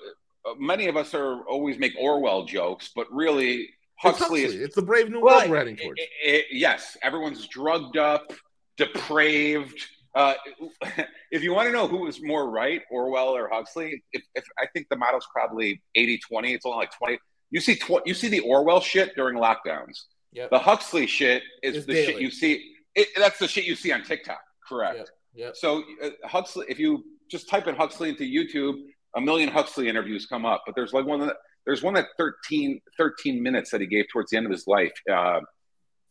uh, 0.45 0.53
many 0.57 0.87
of 0.87 0.97
us 0.97 1.13
are 1.13 1.41
always 1.43 1.77
make 1.77 1.93
Orwell 1.99 2.45
jokes, 2.45 2.91
but 2.95 3.07
really 3.11 3.69
Huxley, 3.95 4.43
it's, 4.43 4.53
Huxley. 4.53 4.63
it's 4.63 4.75
the 4.75 4.81
Brave 4.81 5.09
New 5.09 5.21
well, 5.21 5.39
World 5.39 5.49
we're 5.51 5.57
heading 5.57 5.75
towards. 5.75 5.99
It, 6.01 6.09
it, 6.23 6.45
yes, 6.51 6.97
everyone's 7.01 7.47
drugged 7.47 7.97
up, 7.97 8.31
depraved. 8.77 9.85
Uh, 10.15 10.33
if 11.31 11.43
you 11.43 11.53
want 11.53 11.67
to 11.67 11.73
know 11.73 11.87
who 11.87 11.97
was 11.97 12.21
more 12.21 12.49
right, 12.49 12.81
Orwell 12.91 13.35
or 13.35 13.49
Huxley, 13.51 14.03
if, 14.13 14.23
if 14.35 14.43
I 14.59 14.65
think 14.73 14.87
the 14.89 14.95
model's 14.95 15.27
probably 15.31 15.81
80-20, 15.97 16.19
it's 16.55 16.65
only 16.65 16.77
like 16.77 16.97
20. 16.97 17.19
You 17.51 17.59
see 17.59 17.75
tw- 17.75 18.05
you 18.05 18.13
see 18.13 18.27
the 18.27 18.41
Orwell 18.41 18.81
shit 18.81 19.15
during 19.15 19.37
lockdowns. 19.37 20.03
Yep. 20.33 20.51
The 20.51 20.59
Huxley 20.59 21.07
shit 21.07 21.43
is 21.63 21.77
it's 21.77 21.85
the 21.85 21.93
daily. 21.93 22.13
shit 22.13 22.21
you 22.21 22.31
see. 22.31 22.73
It, 22.95 23.07
that's 23.17 23.39
the 23.39 23.47
shit 23.47 23.65
you 23.65 23.75
see 23.75 23.91
on 23.91 24.03
TikTok. 24.03 24.41
Correct. 24.67 24.97
Yep. 24.97 25.07
Yep. 25.35 25.55
So 25.55 25.83
uh, 26.03 26.09
Huxley, 26.25 26.65
if 26.69 26.79
you 26.79 27.03
just 27.29 27.49
type 27.49 27.67
in 27.67 27.75
Huxley 27.75 28.09
into 28.09 28.23
YouTube, 28.23 28.75
a 29.15 29.21
million 29.21 29.49
Huxley 29.49 29.89
interviews 29.89 30.25
come 30.25 30.45
up. 30.45 30.63
But 30.65 30.75
there's 30.75 30.93
like 30.93 31.05
one 31.05 31.21
that 31.21 31.37
there's 31.65 31.81
one 31.81 31.93
that 31.95 32.07
13, 32.17 32.79
13 32.97 33.41
minutes 33.41 33.71
that 33.71 33.81
he 33.81 33.87
gave 33.87 34.05
towards 34.11 34.31
the 34.31 34.37
end 34.37 34.45
of 34.45 34.51
his 34.51 34.67
life. 34.67 34.93
Uh, 35.11 35.41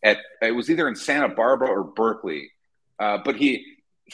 at 0.04 0.18
it 0.42 0.52
was 0.52 0.70
either 0.70 0.88
in 0.88 0.94
Santa 0.94 1.28
Barbara 1.28 1.68
or 1.68 1.84
Berkeley, 1.84 2.50
uh, 3.00 3.18
but 3.24 3.36
he 3.36 3.64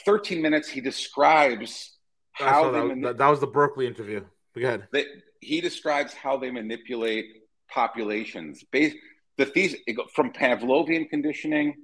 13 0.05 0.41
minutes 0.41 0.69
he 0.69 0.81
describes 0.81 1.97
how 2.33 2.71
that, 2.71 2.85
mani- 2.85 3.13
that, 3.13 3.29
was 3.29 3.39
the 3.39 3.47
Berkeley 3.47 3.87
interview. 3.87 4.21
Go 4.57 4.61
ahead. 4.61 4.87
They, 4.91 5.05
he 5.39 5.61
describes 5.61 6.13
how 6.13 6.37
they 6.37 6.51
manipulate 6.51 7.25
populations 7.69 8.63
based 8.71 8.95
the 9.37 9.45
thesis 9.45 9.79
from 10.13 10.31
Pavlovian 10.31 11.09
conditioning 11.09 11.75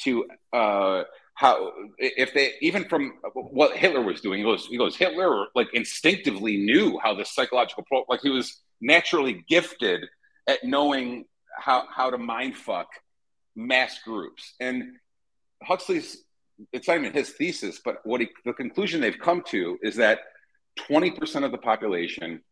to 0.00 0.26
uh, 0.52 1.02
how 1.34 1.72
if 1.98 2.32
they 2.34 2.52
even 2.60 2.84
from 2.88 3.14
what 3.34 3.76
Hitler 3.76 4.02
was 4.02 4.20
doing, 4.20 4.38
he 4.38 4.44
goes 4.44 4.66
he 4.66 4.78
goes 4.78 4.96
Hitler 4.96 5.46
like 5.54 5.68
instinctively 5.74 6.58
knew 6.58 6.98
how 7.02 7.14
the 7.14 7.24
psychological 7.24 7.84
pro 7.86 8.04
like 8.08 8.20
he 8.20 8.30
was 8.30 8.62
naturally 8.80 9.44
gifted 9.48 10.04
at 10.48 10.62
knowing 10.62 11.24
how 11.56 11.84
how 11.90 12.10
to 12.10 12.18
mind 12.18 12.56
fuck 12.56 12.88
mass 13.56 13.98
groups 14.04 14.54
and 14.60 14.84
Huxley's 15.62 16.24
it's 16.72 16.88
not 16.88 16.98
even 16.98 17.12
his 17.12 17.30
thesis, 17.30 17.80
but 17.84 17.98
what 18.04 18.20
he, 18.20 18.28
the 18.44 18.52
conclusion 18.52 19.00
they've 19.00 19.18
come 19.18 19.42
to 19.48 19.78
is 19.82 19.96
that 19.96 20.20
20% 20.88 21.44
of 21.44 21.52
the 21.52 21.58
population 21.58 22.42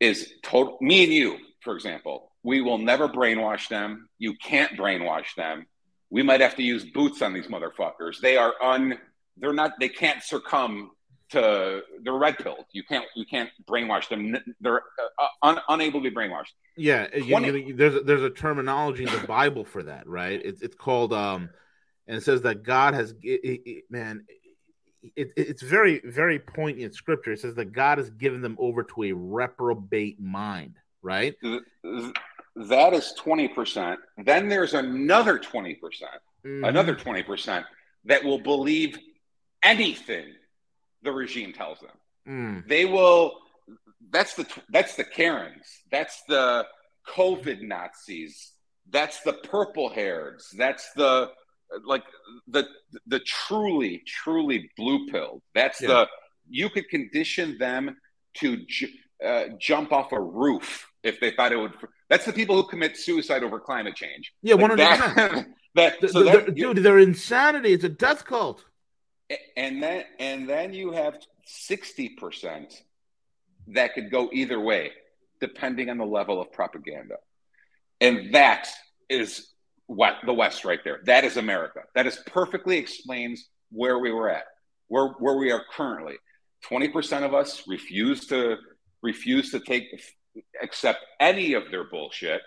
is 0.00 0.32
total 0.42 0.78
me 0.80 1.04
and 1.04 1.12
you, 1.12 1.38
for 1.62 1.74
example. 1.74 2.32
We 2.42 2.60
will 2.60 2.78
never 2.78 3.08
brainwash 3.08 3.68
them. 3.68 4.08
You 4.18 4.34
can't 4.34 4.72
brainwash 4.78 5.34
them. 5.36 5.66
We 6.10 6.22
might 6.22 6.40
have 6.40 6.54
to 6.56 6.62
use 6.62 6.84
boots 6.84 7.22
on 7.22 7.32
these 7.32 7.46
motherfuckers. 7.46 8.20
They 8.20 8.36
are 8.36 8.54
un 8.62 8.98
they're 9.36 9.52
not 9.52 9.72
they 9.80 9.88
can't 9.88 10.22
succumb 10.22 10.92
to 11.30 11.82
they're 12.04 12.14
red 12.14 12.38
pilled. 12.38 12.66
You 12.72 12.84
can't 12.84 13.04
you 13.16 13.24
can't 13.26 13.50
brainwash 13.68 14.08
them. 14.08 14.36
They're 14.60 14.82
uh, 15.18 15.26
un, 15.42 15.58
unable 15.68 16.00
to 16.02 16.10
be 16.10 16.14
brainwashed. 16.14 16.52
Yeah, 16.76 17.06
20, 17.06 17.46
you, 17.46 17.54
you, 17.54 17.74
there's 17.74 17.96
a, 17.96 18.00
there's 18.00 18.22
a 18.22 18.30
terminology 18.30 19.04
in 19.04 19.10
the 19.10 19.26
Bible 19.26 19.64
for 19.64 19.82
that, 19.82 20.06
right? 20.06 20.40
It's 20.44 20.62
it's 20.62 20.76
called 20.76 21.12
um 21.12 21.50
and 22.08 22.22
says 22.22 22.42
that 22.42 22.62
God 22.62 22.94
has 22.94 23.14
it, 23.22 23.60
it, 23.66 23.84
man 23.90 24.24
it, 25.14 25.32
it's 25.36 25.62
very 25.62 26.00
very 26.04 26.38
poignant 26.38 26.94
scripture 26.94 27.32
it 27.32 27.40
says 27.40 27.54
that 27.54 27.72
god 27.72 27.98
has 27.98 28.10
given 28.10 28.40
them 28.40 28.56
over 28.58 28.82
to 28.82 29.04
a 29.04 29.12
reprobate 29.12 30.20
mind 30.20 30.76
right 31.02 31.36
that 32.56 32.94
is 32.94 33.14
20% 33.22 33.96
then 34.24 34.48
there's 34.48 34.74
another 34.74 35.38
20% 35.38 35.76
mm-hmm. 35.78 36.64
another 36.64 36.94
20% 36.94 37.64
that 38.06 38.24
will 38.24 38.38
believe 38.38 38.98
anything 39.62 40.32
the 41.02 41.12
regime 41.12 41.52
tells 41.52 41.78
them 41.80 41.90
mm. 42.28 42.68
they 42.68 42.84
will 42.84 43.38
that's 44.10 44.34
the 44.34 44.46
that's 44.70 44.96
the 44.96 45.04
karens 45.04 45.82
that's 45.90 46.22
the 46.28 46.64
covid 47.06 47.60
nazis 47.60 48.52
that's 48.90 49.20
the 49.22 49.32
purple 49.32 49.88
hairs 49.88 50.48
that's 50.56 50.92
the 50.94 51.30
like 51.84 52.04
the 52.48 52.66
the 53.06 53.20
truly 53.20 54.02
truly 54.06 54.70
blue 54.76 55.06
pill. 55.08 55.42
That's 55.54 55.80
yeah. 55.80 55.88
the 55.88 56.08
you 56.48 56.70
could 56.70 56.88
condition 56.88 57.58
them 57.58 57.96
to 58.34 58.64
ju- 58.66 58.88
uh, 59.24 59.44
jump 59.58 59.92
off 59.92 60.12
a 60.12 60.20
roof 60.20 60.86
if 61.02 61.20
they 61.20 61.30
thought 61.30 61.52
it 61.52 61.56
would. 61.56 61.72
That's 62.08 62.24
the 62.24 62.32
people 62.32 62.56
who 62.56 62.68
commit 62.68 62.96
suicide 62.96 63.42
over 63.42 63.58
climate 63.58 63.96
change. 63.96 64.32
Yeah, 64.42 64.54
one 64.54 64.70
hundred 64.70 64.98
percent. 64.98 65.48
That 65.74 65.94
so 66.10 66.22
that, 66.24 66.54
dude, 66.54 66.78
their 66.78 66.98
insanity. 66.98 67.72
It's 67.72 67.84
a 67.84 67.88
death 67.88 68.24
cult. 68.24 68.64
And 69.56 69.82
then 69.82 70.04
and 70.18 70.48
then 70.48 70.72
you 70.72 70.92
have 70.92 71.18
sixty 71.44 72.10
percent 72.10 72.82
that 73.68 73.94
could 73.94 74.10
go 74.10 74.30
either 74.32 74.60
way, 74.60 74.92
depending 75.40 75.90
on 75.90 75.98
the 75.98 76.06
level 76.06 76.40
of 76.40 76.52
propaganda, 76.52 77.16
and 78.00 78.34
that 78.34 78.68
is 79.08 79.48
what 79.86 80.16
the 80.24 80.34
West 80.34 80.64
right 80.64 80.80
there. 80.84 81.00
That 81.04 81.24
is 81.24 81.36
America. 81.36 81.80
That 81.94 82.06
is 82.06 82.18
perfectly 82.26 82.76
explains 82.76 83.48
where 83.70 83.98
we 83.98 84.12
were 84.12 84.28
at, 84.28 84.44
where 84.88 85.08
where 85.18 85.36
we 85.36 85.50
are 85.52 85.62
currently. 85.72 86.14
Twenty 86.64 86.88
percent 86.88 87.24
of 87.24 87.34
us 87.34 87.62
refuse 87.66 88.26
to 88.28 88.56
refuse 89.02 89.50
to 89.52 89.60
take 89.60 89.84
accept 90.62 91.00
any 91.20 91.54
of 91.54 91.70
their 91.70 91.84
bullshit. 91.84 92.42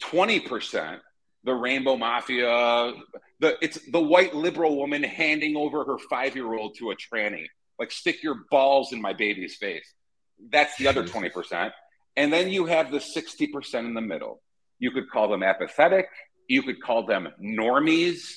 Twenty 0.00 0.40
percent, 0.40 1.00
the 1.44 1.54
rainbow 1.54 1.96
mafia, 1.96 2.92
the 3.38 3.56
it's 3.62 3.78
the 3.90 4.00
white 4.00 4.34
liberal 4.34 4.76
woman 4.76 5.02
handing 5.02 5.56
over 5.56 5.84
her 5.84 5.98
five 6.08 6.34
year 6.34 6.52
old 6.54 6.76
to 6.78 6.90
a 6.90 6.96
tranny. 6.96 7.46
Like 7.78 7.92
stick 7.92 8.22
your 8.22 8.40
balls 8.50 8.92
in 8.92 9.00
my 9.00 9.12
baby's 9.12 9.56
face. 9.56 9.86
That's 10.50 10.76
the 10.76 10.88
other 10.88 11.06
twenty 11.06 11.30
percent. 11.30 11.72
And 12.16 12.32
then 12.32 12.50
you 12.50 12.66
have 12.66 12.90
the 12.90 13.00
sixty 13.00 13.46
percent 13.46 13.86
in 13.86 13.94
the 13.94 14.00
middle. 14.00 14.42
You 14.78 14.90
could 14.90 15.10
call 15.10 15.28
them 15.28 15.42
apathetic 15.42 16.08
you 16.50 16.64
could 16.64 16.82
call 16.82 17.06
them 17.06 17.28
normies. 17.40 18.32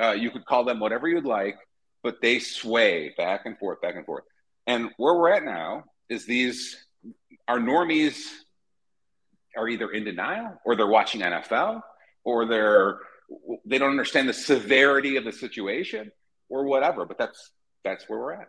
Uh, 0.00 0.10
you 0.10 0.32
could 0.32 0.44
call 0.44 0.64
them 0.64 0.80
whatever 0.80 1.06
you'd 1.06 1.24
like, 1.24 1.56
but 2.02 2.20
they 2.20 2.40
sway 2.40 3.14
back 3.16 3.42
and 3.44 3.56
forth, 3.56 3.80
back 3.80 3.94
and 3.94 4.04
forth. 4.04 4.24
And 4.66 4.90
where 4.96 5.14
we're 5.14 5.30
at 5.30 5.44
now 5.44 5.84
is 6.08 6.26
these 6.26 6.76
our 7.46 7.58
normies 7.58 8.16
are 9.56 9.68
either 9.68 9.90
in 9.92 10.02
denial 10.04 10.60
or 10.64 10.74
they're 10.74 10.88
watching 10.88 11.20
NFL 11.20 11.82
or 12.24 12.46
they're 12.46 12.98
they 13.64 13.78
don't 13.78 13.90
understand 13.90 14.28
the 14.28 14.32
severity 14.32 15.16
of 15.16 15.24
the 15.24 15.32
situation 15.32 16.10
or 16.48 16.64
whatever. 16.64 17.04
But 17.04 17.16
that's 17.16 17.52
that's 17.84 18.08
where 18.08 18.18
we're 18.18 18.32
at. 18.32 18.48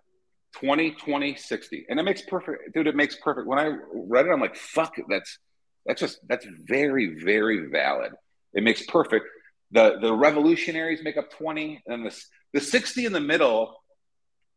20, 0.55 0.91
20, 0.91 1.36
60. 1.36 1.86
And 1.88 1.99
it 1.99 2.03
makes 2.03 2.24
perfect 2.24 2.74
dude, 2.74 2.88
it 2.88 2.95
makes 2.95 3.16
perfect. 3.18 3.45
When 3.45 3.59
I 3.59 3.78
read 3.93 4.26
it, 4.26 4.32
I'm 4.32 4.41
like, 4.41 4.55
fuck, 4.55 4.95
that's 5.07 5.38
that's 5.86 6.01
just 6.01 6.18
that's 6.28 6.47
very, 6.66 7.20
very 7.24 7.68
valid. 7.68 8.14
It 8.54 8.64
makes 8.64 8.86
perfect. 8.86 9.26
The 9.72 9.97
the 9.99 10.14
revolutionaries 10.14 11.04
make 11.04 11.18
up 11.18 11.32
20, 11.32 11.84
and 11.88 12.06
the, 12.06 12.24
the 12.54 12.62
60 12.62 13.06
in 13.06 13.14
the 13.14 13.20
middle, 13.20 13.76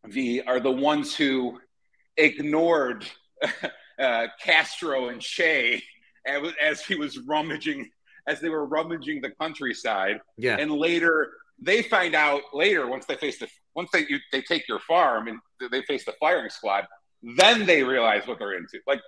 the 0.05 0.43
are 0.43 0.61
the 0.61 0.71
ones 0.71 1.15
who 1.15 1.59
ignored 2.17 3.07
uh, 3.99 4.27
Castro 4.43 5.09
and 5.09 5.21
Che 5.21 5.83
as, 6.27 6.53
as 6.63 6.85
he 6.85 6.95
was 6.97 7.19
rummaging, 7.19 7.89
as 8.27 8.41
they 8.41 8.49
were 8.49 8.67
rummaging 8.67 9.21
the 9.21 9.31
countryside. 9.31 10.21
Yeah. 10.37 10.57
And 10.59 10.73
later 10.73 11.31
they 11.61 11.83
find 11.83 12.15
out 12.15 12.43
later 12.53 12.87
once 12.87 13.07
they 13.07 13.17
face 13.17 13.39
the 13.39 13.49
once 13.75 13.91
they 13.93 14.07
you, 14.09 14.19
they 14.33 14.43
take 14.43 14.69
your 14.69 14.81
farm 14.81 15.29
and 15.29 15.39
they 15.71 15.83
face 15.83 16.05
the 16.05 16.15
firing 16.21 16.51
squad, 16.51 16.87
then 17.37 17.67
they 17.67 17.83
realize 17.83 18.27
what 18.27 18.39
they're 18.39 18.57
into. 18.57 18.79
Like, 18.87 19.01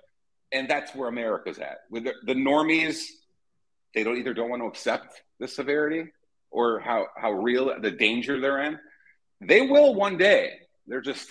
and 0.51 0.67
that's 0.67 0.95
where 0.95 1.09
America's 1.09 1.59
at. 1.59 1.79
With 1.91 2.05
the, 2.05 2.13
the 2.25 2.33
normies 2.33 3.05
they 3.93 4.03
don't 4.03 4.17
either 4.17 4.33
don't 4.33 4.49
want 4.49 4.61
to 4.61 4.67
accept 4.67 5.21
the 5.39 5.47
severity 5.47 6.05
or 6.51 6.79
how 6.79 7.07
how 7.17 7.31
real 7.31 7.73
the 7.81 7.91
danger 7.91 8.39
they're 8.39 8.63
in. 8.63 8.79
They 9.41 9.61
will 9.61 9.95
one 9.95 10.17
day. 10.17 10.53
They're 10.87 11.01
just 11.01 11.29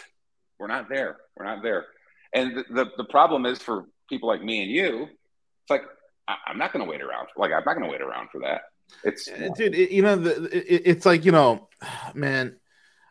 we're 0.59 0.69
not 0.69 0.89
there. 0.89 1.17
We're 1.37 1.45
not 1.45 1.63
there. 1.63 1.87
And 2.33 2.57
the 2.57 2.65
the, 2.71 2.87
the 2.99 3.05
problem 3.05 3.47
is 3.47 3.59
for 3.59 3.87
people 4.09 4.29
like 4.29 4.43
me 4.43 4.63
and 4.63 4.71
you, 4.71 5.03
it's 5.05 5.71
like 5.71 5.83
I, 6.27 6.37
am 6.49 6.59
not 6.59 6.73
going 6.73 6.85
to 6.85 6.91
wait 6.91 7.03
around. 7.03 7.29
Like 7.37 7.53
I'm 7.53 7.65
not 7.65 7.75
going 7.75 7.85
to 7.85 7.91
wait 7.91 8.01
around 8.01 8.31
for 8.31 8.41
that. 8.41 8.63
It's 9.05 9.29
uh, 9.29 9.51
dude. 9.57 9.75
It, 9.75 9.91
you 9.91 10.03
know, 10.03 10.17
the, 10.17 10.45
it, 10.57 10.83
it's 10.85 11.07
like 11.07 11.25
you 11.25 11.33
know, 11.33 11.69
man. 12.15 12.59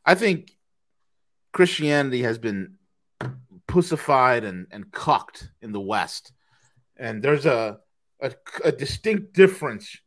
I 0.06 0.16
think 0.16 0.52
Christianity 1.52 2.24
has 2.24 2.38
been 2.38 2.76
pussified 3.68 4.44
and 4.44 4.68
and 4.72 4.92
cucked 4.92 5.50
in 5.62 5.72
the 5.72 5.82
West, 5.82 6.32
and 6.96 7.22
there's 7.22 7.46
a 7.46 7.80
a, 8.22 8.32
a 8.64 8.72
distinct 8.72 9.34
difference 9.34 9.98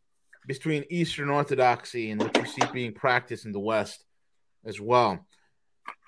between 0.46 0.84
Eastern 0.90 1.30
Orthodoxy 1.30 2.10
and 2.10 2.20
what 2.20 2.36
you 2.36 2.46
see 2.46 2.62
being 2.72 2.92
practiced 2.92 3.44
in 3.44 3.52
the 3.52 3.60
West 3.60 4.04
as 4.64 4.80
well. 4.80 5.26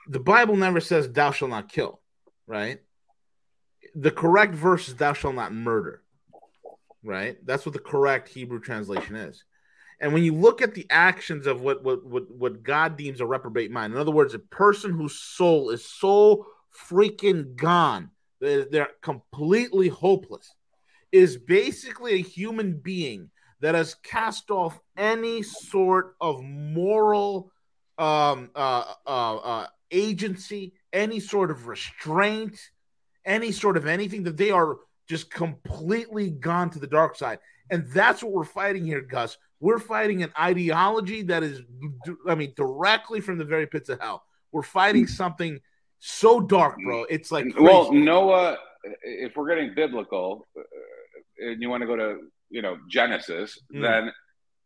The 0.09 0.21
Bible 0.21 0.57
never 0.57 0.81
says 0.81 1.11
"Thou 1.11 1.31
shalt 1.31 1.51
not 1.51 1.69
kill," 1.69 2.01
right? 2.47 2.81
the 3.95 4.11
correct 4.11 4.55
verse 4.55 4.89
is 4.89 4.97
"Thou 4.97 5.13
shalt 5.13 5.35
not 5.35 5.53
murder." 5.53 6.03
Right. 7.05 7.45
That's 7.45 7.67
what 7.67 7.73
the 7.73 7.81
correct 7.81 8.29
Hebrew 8.29 8.61
translation 8.61 9.17
is. 9.17 9.45
And 10.01 10.13
when 10.13 10.23
you 10.23 10.35
look 10.35 10.63
at 10.63 10.75
the 10.75 10.87
actions 10.91 11.47
of 11.47 11.61
what 11.61 11.83
what 11.83 12.05
what, 12.05 12.31
what 12.31 12.63
God 12.63 12.97
deems 12.97 13.21
a 13.21 13.27
reprobate 13.27 13.71
mind, 13.71 13.93
in 13.93 13.99
other 13.99 14.11
words, 14.11 14.35
a 14.35 14.39
person 14.39 14.93
whose 14.93 15.19
soul 15.19 15.71
is 15.71 15.85
so 15.85 16.47
freaking 16.89 17.57
gone, 17.57 18.11
they're, 18.41 18.65
they're 18.65 18.89
completely 19.03 19.89
hopeless, 19.89 20.55
is 21.13 21.37
basically 21.37 22.15
a 22.15 22.23
human 22.23 22.79
being 22.79 23.31
that 23.61 23.75
has 23.75 23.95
cast 24.03 24.51
off 24.51 24.81
any 24.97 25.43
sort 25.43 26.17
of 26.21 26.43
moral 26.43 27.53
um, 27.99 28.51
uh, 28.57 28.85
uh, 29.07 29.37
uh, 29.37 29.67
agency, 29.91 30.73
any 30.93 31.21
sort 31.21 31.51
of 31.51 31.69
restraint, 31.69 32.59
any 33.25 33.53
sort 33.53 33.77
of 33.77 33.87
anything 33.87 34.25
that 34.25 34.37
they 34.37 34.51
are 34.51 34.79
just 35.09 35.31
completely 35.31 36.31
gone 36.31 36.71
to 36.71 36.79
the 36.79 36.87
dark 36.87 37.15
side. 37.17 37.39
And 37.71 37.87
that's 37.89 38.23
what 38.23 38.33
we're 38.33 38.45
fighting 38.45 38.85
here, 38.85 39.01
Gus. 39.01 39.39
We're 39.61 39.79
fighting 39.79 40.23
an 40.23 40.33
ideology 40.39 41.23
that 41.23 41.43
is, 41.43 41.63
I 42.27 42.35
mean, 42.35 42.53
directly 42.57 43.21
from 43.21 43.39
the 43.39 43.45
very 43.45 43.67
pits 43.67 43.89
of 43.89 44.01
hell. 44.01 44.25
We're 44.51 44.63
fighting 44.63 45.07
something 45.07 45.61
so 46.01 46.41
dark, 46.41 46.77
bro. 46.85 47.05
It's 47.05 47.31
like 47.31 47.45
crazy. 47.45 47.61
well, 47.61 47.93
Noah. 47.93 48.59
If 49.05 49.37
we're 49.37 49.49
getting 49.49 49.75
biblical, 49.77 50.49
and 51.43 51.63
you 51.63 51.69
want 51.69 51.83
to 51.83 51.87
go 51.87 51.97
to 51.97 52.19
you 52.51 52.63
know 52.63 52.79
Genesis, 52.89 53.59
mm. 53.75 53.83
then 53.83 54.13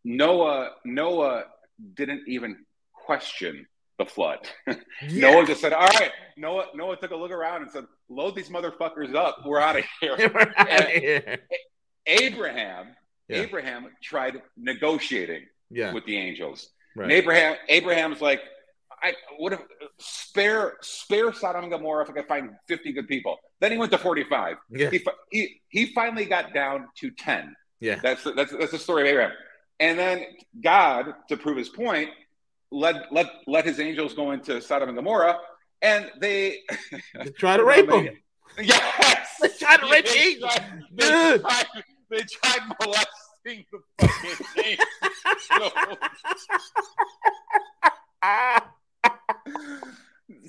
Noah 0.04 0.70
Noah 0.84 1.44
didn't 1.94 2.22
even 2.28 2.64
question 2.92 3.66
the 3.98 4.06
flood. 4.06 4.38
Yeah. 5.08 5.30
Noah 5.30 5.46
just 5.46 5.60
said, 5.60 5.74
"All 5.74 5.86
right." 5.86 6.10
Noah 6.38 6.66
Noah 6.74 6.96
took 6.96 7.10
a 7.10 7.16
look 7.16 7.30
around 7.30 7.62
and 7.62 7.70
said, 7.70 7.84
"Load 8.08 8.34
these 8.34 8.48
motherfuckers 8.48 9.14
up. 9.14 9.38
We're 9.44 9.60
out 9.60 9.78
of 9.78 9.84
here." 10.00 10.16
here. 10.16 11.38
Abraham 12.06 12.96
yeah. 13.28 13.38
Abraham 13.38 13.88
tried 14.02 14.40
negotiating 14.56 15.42
yeah. 15.70 15.92
with 15.92 16.04
the 16.06 16.16
angels. 16.16 16.68
Right. 16.94 17.04
And 17.04 17.12
Abraham, 17.12 17.56
Abraham's 17.68 18.20
like, 18.20 18.40
I 19.02 19.14
would 19.38 19.52
have 19.52 19.62
spare 19.98 20.74
spare 20.80 21.32
Sodom 21.32 21.64
and 21.64 21.72
Gomorrah 21.72 22.04
if 22.04 22.10
I 22.10 22.12
could 22.14 22.26
find 22.26 22.50
50 22.68 22.92
good 22.92 23.08
people. 23.08 23.36
Then 23.60 23.72
he 23.72 23.78
went 23.78 23.92
to 23.92 23.98
45. 23.98 24.56
Yeah. 24.70 24.90
He, 24.90 25.06
he 25.30 25.60
he 25.68 25.86
finally 25.86 26.26
got 26.26 26.52
down 26.52 26.88
to 26.98 27.10
10. 27.10 27.54
Yeah. 27.80 27.98
That's 28.02 28.24
that's 28.24 28.52
that's 28.52 28.72
the 28.72 28.78
story 28.78 29.02
of 29.02 29.08
Abraham. 29.08 29.32
And 29.80 29.98
then 29.98 30.24
God, 30.62 31.14
to 31.28 31.36
prove 31.36 31.56
his 31.56 31.68
point, 31.68 32.10
let 32.70 33.12
let 33.12 33.26
let 33.46 33.64
his 33.64 33.80
angels 33.80 34.14
go 34.14 34.32
into 34.32 34.60
Sodom 34.60 34.88
and 34.88 34.96
Gomorrah, 34.96 35.38
and 35.82 36.10
they, 36.20 36.62
they 37.14 37.30
try 37.30 37.56
to 37.56 37.64
rape 37.64 37.88
them. 37.88 38.08
Yes, 38.58 39.36
they 39.40 39.48
try 39.48 39.76
to 39.76 39.86
rape 39.90 40.06
they. 40.06 40.36
Tried, 40.36 40.82
they, 40.92 41.38
tried, 41.38 41.66
they 42.10 42.20
tried 42.20 42.60
molesting 42.80 43.64
the 43.70 43.80
fucking 43.98 44.46
angels. 44.64 45.98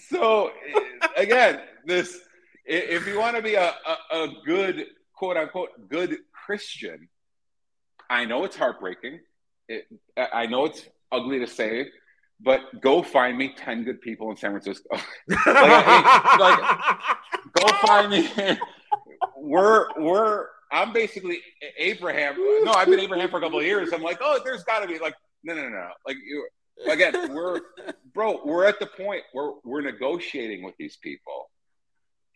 so 0.10 0.52
again, 1.18 1.62
this 1.86 2.20
if 2.68 3.08
you 3.08 3.20
want 3.20 3.36
to 3.36 3.42
be 3.42 3.56
a, 3.56 3.74
a, 4.12 4.24
a, 4.24 4.28
good 4.46 4.86
quote 5.14 5.38
unquote 5.38 5.90
good 5.90 6.18
Christian, 6.34 7.08
I 8.10 8.26
know 8.26 8.44
it's 8.44 8.56
heartbreaking. 8.56 9.20
It, 9.68 9.88
I 10.18 10.46
know 10.48 10.66
it's 10.66 10.86
ugly 11.12 11.40
to 11.40 11.48
say, 11.48 11.88
but 12.40 12.82
go 12.82 13.02
find 13.02 13.38
me 13.38 13.54
10 13.58 13.84
good 13.84 14.02
people 14.02 14.30
in 14.32 14.38
San 14.38 14.52
Francisco. 14.52 14.88
like, 15.28 16.40
like, 16.40 16.60
go 17.54 17.68
find 17.86 18.12
me. 18.12 18.30
we're, 19.38 19.88
we're, 19.98 20.46
I'm 20.72 20.94
basically 20.94 21.40
Abraham. 21.78 22.36
No, 22.64 22.74
I've 22.74 22.88
been 22.88 23.00
Abraham 23.00 23.30
for 23.30 23.38
a 23.38 23.42
couple 23.42 23.60
of 23.60 23.66
years. 23.66 23.92
I'm 23.94 24.04
like, 24.04 24.20
oh, 24.22 24.40
there's 24.44 24.64
got 24.64 24.82
to 24.82 24.88
be 24.88 25.00
like, 25.00 25.16
no, 25.44 25.56
no, 25.56 25.68
no. 25.70 25.90
Like, 26.06 26.18
you, 26.26 26.48
again, 26.90 27.34
we're, 27.34 27.62
bro, 28.14 28.42
we're 28.46 28.66
at 28.66 28.80
the 28.80 28.88
point 28.88 29.24
where 29.34 29.52
we're 29.64 29.82
negotiating 29.82 30.64
with 30.64 30.76
these 30.78 30.98
people. 30.98 31.50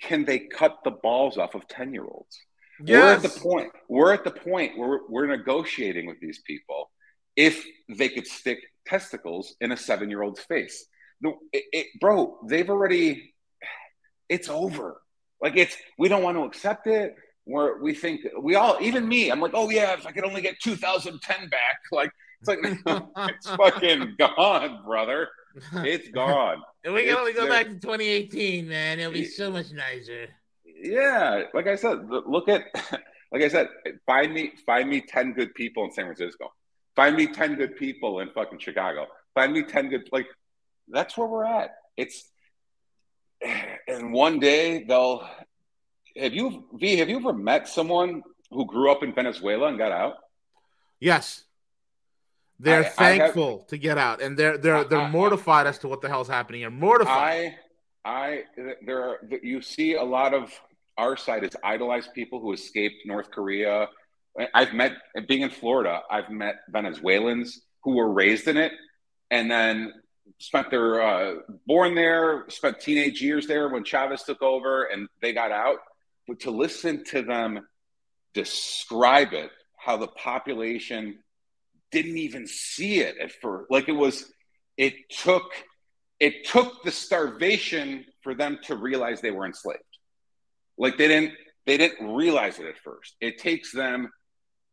Can 0.01 0.25
they 0.25 0.39
cut 0.39 0.79
the 0.83 0.91
balls 0.91 1.37
off 1.37 1.55
of 1.55 1.67
10 1.67 1.93
year 1.93 2.05
olds? 2.05 2.39
Yes. 2.83 2.97
We're 2.97 3.13
at 3.13 3.21
the 3.21 3.39
point. 3.39 3.71
We're 3.87 4.13
at 4.13 4.23
the 4.23 4.31
point 4.31 4.77
where 4.77 4.99
we're 5.07 5.27
negotiating 5.27 6.07
with 6.07 6.19
these 6.19 6.41
people 6.45 6.89
if 7.35 7.65
they 7.89 8.09
could 8.09 8.27
stick 8.27 8.59
testicles 8.85 9.55
in 9.61 9.71
a 9.71 9.77
seven 9.77 10.09
year 10.09 10.21
old's 10.21 10.41
face. 10.41 10.85
No, 11.21 11.37
it, 11.53 11.63
it, 11.71 11.87
bro, 11.99 12.39
they've 12.47 12.69
already, 12.69 13.33
it's 14.27 14.49
over. 14.49 15.01
Like 15.41 15.55
it's, 15.55 15.75
we 15.97 16.07
don't 16.07 16.23
want 16.23 16.37
to 16.37 16.43
accept 16.43 16.87
it. 16.87 17.15
Where 17.45 17.81
we 17.81 17.95
think 17.95 18.21
we 18.39 18.53
all, 18.53 18.77
even 18.81 19.07
me, 19.07 19.31
I'm 19.31 19.41
like, 19.41 19.51
oh 19.55 19.71
yeah, 19.71 19.93
if 19.93 20.05
I 20.05 20.11
could 20.11 20.23
only 20.23 20.41
get 20.41 20.59
2010 20.61 21.49
back, 21.49 21.59
like 21.91 22.11
it's 22.39 22.47
like 22.47 22.59
it's 23.29 23.49
fucking 23.49 24.15
gone, 24.19 24.83
brother. 24.85 25.27
It's 25.73 26.09
gone. 26.09 26.61
and 26.83 26.93
we 26.93 27.05
can 27.05 27.15
only 27.15 27.33
go 27.33 27.47
back 27.47 27.67
to 27.67 27.73
2018, 27.73 28.67
man. 28.67 28.99
It'll 28.99 29.11
be 29.11 29.25
so 29.25 29.51
much 29.51 29.71
nicer. 29.71 30.27
Yeah, 30.65 31.43
like 31.53 31.67
I 31.67 31.75
said, 31.75 32.09
look 32.09 32.49
at, 32.49 32.65
like 33.31 33.41
I 33.41 33.47
said, 33.47 33.69
find 34.05 34.33
me, 34.33 34.53
find 34.65 34.89
me 34.89 35.01
10 35.01 35.33
good 35.33 35.53
people 35.53 35.85
in 35.85 35.91
San 35.91 36.05
Francisco 36.05 36.51
Find 36.95 37.15
me 37.15 37.27
10 37.27 37.55
good 37.55 37.77
people 37.77 38.19
in 38.19 38.29
fucking 38.31 38.59
Chicago. 38.59 39.07
Find 39.33 39.53
me 39.53 39.63
10 39.63 39.89
good, 39.89 40.09
like, 40.11 40.27
that's 40.87 41.17
where 41.17 41.27
we're 41.27 41.45
at. 41.45 41.71
It's, 41.95 42.29
and 43.87 44.11
one 44.11 44.39
day 44.39 44.83
they'll, 44.83 45.27
have 46.17 46.33
you, 46.33 46.65
V, 46.73 46.97
have 46.97 47.09
you 47.09 47.17
ever 47.17 47.33
met 47.33 47.67
someone 47.67 48.23
who 48.49 48.65
grew 48.65 48.91
up 48.91 49.03
in 49.03 49.13
Venezuela 49.13 49.67
and 49.67 49.77
got 49.77 49.93
out? 49.93 50.15
Yes. 50.99 51.43
They're 52.61 52.85
I, 52.85 52.89
thankful 52.89 53.47
I 53.47 53.51
have, 53.51 53.67
to 53.67 53.77
get 53.77 53.97
out, 53.97 54.21
and 54.21 54.37
they're 54.37 54.57
they're 54.57 54.83
they're 54.83 54.99
I, 54.99 55.09
mortified 55.09 55.67
as 55.67 55.77
to 55.79 55.87
what 55.87 56.01
the 56.01 56.07
hell's 56.07 56.27
happening 56.27 56.61
here. 56.61 56.69
Mortified. 56.69 57.55
I 58.05 58.43
I 58.53 58.73
there 58.85 59.01
are 59.01 59.17
you 59.41 59.61
see 59.61 59.95
a 59.95 60.03
lot 60.03 60.33
of 60.33 60.51
our 60.97 61.17
side 61.17 61.43
is 61.43 61.55
idolized 61.63 62.13
people 62.13 62.39
who 62.39 62.53
escaped 62.53 62.97
North 63.05 63.31
Korea 63.31 63.87
I've 64.53 64.73
met 64.73 64.93
being 65.27 65.41
in 65.41 65.49
Florida, 65.49 66.01
I've 66.09 66.29
met 66.29 66.55
Venezuelans 66.69 67.61
who 67.83 67.95
were 67.95 68.11
raised 68.11 68.47
in 68.47 68.57
it 68.57 68.71
and 69.29 69.51
then 69.51 69.93
spent 70.39 70.69
their 70.69 71.01
uh, 71.01 71.35
born 71.65 71.95
there, 71.95 72.45
spent 72.49 72.79
teenage 72.79 73.21
years 73.21 73.47
there 73.47 73.69
when 73.69 73.83
Chavez 73.83 74.23
took 74.23 74.41
over 74.41 74.85
and 74.85 75.07
they 75.21 75.33
got 75.33 75.51
out. 75.51 75.77
But 76.27 76.41
to 76.41 76.51
listen 76.51 77.03
to 77.05 77.21
them 77.21 77.67
describe 78.33 79.33
it, 79.33 79.51
how 79.77 79.97
the 79.97 80.07
population 80.07 81.19
didn't 81.91 82.17
even 82.17 82.47
see 82.47 82.99
it 82.99 83.17
at 83.21 83.31
first, 83.41 83.69
like 83.71 83.89
it 83.89 83.93
was, 83.93 84.31
it 84.77 84.93
took, 85.09 85.51
it 86.19 86.45
took 86.47 86.83
the 86.83 86.91
starvation 86.91 88.05
for 88.21 88.35
them 88.35 88.59
to 88.63 88.75
realize 88.75 89.21
they 89.21 89.31
were 89.31 89.45
enslaved. 89.45 89.79
Like 90.77 90.97
they 90.97 91.07
didn't, 91.07 91.33
they 91.65 91.77
didn't 91.77 92.13
realize 92.13 92.59
it 92.59 92.65
at 92.65 92.77
first. 92.77 93.15
It 93.21 93.37
takes 93.37 93.71
them 93.71 94.09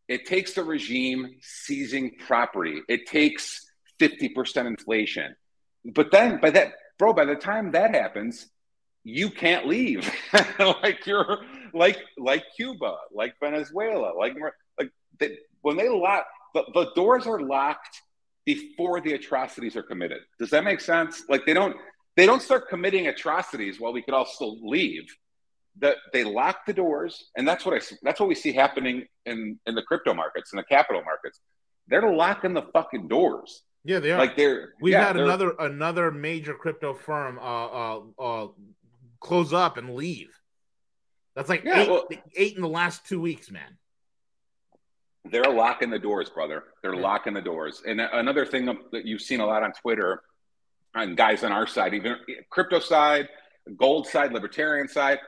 it 0.08 0.24
takes 0.24 0.54
the 0.54 0.64
regime 0.64 1.36
seizing 1.42 2.12
property. 2.26 2.80
It 2.88 3.06
takes 3.06 3.70
50% 4.00 4.66
inflation. 4.66 5.36
But 5.84 6.10
then 6.10 6.40
by 6.40 6.50
that, 6.50 6.72
bro, 6.98 7.12
by 7.12 7.26
the 7.26 7.36
time 7.36 7.72
that 7.72 7.94
happens, 7.94 8.48
you 9.04 9.30
can't 9.30 9.66
leave. 9.66 10.10
like 10.58 11.06
you're 11.06 11.38
like 11.74 11.98
like 12.16 12.44
Cuba, 12.56 12.96
like 13.12 13.34
Venezuela, 13.40 14.12
like 14.18 14.34
like 14.78 14.90
when 15.60 15.76
they 15.76 15.88
lock 15.88 16.26
the, 16.54 16.64
the 16.74 16.90
doors 16.94 17.26
are 17.26 17.40
locked 17.40 18.02
before 18.44 19.00
the 19.00 19.12
atrocities 19.12 19.76
are 19.76 19.82
committed. 19.82 20.20
Does 20.38 20.50
that 20.50 20.64
make 20.64 20.80
sense? 20.80 21.22
Like 21.28 21.44
they 21.46 21.54
don't 21.54 21.76
they 22.16 22.26
don't 22.26 22.42
start 22.42 22.68
committing 22.68 23.06
atrocities 23.08 23.78
while 23.78 23.92
we 23.92 24.02
could 24.02 24.14
all 24.14 24.26
still 24.26 24.58
leave 24.62 25.04
that 25.80 25.96
they 26.12 26.24
lock 26.24 26.66
the 26.66 26.72
doors, 26.72 27.30
and 27.36 27.46
that's 27.46 27.64
what 27.64 27.80
I 27.80 27.84
that's 28.02 28.18
what 28.20 28.28
we 28.28 28.34
see 28.34 28.52
happening 28.52 29.06
in 29.26 29.58
in 29.66 29.74
the 29.74 29.82
crypto 29.82 30.14
markets 30.14 30.52
and 30.52 30.58
the 30.58 30.64
capital 30.64 31.02
markets. 31.04 31.40
They're 31.88 32.12
locking 32.12 32.54
the 32.54 32.62
fucking 32.72 33.08
doors. 33.08 33.62
Yeah, 33.84 34.00
they 34.00 34.12
are. 34.12 34.18
Like 34.18 34.36
they're. 34.36 34.74
We've 34.80 34.92
yeah, 34.92 35.06
had 35.06 35.16
another 35.16 35.54
another 35.58 36.10
major 36.10 36.54
crypto 36.54 36.94
firm 36.94 37.38
uh, 37.38 37.42
uh, 37.42 38.00
uh, 38.18 38.48
close 39.20 39.52
up 39.52 39.76
and 39.76 39.94
leave. 39.94 40.30
That's 41.34 41.48
like 41.48 41.64
yeah, 41.64 41.82
eight, 41.82 41.88
well, 41.88 42.08
eight 42.36 42.56
in 42.56 42.62
the 42.62 42.68
last 42.68 43.06
two 43.06 43.20
weeks, 43.20 43.50
man. 43.50 43.78
They're 45.24 45.44
locking 45.44 45.90
the 45.90 45.98
doors, 45.98 46.30
brother. 46.30 46.64
They're 46.82 46.94
yeah. 46.94 47.00
locking 47.00 47.34
the 47.34 47.42
doors. 47.42 47.82
And 47.86 48.00
another 48.00 48.46
thing 48.46 48.66
that 48.92 49.04
you've 49.04 49.22
seen 49.22 49.40
a 49.40 49.46
lot 49.46 49.62
on 49.62 49.72
Twitter, 49.72 50.22
on 50.94 51.14
guys 51.14 51.44
on 51.44 51.52
our 51.52 51.66
side, 51.66 51.94
even 51.94 52.12
eh, 52.28 52.34
crypto 52.50 52.80
side, 52.80 53.28
gold 53.76 54.06
side, 54.06 54.32
libertarian 54.32 54.88
side, 54.88 55.18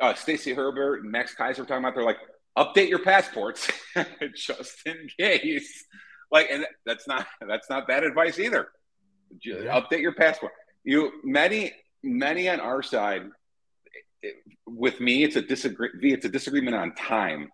uh, 0.00 0.14
Stacy 0.14 0.52
Herbert 0.52 1.02
and 1.02 1.10
Max 1.10 1.34
Keiser 1.34 1.60
were 1.60 1.64
talking 1.64 1.78
about. 1.78 1.94
They're 1.94 2.04
like, 2.04 2.18
update 2.56 2.88
your 2.88 2.98
passports 3.00 3.70
just 4.34 4.86
in 4.86 5.08
case. 5.18 5.84
Like, 6.30 6.48
and 6.50 6.66
that's 6.84 7.06
not 7.06 7.26
that's 7.46 7.70
not 7.70 7.86
bad 7.86 8.04
advice 8.04 8.38
either. 8.38 8.68
Just 9.40 9.64
yeah. 9.64 9.80
Update 9.80 10.00
your 10.00 10.14
passport. 10.14 10.52
You 10.84 11.12
many 11.22 11.72
many 12.02 12.48
on 12.48 12.60
our 12.60 12.82
side. 12.82 13.22
Eh, 14.24 14.28
eh, 14.28 14.30
with 14.66 15.00
me, 15.00 15.24
it's 15.24 15.36
a 15.36 15.42
disagree. 15.42 16.12
It's 16.12 16.24
a 16.24 16.28
disagreement 16.28 16.76
on 16.76 16.94
time. 16.94 17.50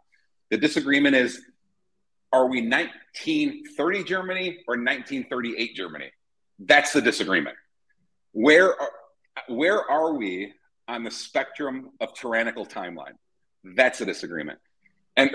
The 0.50 0.56
disagreement 0.56 1.16
is: 1.16 1.40
Are 2.32 2.46
we 2.46 2.62
1930 2.66 4.04
Germany 4.04 4.48
or 4.66 4.76
1938 4.76 5.76
Germany? 5.76 6.10
That's 6.58 6.92
the 6.92 7.02
disagreement. 7.02 7.56
Where 8.32 8.68
are, 8.80 8.90
where 9.48 9.90
are 9.90 10.14
we 10.14 10.54
on 10.88 11.04
the 11.04 11.10
spectrum 11.10 11.90
of 12.00 12.14
tyrannical 12.14 12.64
timeline? 12.64 13.14
That's 13.64 14.00
a 14.00 14.06
disagreement. 14.06 14.58
And 15.16 15.30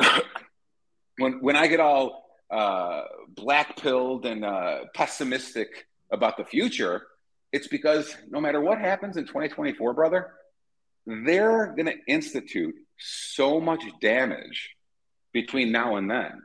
when 1.17 1.33
when 1.41 1.55
I 1.55 1.67
get 1.67 1.79
all 1.79 2.25
uh, 2.49 3.03
black 3.29 3.77
pilled 3.77 4.25
and 4.25 4.43
uh, 4.43 4.85
pessimistic 4.95 5.87
about 6.11 6.37
the 6.37 6.45
future, 6.45 7.03
it's 7.51 7.67
because 7.67 8.15
no 8.29 8.41
matter 8.41 8.61
what 8.61 8.79
happens 8.79 9.17
in 9.17 9.25
2024, 9.25 9.93
brother, 9.93 10.31
they're 11.05 11.67
going 11.75 11.85
to 11.85 11.97
institute 12.07 12.75
so 12.97 13.61
much 13.61 13.83
damage 14.01 14.71
between 15.33 15.71
now 15.71 15.97
and 15.97 16.09
then. 16.09 16.41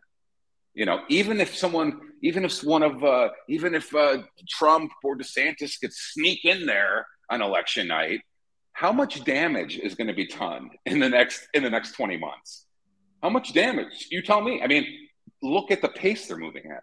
You 0.75 0.87
know, 0.87 1.01
even 1.09 1.41
if 1.41 1.55
someone, 1.55 2.01
even 2.23 2.45
if 2.45 2.63
one 2.65 2.83
of, 2.83 3.05
uh, 3.05 3.29
even 3.49 3.75
if 3.75 3.95
uh, 3.95 4.23
Trump 4.49 4.91
or 5.05 5.17
DeSantis 5.17 5.79
could 5.79 5.93
sneak 5.93 6.45
in 6.45 6.65
there 6.67 7.07
on 7.31 7.43
election 7.43 7.89
night, 7.89 8.21
how 8.73 8.91
much 8.91 9.23
damage 9.25 9.77
is 9.77 9.95
going 9.95 10.07
to 10.07 10.15
be 10.15 10.27
done 10.27 10.71
in 10.87 10.99
the 10.99 11.09
next 11.09 11.47
in 11.53 11.63
the 11.63 11.71
next 11.71 11.93
20 11.93 12.17
months? 12.17 12.67
How 13.23 13.29
much 13.29 13.53
damage? 13.53 14.09
You 14.11 14.23
tell 14.23 14.41
me. 14.41 14.63
I 14.63 14.67
mean, 14.67 14.87
look 15.43 15.71
at 15.71 15.83
the 15.83 15.89
pace 15.89 16.27
they're 16.27 16.39
moving 16.39 16.65
at. 16.71 16.83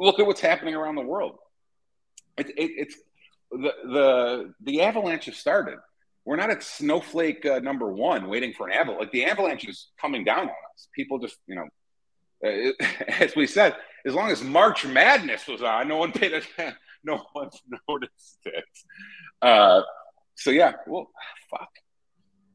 Look 0.00 0.18
at 0.18 0.26
what's 0.26 0.40
happening 0.40 0.74
around 0.74 0.96
the 0.96 1.02
world. 1.02 1.38
It, 2.36 2.48
it, 2.50 2.70
it's 2.76 2.96
the 3.50 3.72
the 3.84 4.54
the 4.60 4.82
avalanche 4.82 5.26
has 5.26 5.36
started. 5.36 5.78
We're 6.24 6.36
not 6.36 6.50
at 6.50 6.62
snowflake 6.62 7.46
uh, 7.46 7.60
number 7.60 7.90
one, 7.90 8.28
waiting 8.28 8.52
for 8.52 8.68
an 8.68 8.74
avalanche. 8.74 9.00
Like 9.00 9.12
the 9.12 9.24
avalanche 9.24 9.66
is 9.66 9.88
coming 9.98 10.24
down 10.24 10.40
on 10.40 10.48
us. 10.48 10.88
People 10.94 11.18
just, 11.18 11.38
you 11.46 11.54
know, 11.54 11.66
uh, 12.44 12.48
as 13.20 13.34
we 13.36 13.46
said, 13.46 13.74
as 14.06 14.14
long 14.14 14.30
as 14.30 14.42
March 14.42 14.86
Madness 14.86 15.46
was 15.46 15.62
on, 15.62 15.88
no 15.88 15.96
one 15.96 16.12
paid 16.12 16.32
attention. 16.32 16.76
No 17.04 17.24
one's 17.32 17.62
noticed 17.88 18.38
it. 18.44 18.64
Uh, 19.40 19.82
so 20.34 20.50
yeah, 20.50 20.72
well, 20.88 21.08
fuck, 21.48 21.68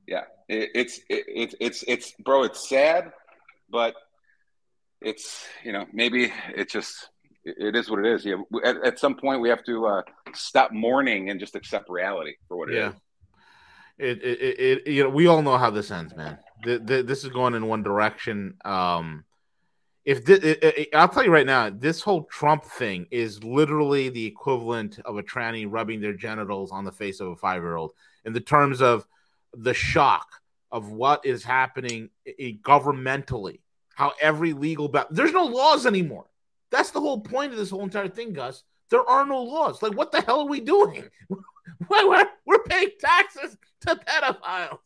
yeah, 0.05 0.23
it, 0.49 0.69
it's 0.75 0.97
it, 1.09 1.23
it, 1.27 1.55
it's 1.61 1.83
it's 1.87 2.11
bro, 2.19 2.43
it's 2.43 2.67
sad, 2.67 3.13
but 3.69 3.95
it's 5.01 5.47
you 5.63 5.71
know 5.71 5.85
maybe 5.93 6.33
it 6.53 6.69
just 6.69 7.09
it 7.45 7.73
is 7.73 7.89
what 7.89 7.99
it 7.99 8.05
is. 8.05 8.25
Yeah, 8.25 8.35
at, 8.65 8.85
at 8.85 8.99
some 8.99 9.15
point 9.15 9.39
we 9.39 9.47
have 9.47 9.63
to 9.63 9.85
uh, 9.85 10.01
stop 10.33 10.73
mourning 10.73 11.29
and 11.29 11.39
just 11.39 11.55
accept 11.55 11.89
reality 11.89 12.33
for 12.49 12.57
what 12.57 12.69
it 12.69 12.75
yeah. 12.75 12.89
is. 12.89 12.95
It, 13.97 14.23
it, 14.23 14.59
it, 14.59 14.87
you 14.87 15.03
know, 15.03 15.09
we 15.09 15.27
all 15.27 15.41
know 15.41 15.57
how 15.57 15.69
this 15.69 15.91
ends, 15.91 16.15
man. 16.15 16.39
The, 16.63 16.79
the, 16.79 17.03
this 17.03 17.23
is 17.23 17.29
going 17.29 17.53
in 17.53 17.67
one 17.67 17.83
direction. 17.83 18.55
Um, 18.65 19.23
if 20.05 20.25
this, 20.25 20.57
I'll 20.93 21.07
tell 21.07 21.23
you 21.23 21.31
right 21.31 21.45
now, 21.45 21.69
this 21.69 22.01
whole 22.01 22.23
Trump 22.23 22.65
thing 22.65 23.07
is 23.09 23.43
literally 23.43 24.09
the 24.09 24.25
equivalent 24.25 24.99
of 25.05 25.17
a 25.17 25.23
tranny 25.23 25.65
rubbing 25.67 26.01
their 26.01 26.13
genitals 26.13 26.71
on 26.71 26.83
the 26.83 26.91
face 26.91 27.19
of 27.19 27.29
a 27.29 27.35
five 27.35 27.61
year 27.61 27.77
old 27.77 27.93
in 28.25 28.33
the 28.33 28.41
terms 28.41 28.81
of 28.81 29.07
the 29.53 29.73
shock 29.73 30.27
of 30.71 30.91
what 30.91 31.25
is 31.25 31.43
happening 31.43 32.09
governmentally, 32.63 33.59
how 33.95 34.11
every 34.19 34.53
legal 34.53 34.89
ba- 34.89 35.07
there's 35.09 35.31
no 35.31 35.45
laws 35.45 35.85
anymore. 35.85 36.25
That's 36.69 36.89
the 36.91 36.99
whole 36.99 37.21
point 37.21 37.51
of 37.51 37.57
this 37.57 37.69
whole 37.69 37.83
entire 37.83 38.09
thing, 38.09 38.33
Gus. 38.33 38.63
There 38.89 39.07
are 39.07 39.25
no 39.25 39.41
laws. 39.41 39.81
Like, 39.81 39.95
what 39.95 40.11
the 40.11 40.21
hell 40.21 40.41
are 40.41 40.47
we 40.47 40.59
doing? 40.59 41.03
we're, 41.89 42.25
we're 42.45 42.63
paying 42.63 42.89
taxes 42.99 43.57
to 43.81 43.95
pedophiles. 43.95 44.79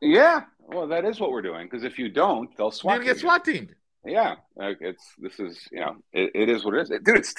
Yeah, 0.00 0.42
well, 0.58 0.86
that 0.88 1.04
is 1.04 1.20
what 1.20 1.30
we're 1.30 1.42
doing. 1.42 1.66
Because 1.66 1.84
if 1.84 1.98
you 1.98 2.08
don't, 2.08 2.54
they'll 2.56 2.70
swat. 2.70 2.98
You 2.98 3.04
get 3.04 3.18
SWAT 3.18 3.44
teamed. 3.44 3.74
Yeah, 4.06 4.36
it's 4.56 5.04
this 5.18 5.38
is 5.40 5.58
you 5.70 5.80
know 5.80 5.96
it, 6.12 6.30
it 6.34 6.48
is 6.48 6.64
what 6.64 6.74
it 6.74 6.82
is, 6.82 6.88
dude. 6.88 7.16
It's 7.16 7.34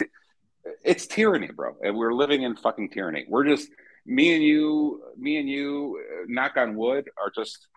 it's 0.84 1.07
tyranny, 1.07 1.49
bro. 1.55 1.78
And 1.82 1.95
we're 1.97 2.13
living 2.13 2.43
in 2.43 2.55
fucking 2.55 2.89
tyranny. 2.89 3.26
We're 3.28 3.45
just 3.45 3.70
me 4.05 4.34
and 4.34 4.43
you, 4.43 5.01
me 5.18 5.38
and 5.38 5.49
you. 5.49 6.01
Uh, 6.01 6.26
knock 6.28 6.57
on 6.57 6.76
wood, 6.76 7.09
are 7.18 7.32
just 7.34 7.68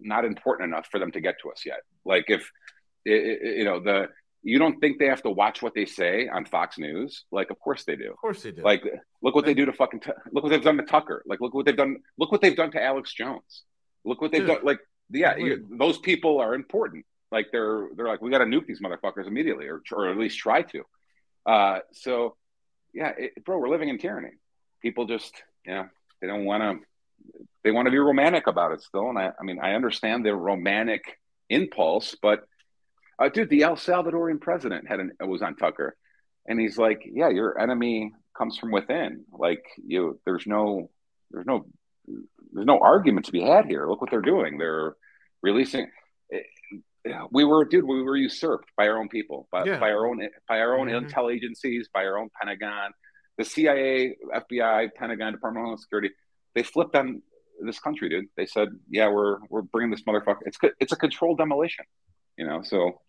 not 0.00 0.24
important 0.24 0.68
enough 0.68 0.86
for 0.90 0.98
them 0.98 1.12
to 1.12 1.20
get 1.20 1.36
to 1.42 1.50
us 1.50 1.62
yet. 1.64 1.80
Like 2.04 2.24
if 2.28 2.50
it, 3.04 3.58
you 3.58 3.64
know 3.64 3.80
the 3.80 4.08
you 4.42 4.58
don't 4.58 4.80
think 4.80 4.98
they 4.98 5.06
have 5.06 5.22
to 5.22 5.30
watch 5.30 5.62
what 5.62 5.74
they 5.74 5.84
say 5.84 6.28
on 6.28 6.44
Fox 6.44 6.76
News? 6.78 7.24
Like, 7.30 7.50
of 7.50 7.60
course 7.60 7.84
they 7.84 7.94
do. 7.94 8.10
Of 8.10 8.16
course 8.16 8.42
they 8.42 8.50
do. 8.50 8.62
Like, 8.62 8.82
look 9.22 9.36
what 9.36 9.44
they 9.44 9.54
do 9.54 9.66
to 9.66 9.72
fucking 9.72 10.00
t- 10.00 10.10
look 10.32 10.42
what 10.42 10.50
they've 10.50 10.62
done 10.62 10.78
to 10.78 10.82
Tucker. 10.82 11.22
Like, 11.26 11.40
look 11.40 11.54
what 11.54 11.64
they've 11.64 11.76
done. 11.76 11.98
Look 12.18 12.32
what 12.32 12.40
they've 12.40 12.56
done 12.56 12.72
to 12.72 12.82
Alex 12.82 13.14
Jones. 13.14 13.62
Look 14.04 14.20
what 14.20 14.32
they've 14.32 14.40
Dude. 14.40 14.56
done. 14.56 14.64
Like, 14.64 14.80
yeah, 15.10 15.36
you, 15.36 15.64
those 15.78 15.98
people 15.98 16.40
are 16.40 16.54
important. 16.54 17.06
Like, 17.32 17.46
they're 17.50 17.88
they're 17.96 18.06
like, 18.06 18.22
we 18.22 18.30
got 18.30 18.38
to 18.38 18.44
nuke 18.44 18.66
these 18.66 18.80
motherfuckers 18.80 19.26
immediately, 19.26 19.66
or 19.66 19.82
or 19.92 20.10
at 20.10 20.16
least 20.16 20.38
try 20.38 20.62
to. 20.62 20.82
Uh, 21.44 21.78
so, 21.92 22.36
yeah, 22.94 23.12
it, 23.18 23.44
bro, 23.44 23.58
we're 23.58 23.68
living 23.68 23.88
in 23.88 23.98
tyranny. 23.98 24.34
People 24.80 25.06
just, 25.06 25.34
you 25.66 25.74
know, 25.74 25.88
they 26.20 26.28
don't 26.28 26.44
want 26.44 26.62
to. 26.62 26.86
They 27.64 27.70
want 27.70 27.86
to 27.86 27.90
be 27.90 27.98
romantic 27.98 28.46
about 28.46 28.72
it 28.72 28.82
still, 28.82 29.08
and 29.08 29.18
I, 29.18 29.30
I 29.40 29.44
mean, 29.44 29.58
I 29.60 29.74
understand 29.74 30.24
the 30.24 30.34
romantic 30.34 31.18
impulse, 31.48 32.16
but 32.20 32.44
uh, 33.18 33.28
dude, 33.28 33.50
the 33.50 33.62
El 33.62 33.76
Salvadorian 33.76 34.40
president 34.40 34.88
had 34.88 35.00
an, 35.00 35.12
was 35.20 35.42
on 35.42 35.56
Tucker, 35.56 35.96
and 36.46 36.60
he's 36.60 36.76
like, 36.76 37.02
"Yeah, 37.04 37.28
your 37.28 37.58
enemy 37.58 38.12
comes 38.36 38.58
from 38.58 38.72
within. 38.72 39.24
Like 39.32 39.64
you, 39.84 40.20
there's 40.24 40.46
no, 40.46 40.90
there's 41.30 41.46
no, 41.46 41.66
there's 42.52 42.66
no 42.66 42.80
argument 42.80 43.26
to 43.26 43.32
be 43.32 43.42
had 43.42 43.66
here. 43.66 43.86
Look 43.86 44.00
what 44.00 44.10
they're 44.10 44.20
doing. 44.20 44.58
They're 44.58 44.94
releasing. 45.42 45.88
We 47.32 47.44
were, 47.44 47.64
dude, 47.64 47.84
we 47.84 48.02
were 48.02 48.16
usurped 48.16 48.70
by 48.76 48.86
our 48.86 48.98
own 48.98 49.08
people, 49.08 49.48
by, 49.50 49.64
yeah. 49.64 49.80
by 49.80 49.90
our 49.90 50.06
own, 50.06 50.20
by 50.48 50.60
our 50.60 50.78
own 50.78 50.88
mm-hmm. 50.88 51.06
intel 51.06 51.34
agencies, 51.34 51.88
by 51.92 52.04
our 52.04 52.16
own 52.16 52.28
Pentagon, 52.40 52.92
the 53.38 53.44
CIA, 53.44 54.16
FBI, 54.32 54.94
Pentagon, 54.94 55.32
Department 55.32 55.62
of 55.62 55.64
Homeland 55.64 55.80
Security. 55.80 56.10
They 56.54 56.62
flipped 56.62 56.94
on 56.94 57.22
this 57.60 57.80
country, 57.80 58.08
dude. 58.08 58.26
They 58.36 58.46
said, 58.46 58.68
"Yeah, 58.88 59.08
we're 59.08 59.38
we're 59.48 59.62
bringing 59.62 59.90
this 59.90 60.02
motherfucker. 60.02 60.42
It's 60.46 60.58
it's 60.78 60.92
a 60.92 60.96
controlled 60.96 61.38
demolition." 61.38 61.84
you 62.36 62.46
know. 62.46 62.62
So, 62.62 63.00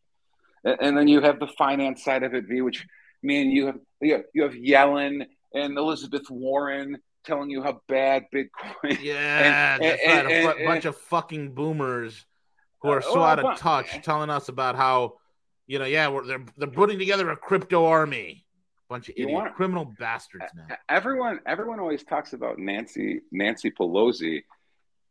and 0.63 0.97
then 0.97 1.07
you 1.07 1.21
have 1.21 1.39
the 1.39 1.47
finance 1.47 2.03
side 2.03 2.23
of 2.23 2.33
it, 2.33 2.45
V, 2.47 2.61
which 2.61 2.85
me 3.21 3.41
and 3.41 3.51
you 3.51 3.67
have 3.67 3.79
you 4.01 4.13
have, 4.13 4.23
you 4.33 4.43
have 4.43 4.53
Yellen 4.53 5.25
and 5.53 5.77
Elizabeth 5.77 6.29
Warren 6.29 6.97
telling 7.25 7.49
you 7.49 7.63
how 7.63 7.81
bad 7.87 8.25
Bitcoin. 8.33 8.99
Yeah, 9.01 9.75
and, 9.75 9.83
and, 9.83 10.27
and, 10.31 10.59
a 10.59 10.65
bunch 10.65 10.85
of 10.85 10.97
fucking 10.97 11.53
boomers 11.53 12.25
who 12.83 12.89
are 12.89 13.01
so 13.01 13.21
uh, 13.21 13.25
out 13.25 13.39
of 13.39 13.57
touch, 13.57 14.03
telling 14.03 14.29
us 14.29 14.49
about 14.49 14.75
how 14.75 15.15
you 15.65 15.79
know, 15.79 15.85
yeah, 15.85 16.09
they're 16.27 16.45
they're 16.57 16.67
putting 16.67 16.99
together 16.99 17.29
a 17.31 17.37
crypto 17.37 17.85
army. 17.85 18.45
Bunch 18.89 19.09
of 19.09 19.15
idiot 19.15 19.31
want, 19.31 19.55
criminal 19.55 19.85
bastards, 19.97 20.45
man. 20.53 20.77
Everyone, 20.87 21.39
everyone 21.47 21.79
always 21.79 22.03
talks 22.03 22.33
about 22.33 22.59
Nancy 22.59 23.21
Nancy 23.31 23.71
Pelosi. 23.71 24.43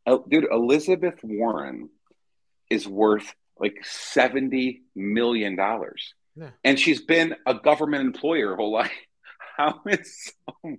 Dude, 0.05 0.47
Elizabeth 0.51 1.19
Warren 1.23 1.89
is 2.69 2.87
worth 2.87 3.33
like 3.57 3.77
$70 3.83 4.81
million. 4.95 5.57
Yeah. 6.35 6.49
And 6.63 6.79
she's 6.79 7.01
been 7.01 7.35
a 7.45 7.53
government 7.53 8.05
employer 8.05 8.49
her 8.49 8.55
whole 8.55 8.71
life. 8.81 8.91
How 9.57 9.81
is 9.87 10.31
so, 10.63 10.77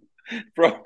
bro? 0.56 0.82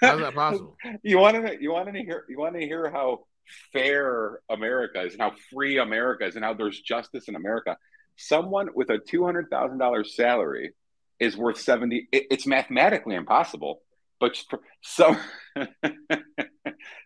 How's 0.00 0.20
that 0.20 0.34
possible? 0.34 0.76
You 1.02 1.18
want 1.18 1.46
to 1.46 1.60
you 1.60 1.72
want 1.72 1.92
to 1.92 2.00
hear 2.00 2.24
you 2.28 2.38
want 2.38 2.54
to 2.54 2.60
hear 2.60 2.90
how 2.90 3.26
fair 3.72 4.40
America 4.48 5.02
is 5.02 5.12
and 5.12 5.22
how 5.22 5.32
free 5.52 5.78
America 5.78 6.26
is 6.26 6.36
and 6.36 6.44
how 6.44 6.54
there's 6.54 6.80
justice 6.80 7.28
in 7.28 7.36
America. 7.36 7.76
Someone 8.16 8.68
with 8.74 8.90
a 8.90 8.98
two 8.98 9.24
hundred 9.24 9.48
thousand 9.50 9.78
dollars 9.78 10.14
salary 10.14 10.72
is 11.18 11.36
worth 11.36 11.58
seventy. 11.58 12.08
It, 12.12 12.26
it's 12.30 12.46
mathematically 12.46 13.14
impossible, 13.14 13.82
but 14.18 14.36
so 14.82 15.16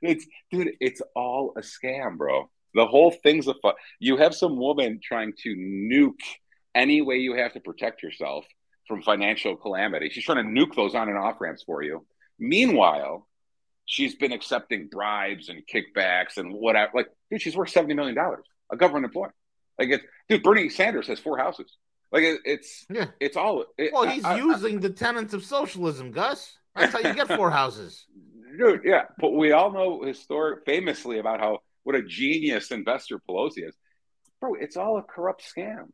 it's 0.02 0.26
dude, 0.50 0.72
it's 0.80 1.02
all 1.14 1.54
a 1.56 1.60
scam, 1.60 2.16
bro. 2.16 2.50
The 2.74 2.86
whole 2.86 3.12
thing's 3.12 3.46
a 3.46 3.54
fun. 3.54 3.74
You 4.00 4.16
have 4.16 4.34
some 4.34 4.56
woman 4.56 5.00
trying 5.02 5.32
to 5.44 5.54
nuke 5.54 6.20
any 6.74 7.02
way 7.02 7.16
you 7.18 7.36
have 7.36 7.52
to 7.52 7.60
protect 7.60 8.02
yourself 8.02 8.44
from 8.88 9.02
financial 9.02 9.56
calamity. 9.56 10.10
She's 10.10 10.24
trying 10.24 10.44
to 10.44 10.60
nuke 10.60 10.74
those 10.74 10.94
on 10.94 11.08
and 11.08 11.16
off 11.16 11.40
ramps 11.40 11.62
for 11.62 11.82
you. 11.82 12.04
Meanwhile, 12.38 13.28
she's 13.86 14.14
been 14.14 14.32
accepting 14.32 14.88
bribes 14.88 15.48
and 15.48 15.62
kickbacks 15.66 16.36
and 16.36 16.52
whatever. 16.52 16.92
Like, 16.94 17.08
dude, 17.30 17.42
she's 17.42 17.56
worth 17.56 17.70
seventy 17.70 17.94
million 17.94 18.14
dollars. 18.14 18.44
A 18.72 18.76
government 18.76 19.06
employee. 19.06 19.30
Like, 19.78 19.88
it's, 19.90 20.04
dude, 20.28 20.42
Bernie 20.42 20.68
Sanders 20.68 21.08
has 21.08 21.18
four 21.18 21.36
houses. 21.36 21.76
Like, 22.12 22.22
it, 22.22 22.40
it's 22.44 22.86
yeah, 22.88 23.06
it's 23.20 23.36
all. 23.36 23.64
It, 23.76 23.92
well, 23.92 24.08
he's 24.08 24.24
I, 24.24 24.36
using 24.36 24.76
I, 24.76 24.80
the 24.80 24.90
tenets 24.90 25.34
of 25.34 25.44
socialism, 25.44 26.12
Gus. 26.12 26.56
That's 26.74 26.92
how 26.92 27.00
you 27.00 27.14
get 27.14 27.28
four 27.28 27.50
houses. 27.62 28.06
Dude, 28.58 28.82
yeah, 28.84 29.04
but 29.18 29.30
we 29.30 29.52
all 29.52 29.72
know 29.72 30.02
historic, 30.02 30.64
famously 30.64 31.18
about 31.18 31.40
how 31.40 31.58
what 31.82 31.96
a 31.96 32.02
genius 32.02 32.70
investor 32.70 33.20
Pelosi 33.28 33.68
is. 33.68 33.76
Bro, 34.40 34.54
it's 34.54 34.76
all 34.76 34.98
a 34.98 35.02
corrupt 35.02 35.42
scam. 35.42 35.88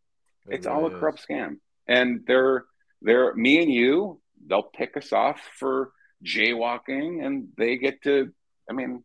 It 0.47 0.57
it's 0.57 0.67
all 0.67 0.87
a 0.87 0.91
corrupt 0.91 1.27
scam. 1.27 1.57
And 1.87 2.21
they're 2.27 2.65
they're 3.03 3.35
me 3.35 3.63
and 3.63 3.73
you, 3.73 4.21
they'll 4.47 4.63
pick 4.63 4.97
us 4.97 5.13
off 5.13 5.41
for 5.59 5.93
jaywalking 6.25 7.25
and 7.25 7.49
they 7.57 7.77
get 7.77 8.03
to 8.03 8.33
I 8.69 8.73
mean, 8.73 9.03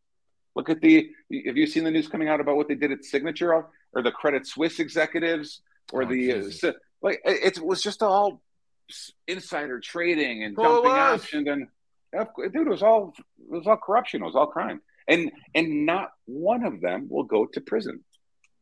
Look 0.56 0.70
at 0.70 0.82
the. 0.82 1.10
Have 1.46 1.58
you 1.58 1.68
seen 1.68 1.84
the 1.84 1.92
news 1.92 2.08
coming 2.08 2.30
out 2.30 2.40
about 2.40 2.56
what 2.56 2.68
they 2.68 2.76
did 2.76 2.92
at 2.92 3.04
Signature 3.04 3.54
or 3.54 4.02
the 4.02 4.12
Credit 4.12 4.48
Suisse 4.48 4.80
executives 4.80 5.62
or 5.92 6.04
oh, 6.04 6.06
the 6.08 6.34
uh, 6.34 6.72
like? 7.02 7.20
It 7.26 7.60
was 7.62 7.82
just 7.82 8.02
all 8.02 8.42
insider 9.28 9.82
trading 9.82 10.44
and 10.44 10.56
oh, 10.58 10.64
dumping 10.64 10.92
options 10.92 11.48
and 11.48 11.68
then, 12.14 12.28
dude, 12.54 12.68
it 12.68 12.70
was 12.70 12.82
all 12.82 13.14
it 13.18 13.52
was 13.52 13.68
all 13.68 13.78
corruption. 13.78 14.22
It 14.22 14.26
was 14.26 14.36
all 14.36 14.48
crime, 14.48 14.82
and 15.10 15.30
and 15.54 15.86
not 15.86 16.12
one 16.24 16.64
of 16.64 16.80
them 16.80 17.08
will 17.10 17.26
go 17.26 17.46
to 17.48 17.60
prison. 17.60 18.06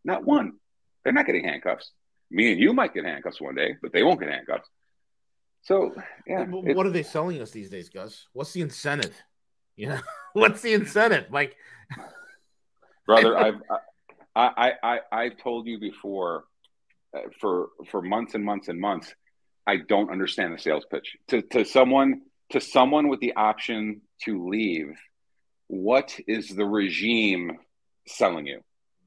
Not 0.03 0.25
one. 0.25 0.53
They're 1.03 1.13
not 1.13 1.27
getting 1.27 1.43
handcuffs. 1.43 1.91
Me 2.31 2.53
and 2.53 2.59
you 2.59 2.73
might 2.73 2.95
get 2.95 3.05
handcuffs 3.05 3.39
one 3.39 3.53
day, 3.53 3.75
but 3.83 3.93
they 3.93 4.01
won't 4.01 4.19
get 4.19 4.29
handcuffs. 4.29 4.67
So, 5.63 5.95
yeah. 6.27 6.45
What 6.45 6.85
are 6.85 6.91
they 6.91 7.03
selling 7.03 7.41
us 7.41 7.51
these 7.51 7.69
days, 7.69 7.89
Gus? 7.89 8.27
What's 8.33 8.51
the 8.51 8.61
incentive? 8.61 9.15
You 9.77 9.87
know, 9.89 9.99
what's 10.33 10.61
the 10.61 10.73
incentive? 10.73 11.31
Like, 11.31 11.55
brother, 13.05 13.37
I've 13.45 13.61
I 14.35 14.49
I 14.57 14.73
I 14.83 14.99
I've 15.11 15.37
told 15.37 15.67
you 15.67 15.79
before 15.79 16.43
uh, 17.15 17.21
for 17.39 17.69
for 17.89 18.01
months 18.01 18.35
and 18.35 18.43
months 18.43 18.67
and 18.67 18.79
months. 18.79 19.13
I 19.65 19.77
don't 19.77 20.11
understand 20.11 20.53
the 20.53 20.59
sales 20.59 20.85
pitch 20.91 21.15
to 21.29 21.41
to 21.41 21.63
someone 21.63 22.23
to 22.49 22.59
someone 22.59 23.07
with 23.07 23.21
the 23.21 23.35
option 23.35 24.01
to 24.25 24.49
leave. 24.49 24.93
What 25.67 26.19
is 26.27 26.49
the 26.49 26.65
regime 26.65 27.57
selling 28.05 28.47
you? 28.47 28.61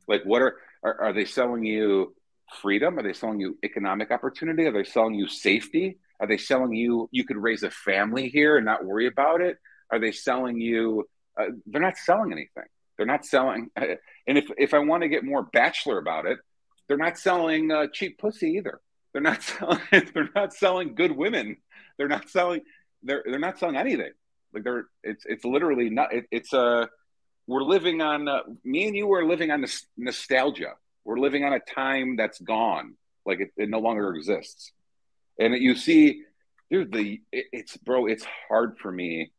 Like, 0.09 0.23
what 0.25 0.41
are 0.41 0.57
are, 0.83 1.01
are 1.03 1.13
they 1.13 1.27
selling 1.27 1.65
you? 1.65 2.15
Freedom? 2.63 2.97
Are 2.97 3.03
they 3.03 3.13
selling 3.13 3.41
you 3.41 3.59
economic 3.65 4.13
opportunity? 4.13 4.67
Are 4.67 4.73
they 4.73 4.85
selling 4.85 5.15
you 5.15 5.27
safety? 5.27 5.99
Are 6.21 6.27
they 6.27 6.39
selling 6.39 6.75
you 6.75 7.09
you 7.12 7.25
could 7.25 7.37
raise 7.37 7.62
a 7.62 7.71
family 7.71 8.29
here 8.29 8.57
and 8.57 8.64
not 8.64 8.85
worry 8.85 9.07
about 9.07 9.41
it? 9.41 9.59
Are 9.91 9.99
they 9.99 10.12
selling 10.12 10.61
you? 10.61 11.09
Uh, 11.39 11.49
they're 11.67 11.83
not 11.83 11.97
selling 11.97 12.33
anything. 12.33 12.64
They're 12.97 13.07
not 13.07 13.25
selling. 13.25 13.71
And 14.29 14.37
if 14.37 14.47
if 14.59 14.75
I 14.75 14.81
want 14.81 15.05
to 15.05 15.09
get 15.09 15.23
more 15.23 15.45
bachelor 15.45 15.99
about 15.99 16.27
it, 16.27 16.41
they're 16.89 16.97
not 16.97 17.17
selling 17.17 17.71
uh, 17.71 17.87
cheap 17.93 18.19
pussy 18.19 18.55
either. 18.57 18.81
They're 19.12 19.23
not 19.23 19.41
selling. 19.51 19.79
They're 20.12 20.31
not 20.35 20.53
selling 20.53 20.97
good 20.97 21.12
women. 21.12 21.59
They're 21.97 22.09
not 22.09 22.29
selling. 22.29 22.62
They're 23.05 23.23
they're 23.25 23.39
not 23.39 23.61
selling 23.61 23.77
anything. 23.77 24.11
Like 24.53 24.64
they're 24.64 24.87
it's 25.05 25.25
it's 25.27 25.45
literally 25.45 25.91
not. 25.91 26.12
It, 26.12 26.25
it's 26.33 26.53
a 26.53 26.61
uh, 26.61 26.87
we're 27.47 27.62
living 27.62 28.01
on. 28.03 28.27
Uh, 28.27 28.41
me 28.64 28.89
and 28.89 28.97
you 28.97 29.12
are 29.14 29.25
living 29.25 29.53
on 29.53 29.61
this 29.61 29.87
nostalgia. 29.97 30.73
We're 31.05 31.19
living 31.19 31.45
on 31.45 31.53
a 31.53 31.61
time 31.61 32.17
that's 32.17 32.41
gone. 32.41 32.97
Like 33.25 33.41
it, 33.41 33.51
it 33.57 33.69
no 33.69 33.79
longer 33.79 34.12
exists. 34.14 34.73
And 35.39 35.55
you 35.55 35.74
see, 35.74 36.22
dude, 36.70 36.93
the 36.93 37.20
it, 37.32 37.47
it's 37.53 37.76
bro. 37.76 38.07
It's 38.07 38.26
hard 38.49 38.78
for 38.78 38.91
me 38.91 39.30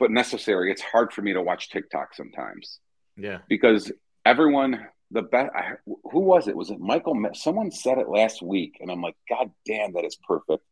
but 0.00 0.10
necessary. 0.10 0.72
It's 0.72 0.82
hard 0.82 1.12
for 1.12 1.22
me 1.22 1.34
to 1.34 1.42
watch 1.42 1.68
TikTok 1.68 2.14
sometimes. 2.14 2.80
Yeah. 3.16 3.38
Because 3.48 3.92
everyone, 4.24 4.86
the 5.10 5.22
best, 5.22 5.50
who 5.84 6.20
was 6.20 6.48
it? 6.48 6.56
Was 6.56 6.70
it 6.70 6.80
Michael? 6.80 7.14
Someone 7.34 7.70
said 7.70 7.98
it 7.98 8.08
last 8.08 8.42
week, 8.42 8.78
and 8.80 8.90
I'm 8.90 9.02
like, 9.02 9.16
God 9.28 9.50
damn, 9.66 9.92
that 9.92 10.06
is 10.06 10.16
perfect. 10.26 10.64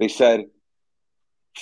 They 0.00 0.08
said, 0.08 0.46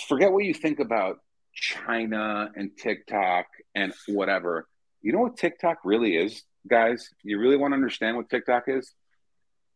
forget 0.07 0.33
what 0.33 0.45
you 0.45 0.55
think 0.55 0.79
about 0.79 1.19
China 1.53 2.51
and 2.55 2.71
TikTok 2.79 3.47
and 3.75 3.93
whatever. 4.07 4.69
You 5.03 5.13
know 5.13 5.21
what 5.21 5.37
TikTok 5.37 5.79
really 5.85 6.17
is, 6.17 6.45
guys? 6.69 7.11
You 7.25 7.41
really 7.41 7.57
want 7.57 7.73
to 7.73 7.77
understand 7.77 8.17
what 8.17 8.31
TikTok 8.31 8.65
is? 8.69 8.93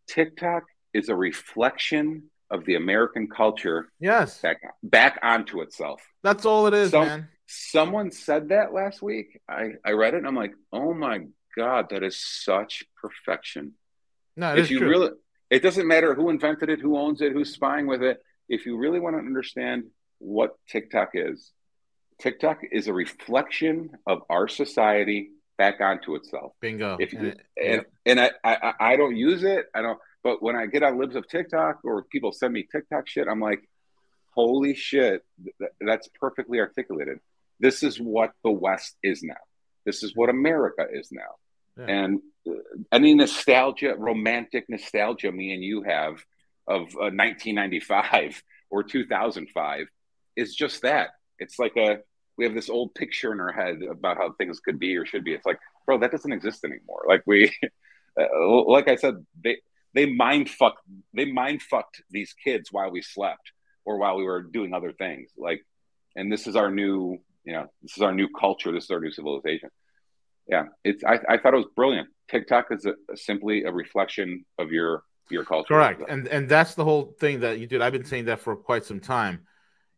TikTok 0.07 0.63
is 0.95 1.09
a 1.09 1.17
reflection 1.17 2.31
of 2.53 2.65
the 2.67 2.77
American 2.77 3.29
culture. 3.29 3.91
Yes. 3.99 4.41
Back, 4.41 4.61
back 4.83 5.19
onto 5.23 5.63
itself. 5.63 6.01
That's 6.23 6.45
all 6.45 6.67
it 6.67 6.75
is, 6.75 6.91
Some, 6.91 7.07
man. 7.07 7.29
Someone 7.47 8.11
said 8.13 8.51
that 8.51 8.73
last 8.73 9.03
week. 9.03 9.41
I, 9.49 9.71
I 9.85 9.93
read 9.93 10.15
it 10.15 10.19
and 10.19 10.27
I'm 10.27 10.37
like, 10.37 10.53
oh 10.73 10.95
my 10.95 11.23
God, 11.57 11.89
that 11.91 12.03
is 12.03 12.19
such 12.19 12.85
perfection. 13.01 13.73
No, 14.37 14.55
if 14.55 14.71
you 14.71 14.79
true. 14.79 14.89
really 14.89 15.11
it 15.51 15.63
doesn't 15.63 15.87
matter 15.87 16.15
who 16.15 16.31
invented 16.31 16.71
it, 16.71 16.81
who 16.81 16.97
owns 16.97 17.21
it, 17.21 17.33
who's 17.33 17.53
spying 17.53 17.87
with 17.87 18.03
it. 18.03 18.23
If 18.49 18.65
you 18.65 18.79
really 18.79 19.01
want 19.01 19.17
to 19.17 19.19
understand 19.19 19.85
what 20.19 20.57
TikTok 20.67 21.11
is, 21.13 21.53
TikTok 22.21 22.61
is 22.71 22.89
a 22.89 22.93
reflection 22.95 23.91
of 24.07 24.23
our 24.31 24.49
society 24.49 25.33
back 25.59 25.83
onto 25.83 26.15
itself. 26.15 26.53
Bingo. 26.63 26.97
If 26.99 27.13
you, 27.13 27.19
and, 27.19 27.37
and, 27.63 27.85
and 28.07 28.21
I, 28.21 28.31
I, 28.43 28.73
I 28.81 28.97
don't 28.97 29.15
use 29.15 29.45
it. 29.45 29.67
I 29.75 29.83
don't 29.83 29.99
but 30.23 30.43
when 30.43 30.57
I 30.57 30.67
get 30.67 30.83
on 30.83 30.99
libs 30.99 31.17
of 31.17 31.29
TikTok 31.29 31.81
or 31.85 32.05
people 32.05 32.33
send 32.33 32.53
me 32.53 32.67
TikTok 32.71 33.09
shit, 33.09 33.27
I'm 33.29 33.41
like, 33.41 33.69
holy 34.31 34.75
shit, 34.75 35.25
th- 35.59 35.73
that's 35.81 36.09
perfectly 36.21 36.61
articulated. 36.61 37.19
This 37.61 37.83
is 37.83 37.99
what 37.99 38.33
the 38.45 38.51
West 38.51 38.97
is 39.03 39.23
now. 39.23 39.35
This 39.85 40.03
is 40.03 40.15
what 40.15 40.31
America 40.31 40.87
is 40.93 41.11
now. 41.11 41.21
Yeah. 41.77 41.87
And 41.87 42.21
uh, 42.49 42.53
any 42.93 43.15
nostalgia, 43.15 43.95
romantic 43.97 44.67
nostalgia, 44.69 45.33
me 45.33 45.53
and 45.55 45.63
you 45.63 45.83
have 45.83 46.25
of 46.69 46.83
uh, 46.95 47.11
1995 47.11 48.43
or 48.71 48.83
2005 48.83 49.87
is 50.37 50.55
just 50.55 50.83
that. 50.83 51.11
It's 51.39 51.59
like 51.59 51.77
a 51.77 51.99
we 52.39 52.45
have 52.45 52.55
this 52.55 52.71
old 52.71 52.95
picture 52.95 53.33
in 53.33 53.41
our 53.41 53.53
head 53.53 53.81
about 53.83 54.17
how 54.17 54.33
things 54.33 54.61
could 54.61 54.79
be 54.79 54.97
or 54.97 55.05
should 55.05 55.25
be. 55.25 55.35
It's 55.35 55.45
like, 55.45 55.59
bro, 55.85 55.99
that 55.99 56.11
doesn't 56.11 56.33
exist 56.33 56.65
anymore. 56.65 57.05
Like 57.07 57.23
we, 57.27 57.55
uh, 58.21 58.65
like 58.67 58.89
I 58.89 58.97
said, 58.97 59.27
they 59.45 59.59
they 59.95 60.07
mind 60.07 60.49
fucked 60.49 60.83
they 61.15 61.27
mind 61.27 61.63
fucked 61.63 62.03
these 62.11 62.35
kids 62.45 62.71
while 62.73 62.91
we 62.91 63.03
slept 63.03 63.53
or 63.85 63.99
while 63.99 64.17
we 64.17 64.25
were 64.25 64.43
doing 64.43 64.75
other 64.75 64.93
things. 64.93 65.31
Like, 65.37 65.65
and 66.17 66.31
this 66.31 66.47
is 66.47 66.57
our 66.57 66.71
new, 66.71 67.19
you 67.45 67.53
know, 67.53 67.67
this 67.83 67.97
is 67.97 68.03
our 68.03 68.13
new 68.13 68.29
culture. 68.29 68.73
This 68.73 68.85
is 68.85 68.91
our 68.91 69.01
new 69.01 69.11
civilization. 69.11 69.71
Yeah, 70.49 70.67
it's. 70.85 71.05
I, 71.05 71.21
I 71.29 71.39
thought 71.39 71.55
it 71.55 71.59
was 71.59 71.67
brilliant. 71.77 72.09
TikTok 72.31 72.67
is 72.71 72.85
a, 72.85 72.95
a 73.11 73.17
simply 73.17 73.65
a 73.65 73.73
reflection 73.73 74.45
of 74.59 74.73
your 74.73 75.05
your 75.31 75.45
culture. 75.45 75.75
Correct, 75.75 76.03
and 76.09 76.27
and 76.29 76.49
that's 76.49 76.75
the 76.75 76.85
whole 76.85 77.15
thing 77.21 77.41
that 77.41 77.59
you 77.59 77.67
did. 77.67 77.81
I've 77.81 77.93
been 77.93 78.05
saying 78.05 78.27
that 78.27 78.41
for 78.41 78.57
quite 78.57 78.85
some 78.85 79.01
time. 79.01 79.47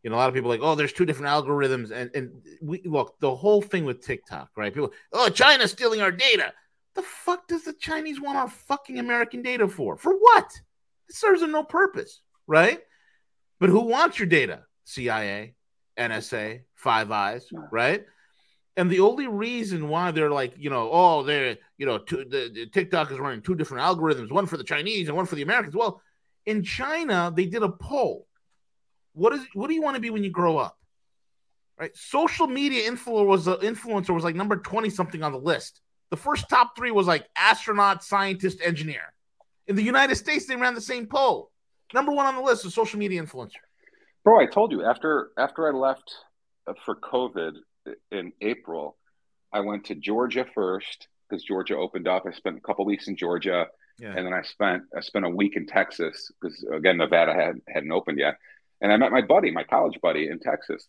You 0.02 0.10
know, 0.10 0.16
a 0.16 0.18
lot 0.18 0.28
of 0.28 0.34
people 0.34 0.50
like, 0.50 0.60
oh, 0.62 0.74
there's 0.74 0.92
two 0.92 1.06
different 1.06 1.28
algorithms, 1.28 1.90
and 1.90 2.10
and 2.14 2.42
we 2.60 2.82
look 2.84 3.14
the 3.20 3.34
whole 3.34 3.62
thing 3.62 3.84
with 3.84 4.04
TikTok, 4.04 4.50
right? 4.54 4.72
People, 4.72 4.92
oh, 5.12 5.30
China's 5.30 5.72
stealing 5.72 6.02
our 6.02 6.12
data. 6.12 6.52
The 6.94 7.02
fuck 7.02 7.48
does 7.48 7.64
the 7.64 7.72
Chinese 7.72 8.20
want 8.20 8.38
our 8.38 8.48
fucking 8.48 8.98
American 8.98 9.42
data 9.42 9.68
for? 9.68 9.96
For 9.96 10.14
what? 10.14 10.46
It 11.08 11.14
serves 11.14 11.40
them 11.40 11.52
no 11.52 11.64
purpose, 11.64 12.20
right? 12.46 12.80
But 13.60 13.70
who 13.70 13.80
wants 13.80 14.18
your 14.18 14.28
data? 14.28 14.64
CIA, 14.84 15.54
NSA, 15.98 16.62
Five 16.74 17.10
Eyes, 17.10 17.46
right? 17.72 18.04
And 18.76 18.90
the 18.90 19.00
only 19.00 19.26
reason 19.26 19.88
why 19.88 20.10
they're 20.10 20.30
like, 20.30 20.54
you 20.58 20.68
know, 20.68 20.90
oh, 20.92 21.22
they're, 21.22 21.58
you 21.78 21.86
know, 21.86 21.98
two, 21.98 22.24
the, 22.24 22.50
the 22.52 22.66
TikTok 22.66 23.10
is 23.12 23.18
running 23.18 23.40
two 23.40 23.54
different 23.54 23.84
algorithms, 23.84 24.30
one 24.30 24.46
for 24.46 24.56
the 24.56 24.64
Chinese 24.64 25.08
and 25.08 25.16
one 25.16 25.26
for 25.26 25.36
the 25.36 25.42
Americans. 25.42 25.76
Well, 25.76 26.02
in 26.44 26.62
China, 26.62 27.32
they 27.34 27.46
did 27.46 27.62
a 27.62 27.68
poll. 27.68 28.26
What 29.12 29.32
is 29.32 29.46
what 29.54 29.68
do 29.68 29.74
you 29.74 29.82
want 29.82 29.94
to 29.94 30.00
be 30.00 30.10
when 30.10 30.24
you 30.24 30.30
grow 30.30 30.58
up? 30.58 30.76
Right? 31.78 31.96
Social 31.96 32.46
media 32.46 32.90
influencer 32.90 33.26
was, 33.26 33.48
uh, 33.48 33.56
influencer 33.58 34.10
was 34.10 34.24
like 34.24 34.34
number 34.34 34.56
20 34.56 34.90
something 34.90 35.22
on 35.22 35.32
the 35.32 35.38
list. 35.38 35.80
The 36.14 36.20
first 36.20 36.48
top 36.48 36.76
three 36.76 36.92
was 36.92 37.08
like 37.08 37.28
astronaut, 37.36 38.04
scientist, 38.04 38.60
engineer. 38.62 39.12
In 39.66 39.74
the 39.74 39.82
United 39.82 40.14
States, 40.14 40.46
they 40.46 40.54
ran 40.54 40.72
the 40.72 40.80
same 40.80 41.06
poll. 41.06 41.50
Number 41.92 42.12
one 42.12 42.24
on 42.24 42.36
the 42.36 42.40
list 42.40 42.64
is 42.64 42.72
social 42.72 43.00
media 43.00 43.20
influencer. 43.20 43.56
Bro, 44.22 44.38
I 44.38 44.46
told 44.46 44.70
you 44.70 44.84
after 44.84 45.32
after 45.36 45.66
I 45.66 45.76
left 45.76 46.14
uh, 46.68 46.74
for 46.84 46.94
COVID 46.94 47.54
in 48.12 48.32
April, 48.40 48.96
I 49.52 49.58
went 49.58 49.86
to 49.86 49.96
Georgia 49.96 50.46
first 50.54 51.08
because 51.28 51.42
Georgia 51.42 51.76
opened 51.76 52.06
up. 52.06 52.26
I 52.28 52.32
spent 52.32 52.58
a 52.58 52.60
couple 52.60 52.84
weeks 52.84 53.08
in 53.08 53.16
Georgia, 53.16 53.66
yeah. 53.98 54.14
and 54.16 54.24
then 54.24 54.32
I 54.32 54.42
spent 54.42 54.84
I 54.96 55.00
spent 55.00 55.24
a 55.24 55.30
week 55.30 55.56
in 55.56 55.66
Texas 55.66 56.30
because 56.40 56.64
again 56.72 56.96
Nevada 56.96 57.34
had 57.34 57.56
hadn't 57.68 57.90
opened 57.90 58.20
yet. 58.20 58.36
And 58.80 58.92
I 58.92 58.96
met 58.98 59.10
my 59.10 59.22
buddy, 59.22 59.50
my 59.50 59.64
college 59.64 60.00
buddy 60.00 60.28
in 60.28 60.38
Texas, 60.38 60.86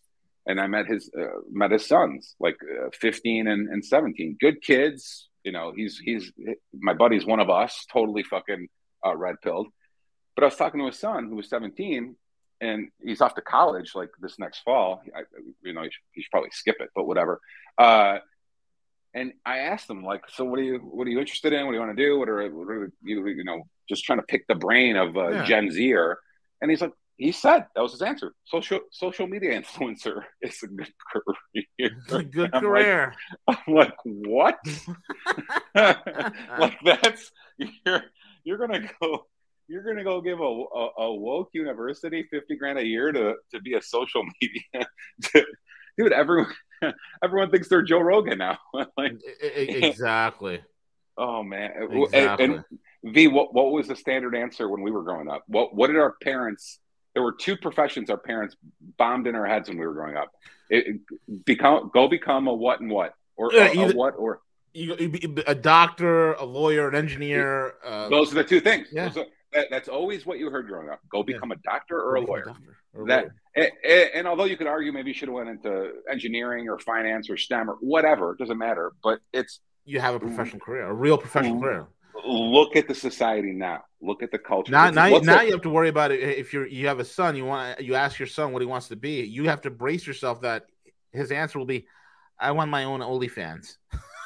and 0.47 0.59
I 0.59 0.67
met 0.67 0.87
his 0.87 1.09
uh, 1.17 1.39
met 1.51 1.71
his 1.71 1.85
sons, 1.85 2.35
like 2.39 2.57
uh, 2.85 2.89
15 2.93 3.47
and, 3.47 3.67
and 3.69 3.83
17. 3.83 4.37
Good 4.39 4.61
kids, 4.61 5.29
you 5.43 5.51
know. 5.51 5.73
He's 5.75 5.97
he's 5.97 6.31
my 6.73 6.93
buddy's 6.93 7.25
one 7.25 7.39
of 7.39 7.49
us, 7.49 7.85
totally 7.91 8.23
fucking 8.23 8.67
uh, 9.05 9.15
red 9.15 9.35
pilled. 9.43 9.67
But 10.35 10.43
I 10.43 10.47
was 10.47 10.55
talking 10.55 10.79
to 10.79 10.87
his 10.87 10.99
son, 10.99 11.29
who 11.29 11.35
was 11.35 11.49
17, 11.49 12.15
and 12.61 12.89
he's 13.03 13.21
off 13.21 13.35
to 13.35 13.41
college 13.41 13.91
like 13.95 14.09
this 14.19 14.37
next 14.37 14.59
fall. 14.59 15.01
I, 15.15 15.21
you 15.63 15.73
know, 15.73 15.83
he 15.83 15.89
should, 15.89 16.03
he 16.11 16.21
should, 16.21 16.31
probably 16.31 16.49
skip 16.51 16.75
it, 16.79 16.89
but 16.93 17.07
whatever. 17.07 17.39
Uh, 17.77 18.19
and 19.13 19.31
I 19.45 19.59
asked 19.59 19.89
him, 19.89 20.03
like, 20.03 20.23
so 20.29 20.43
what 20.43 20.59
are 20.59 20.63
you 20.63 20.79
what 20.79 21.07
are 21.07 21.09
you 21.09 21.19
interested 21.19 21.53
in? 21.53 21.65
What 21.65 21.71
do 21.71 21.77
you 21.77 21.83
want 21.83 21.97
to 21.97 22.03
do? 22.03 22.19
What 22.19 22.29
are, 22.29 22.49
what 22.49 22.69
are 22.69 22.91
you 23.01 23.27
you 23.27 23.43
know 23.43 23.63
just 23.89 24.03
trying 24.03 24.19
to 24.19 24.25
pick 24.25 24.45
the 24.47 24.55
brain 24.55 24.95
of 24.95 25.15
uh, 25.15 25.29
yeah. 25.29 25.45
Gen 25.45 25.71
Zer? 25.71 26.19
And 26.61 26.69
he's 26.69 26.81
like, 26.81 26.91
he 27.18 27.32
said 27.32 27.66
that 27.76 27.82
was 27.82 27.93
his 27.93 28.01
answer. 28.01 28.34
Social 28.45 28.80
social 28.91 29.28
media 29.28 29.61
influencer 29.61 30.24
is 30.41 30.61
a 30.63 30.68
good 30.68 30.91
career. 31.11 31.66
It's 31.78 32.13
a 32.13 32.24
good 32.24 32.49
I'm 32.53 32.61
career. 32.61 33.13
Like, 33.47 33.59
I'm 33.68 33.74
like, 33.74 33.95
what? 34.03 34.59
like 35.76 36.78
that's 36.84 37.32
you're 37.57 38.03
you're 38.43 38.57
gonna 38.57 38.89
go 39.01 39.26
you're 39.68 39.84
gonna 39.84 40.03
go 40.03 40.22
give 40.22 40.39
a, 40.39 40.43
a, 40.43 40.89
a, 40.99 41.16
woke 41.16 41.49
university 41.53 42.28
fifty 42.30 42.55
grand 42.55 42.80
a 42.80 42.86
year 42.86 43.11
to 43.11 43.36
to 43.53 43.61
be 43.61 43.76
a 43.76 43.82
social 43.82 44.24
media 44.41 44.88
dude. 45.97 46.13
Everyone 46.13 46.53
everyone 47.24 47.49
thinks 47.49 47.70
they're 47.70 47.82
Joe 47.82 47.99
Rogan 47.99 48.38
now. 48.38 48.57
like, 48.97 49.20
exactly. 49.41 50.61
Oh 51.18 51.43
man. 51.43 51.72
Exactly. 51.91 52.45
And, 52.45 52.53
and 52.55 53.13
V, 53.13 53.28
what 53.28 53.53
what 53.53 53.72
was 53.72 53.88
the 53.88 53.95
standard 53.95 54.36
answer 54.36 54.68
when 54.68 54.82
we 54.82 54.91
were 54.91 55.03
growing 55.03 55.30
up? 55.30 55.43
What 55.47 55.76
what 55.76 55.88
did 55.88 55.97
our 55.97 56.16
parents? 56.22 56.80
There 57.16 57.24
were 57.24 57.32
two 57.32 57.57
professions 57.57 58.11
our 58.11 58.18
parents 58.18 58.55
bombed 58.97 59.26
in 59.26 59.36
our 59.36 59.47
heads 59.47 59.70
when 59.70 59.80
we 59.80 59.88
were 59.88 59.93
growing 59.93 60.16
up. 60.16 60.32
It, 60.70 60.99
become 61.45 61.89
go 61.93 62.07
become 62.07 62.47
a 62.47 62.53
what 62.53 62.82
and 62.82 62.91
what 62.91 63.13
or 63.36 63.51
yeah, 63.53 63.72
a, 63.72 63.89
a 63.89 63.95
what 63.95 64.16
or 64.18 64.41
you, 64.74 64.95
you, 64.97 65.36
a 65.47 65.55
doctor, 65.55 66.34
a 66.34 66.43
lawyer, 66.43 66.89
an 66.89 66.95
engineer. 66.95 67.76
Uh, 67.84 68.09
Those 68.09 68.32
are 68.32 68.36
the 68.36 68.43
two 68.43 68.59
things. 68.59 68.89
Yeah. 68.91 69.11
Are, 69.16 69.26
that, 69.53 69.68
that's 69.72 69.88
always 69.88 70.26
what 70.26 70.38
you 70.38 70.49
heard 70.49 70.68
growing 70.68 70.89
up. 70.89 70.99
Go 71.09 71.24
become 71.24 71.49
yeah. 71.49 71.55
a 71.55 71.59
doctor 71.63 71.99
or 71.99 72.16
a 72.16 72.22
lawyer. 72.22 72.49
A 72.49 72.99
or 72.99 73.07
that 73.07 73.28
and, 73.55 73.72
and, 74.13 74.28
although 74.28 74.43
you 74.45 74.57
could 74.57 74.68
argue 74.68 74.91
maybe 74.91 75.09
you 75.09 75.13
should 75.13 75.30
have 75.30 75.36
went 75.36 75.49
into 75.49 75.91
engineering 76.09 76.68
or 76.70 76.78
finance 76.78 77.30
or 77.30 77.38
STEM 77.38 77.70
or 77.70 77.76
whatever, 77.80 78.34
it 78.34 78.38
doesn't 78.38 78.57
matter. 78.57 78.91
But 79.01 79.20
it's 79.34 79.61
you 79.86 79.99
have 79.99 80.16
a 80.16 80.20
professional 80.20 80.59
career, 80.59 80.88
a 80.88 80.93
real 80.93 81.18
professional 81.18 81.61
career. 81.61 81.88
Look 82.24 82.76
at 82.76 82.88
the 82.88 82.95
society 82.95 83.51
now. 83.51 83.84
Look 84.01 84.24
at 84.24 84.32
the 84.32 84.38
culture. 84.38 84.72
Now, 84.72 84.89
now, 84.89 85.18
now 85.20 85.41
you 85.41 85.51
have 85.51 85.61
to 85.63 85.70
worry 85.70 85.89
about 85.89 86.11
it. 86.11 86.22
If 86.22 86.53
you're 86.53 86.68
you 86.68 86.88
have 86.88 86.99
a 86.99 87.05
son, 87.05 87.36
you 87.36 87.45
want 87.45 87.82
you 87.82 87.95
ask 87.95 88.20
your 88.20 88.28
son 88.28 88.53
what 88.53 88.61
he 88.61 88.66
wants 88.66 88.88
to 88.89 88.95
be. 88.95 89.24
You 89.24 89.45
have 89.45 89.61
to 89.61 89.70
brace 89.70 90.05
yourself 90.07 90.41
that 90.41 90.68
his 91.11 91.32
answer 91.32 91.59
will 91.59 91.66
be, 91.66 91.88
"I 92.39 92.51
want 92.51 92.70
my 92.70 92.84
own 92.84 93.01
OnlyFans." 93.01 93.78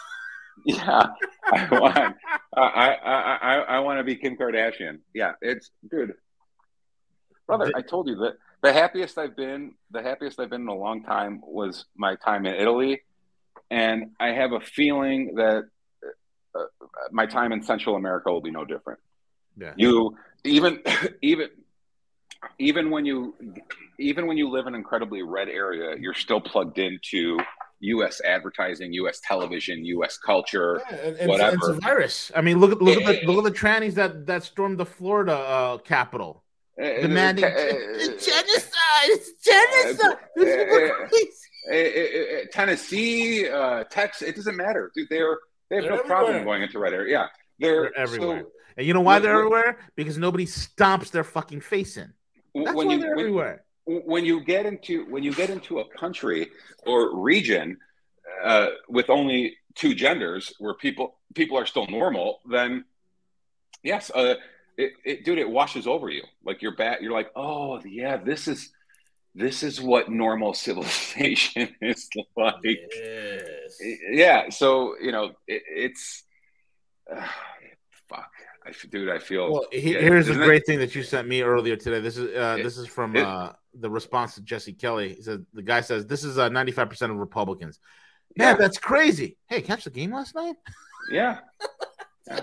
yeah, 0.66 1.08
I 1.52 1.68
want. 1.72 2.16
I, 2.56 2.62
I 2.62 3.38
I 3.42 3.56
I 3.56 3.80
want 3.80 4.00
to 4.00 4.04
be 4.04 4.16
Kim 4.16 4.38
Kardashian. 4.38 5.00
Yeah, 5.14 5.34
it's 5.42 5.72
dude, 5.90 6.14
brother. 7.48 7.72
I 7.76 7.82
told 7.82 8.08
you 8.08 8.16
that 8.18 8.34
the 8.62 8.74
happiest 8.74 9.18
I've 9.18 9.36
been, 9.36 9.74
the 9.92 10.02
happiest 10.02 10.40
I've 10.40 10.50
been 10.50 10.62
in 10.62 10.68
a 10.68 10.76
long 10.76 11.04
time 11.04 11.42
was 11.44 11.86
my 11.96 12.16
time 12.16 12.46
in 12.46 12.56
Italy, 12.56 13.02
and 13.72 14.12
I 14.20 14.30
have 14.30 14.52
a 14.52 14.60
feeling 14.60 15.36
that 15.36 15.64
uh, 16.60 16.86
my 17.12 17.26
time 17.26 17.52
in 17.52 17.62
Central 17.62 17.96
America 17.96 18.32
will 18.32 18.42
be 18.42 18.52
no 18.52 18.66
different. 18.66 19.00
Yeah. 19.58 19.74
You 19.76 20.18
even 20.44 20.82
even 21.22 21.50
even 22.58 22.90
when 22.90 23.06
you 23.06 23.36
even 23.98 24.28
when 24.28 24.38
you 24.38 24.50
live 24.50 24.68
in 24.68 24.74
an 24.74 24.80
incredibly 24.80 25.24
red 25.24 25.50
area, 25.50 25.96
you're 26.00 26.14
still 26.14 26.42
plugged 26.42 26.80
into 26.80 27.38
U.S. 27.82 28.22
advertising, 28.22 28.94
U.S. 28.94 29.20
television, 29.24 29.86
U.S. 29.86 30.18
culture, 30.18 30.82
yeah, 30.90 30.98
and, 31.20 31.30
whatever. 31.30 31.56
It's 31.56 31.68
a 31.68 31.74
virus. 31.74 32.32
I 32.36 32.42
mean, 32.42 32.60
look 32.60 32.72
at 32.72 32.82
look 32.82 32.98
at 32.98 33.06
the 33.06 33.24
eh. 33.24 33.26
look 33.28 33.46
at 33.46 33.54
the 33.54 33.58
trannies 33.58 33.94
that 33.96 34.26
that 34.28 34.44
stormed 34.44 34.78
the 34.78 34.86
Florida 34.86 35.34
uh, 35.34 35.78
Capitol, 35.80 36.44
uh, 36.80 36.84
eh, 36.84 36.88
eh, 36.88 37.02
demanding 37.02 37.46
uh, 37.46 37.50
genocide. 37.50 39.06
It's 39.06 39.32
genocide. 39.44 40.18
Uh, 41.72 42.48
Tennessee, 42.52 43.48
Texas. 43.90 44.28
It 44.28 44.36
doesn't 44.36 44.56
matter, 44.56 44.92
dude. 44.96 45.08
They're 45.10 45.38
they 45.70 45.78
have 45.78 45.84
they're 45.84 45.92
no 45.92 46.00
everywhere. 46.00 46.18
problem 46.18 46.44
going 46.44 46.64
into 46.64 46.80
red 46.80 46.94
area. 46.94 47.12
Yeah, 47.12 47.28
they're, 47.60 47.82
they're 47.84 47.98
everywhere. 47.98 48.42
So, 48.42 48.52
and 48.78 48.88
you 48.88 48.94
know 48.94 49.02
why 49.02 49.20
they're 49.20 49.38
everywhere? 49.38 49.80
Because 49.96 50.18
nobody 50.18 50.46
stomps 50.46 51.12
their 51.12 51.24
fucking 51.24 51.62
face 51.62 51.98
in. 51.98 52.14
That's 52.56 52.76
when 52.76 52.88
why 52.88 52.94
you, 52.94 53.00
they're 53.00 53.16
when, 53.16 53.26
everywhere 53.26 53.64
when 53.90 54.24
you 54.24 54.44
get 54.44 54.66
into 54.66 55.06
when 55.06 55.24
you 55.24 55.34
get 55.34 55.50
into 55.50 55.80
a 55.80 55.98
country 55.98 56.50
or 56.86 57.20
region 57.20 57.78
uh, 58.44 58.68
with 58.88 59.10
only 59.10 59.58
two 59.76 59.96
genders 59.96 60.54
where 60.60 60.76
people 60.76 61.18
people 61.34 61.58
are 61.58 61.66
still 61.66 61.88
normal 61.88 62.40
then 62.50 62.86
yes 63.84 64.12
uh, 64.14 64.36
it, 64.78 64.92
it, 65.04 65.26
dude 65.26 65.40
it 65.40 65.50
washes 65.50 65.88
over 65.88 66.10
you 66.10 66.24
like 66.46 66.62
you're 66.62 66.76
bad 66.76 67.02
you're 67.02 67.12
like 67.12 67.32
oh 67.36 67.82
yeah 67.84 68.18
this 68.18 68.48
is 68.48 68.72
this 69.36 69.64
is 69.64 69.80
what 69.82 70.10
normal 70.10 70.54
civilization 70.66 71.70
is 71.82 72.10
like 72.36 72.56
yes. 72.64 73.80
yeah 74.12 74.50
so 74.50 74.96
you 75.02 75.12
know 75.12 75.32
it, 75.48 75.64
it's 75.68 76.24
uh, 77.14 77.28
fuck 78.08 78.32
I, 78.66 78.88
dude, 78.90 79.10
I 79.10 79.20
feel. 79.20 79.52
Well, 79.52 79.66
he, 79.72 79.94
yeah, 79.94 80.02
here's 80.02 80.30
a 80.30 80.34
great 80.34 80.62
it? 80.62 80.66
thing 80.66 80.80
that 80.80 80.94
you 80.94 81.04
sent 81.04 81.28
me 81.28 81.42
earlier 81.42 81.76
today. 81.76 82.00
This 82.00 82.18
is 82.18 82.36
uh, 82.36 82.58
it, 82.60 82.64
this 82.64 82.78
is 82.78 82.88
from 82.88 83.16
it, 83.16 83.26
uh, 83.26 83.54
the 83.74 83.90
response 83.90 84.36
to 84.36 84.42
Jesse 84.42 84.74
Kelly. 84.74 85.16
He 85.16 85.22
said 85.22 85.46
the 85.54 85.62
guy 85.62 85.82
says 85.82 86.06
this 86.06 86.24
is 86.24 86.38
uh, 86.38 86.50
95 86.50 86.90
percent 86.90 87.12
of 87.12 87.18
Republicans. 87.18 87.80
Man, 88.38 88.50
yeah. 88.50 88.54
that's 88.56 88.78
crazy. 88.78 89.38
Hey, 89.48 89.62
catch 89.62 89.86
the 89.86 89.90
game 89.90 90.12
last 90.14 90.36
night? 90.36 90.56
Yeah, 91.12 91.40
yeah. 92.28 92.40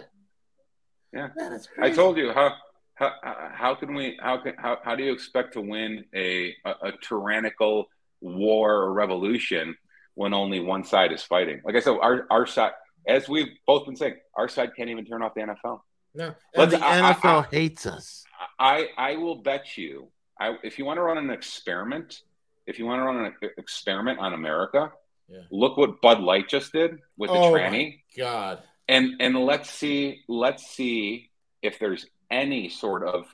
yeah. 1.13 1.29
Man, 1.37 1.61
I 1.81 1.91
told 1.91 2.17
you 2.17 2.33
how 2.33 2.55
how 2.97 3.13
how 3.55 3.75
can 3.75 3.95
we 3.95 4.19
how 4.21 4.39
can 4.39 4.55
how, 4.59 4.79
how 4.83 4.97
do 4.97 5.05
you 5.05 5.13
expect 5.13 5.53
to 5.53 5.61
win 5.61 6.05
a, 6.15 6.55
a, 6.65 6.71
a 6.83 6.93
tyrannical 7.03 7.89
war 8.21 8.73
or 8.73 8.93
revolution 8.93 9.77
when 10.15 10.33
only 10.33 10.61
one 10.61 10.83
side 10.83 11.13
is 11.13 11.23
fighting? 11.23 11.61
Like 11.65 11.77
I 11.77 11.81
said, 11.81 11.97
our 12.01 12.27
our 12.31 12.47
side, 12.47 12.73
as 13.07 13.29
we've 13.29 13.49
both 13.67 13.85
been 13.85 13.97
saying, 13.97 14.17
our 14.35 14.49
side 14.49 14.71
can't 14.77 14.89
even 14.89 15.05
turn 15.05 15.23
off 15.23 15.35
the 15.35 15.43
NFL. 15.43 15.81
No, 16.15 16.35
the 16.55 16.79
I, 16.83 17.15
NFL 17.15 17.45
I, 17.45 17.49
hates 17.51 17.85
us. 17.85 18.25
I 18.59 18.89
I 18.97 19.17
will 19.17 19.37
bet 19.37 19.77
you. 19.77 20.09
I, 20.41 20.57
if 20.63 20.79
you 20.79 20.87
want 20.87 20.97
to 20.99 21.03
run 21.03 21.19
an 21.19 21.31
experiment, 21.31 22.23
if 22.67 22.79
you 22.79 22.87
want 22.87 23.01
to 23.01 23.05
run 23.05 23.25
an 23.25 23.35
experiment 23.59 24.19
on 24.19 24.33
America, 24.33 24.93
yeah. 25.29 25.41
look 25.51 25.77
what 25.77 26.01
Bud 26.01 26.21
Light 26.21 26.49
just 26.49 26.73
did 26.73 26.99
with 27.19 27.31
the 27.31 27.37
oh 27.37 27.53
tranny. 27.53 28.01
God. 28.17 28.63
And 28.89 29.21
and 29.21 29.37
let's 29.37 29.71
see 29.71 30.23
let's 30.29 30.67
see 30.67 31.31
if 31.61 31.79
there's 31.79 32.07
any 32.31 32.69
sort 32.69 33.07
of 33.07 33.27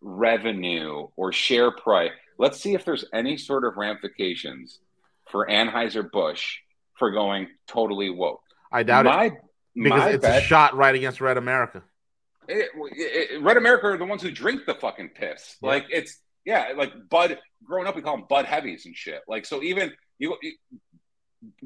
revenue 0.00 1.08
or 1.16 1.32
share 1.32 1.70
price. 1.70 2.12
Let's 2.38 2.60
see 2.60 2.74
if 2.74 2.84
there's 2.84 3.04
any 3.12 3.36
sort 3.36 3.64
of 3.64 3.76
ramifications 3.76 4.78
for 5.30 5.46
Anheuser 5.46 6.10
Busch 6.10 6.58
for 6.94 7.10
going 7.10 7.48
totally 7.66 8.10
woke. 8.10 8.42
I 8.72 8.82
doubt 8.82 9.04
my, 9.04 9.26
it 9.26 9.32
because 9.74 9.98
my 9.98 10.08
it's 10.10 10.22
bet, 10.22 10.42
a 10.42 10.46
shot 10.46 10.76
right 10.76 10.94
against 10.94 11.20
Red 11.20 11.36
America 11.36 11.82
it, 12.50 12.70
it, 12.74 13.42
Red 13.42 13.56
America 13.56 13.86
are 13.88 13.96
the 13.96 14.04
ones 14.04 14.22
who 14.22 14.30
drink 14.30 14.66
the 14.66 14.74
fucking 14.74 15.10
piss. 15.10 15.56
Yeah. 15.62 15.68
Like 15.68 15.86
it's 15.90 16.18
yeah, 16.44 16.72
like 16.76 16.92
Bud. 17.08 17.38
Growing 17.64 17.86
up, 17.86 17.94
we 17.94 18.02
call 18.02 18.16
them 18.16 18.26
Bud 18.28 18.46
Heavies 18.46 18.86
and 18.86 18.96
shit. 18.96 19.20
Like 19.28 19.44
so, 19.44 19.62
even 19.62 19.92
you, 20.18 20.36
you 20.42 20.54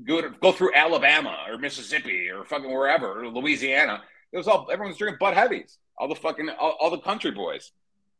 go 0.04 0.20
to, 0.20 0.30
go 0.30 0.52
through 0.52 0.74
Alabama 0.74 1.36
or 1.48 1.56
Mississippi 1.58 2.28
or 2.28 2.44
fucking 2.44 2.70
wherever, 2.70 3.22
or 3.22 3.28
Louisiana. 3.28 4.02
It 4.32 4.36
was 4.36 4.48
all 4.48 4.68
everyone's 4.70 4.98
drinking 4.98 5.18
Bud 5.20 5.34
Heavies. 5.34 5.78
All 5.98 6.08
the 6.08 6.14
fucking 6.14 6.48
all, 6.50 6.76
all 6.80 6.90
the 6.90 6.98
country 6.98 7.30
boys. 7.30 7.72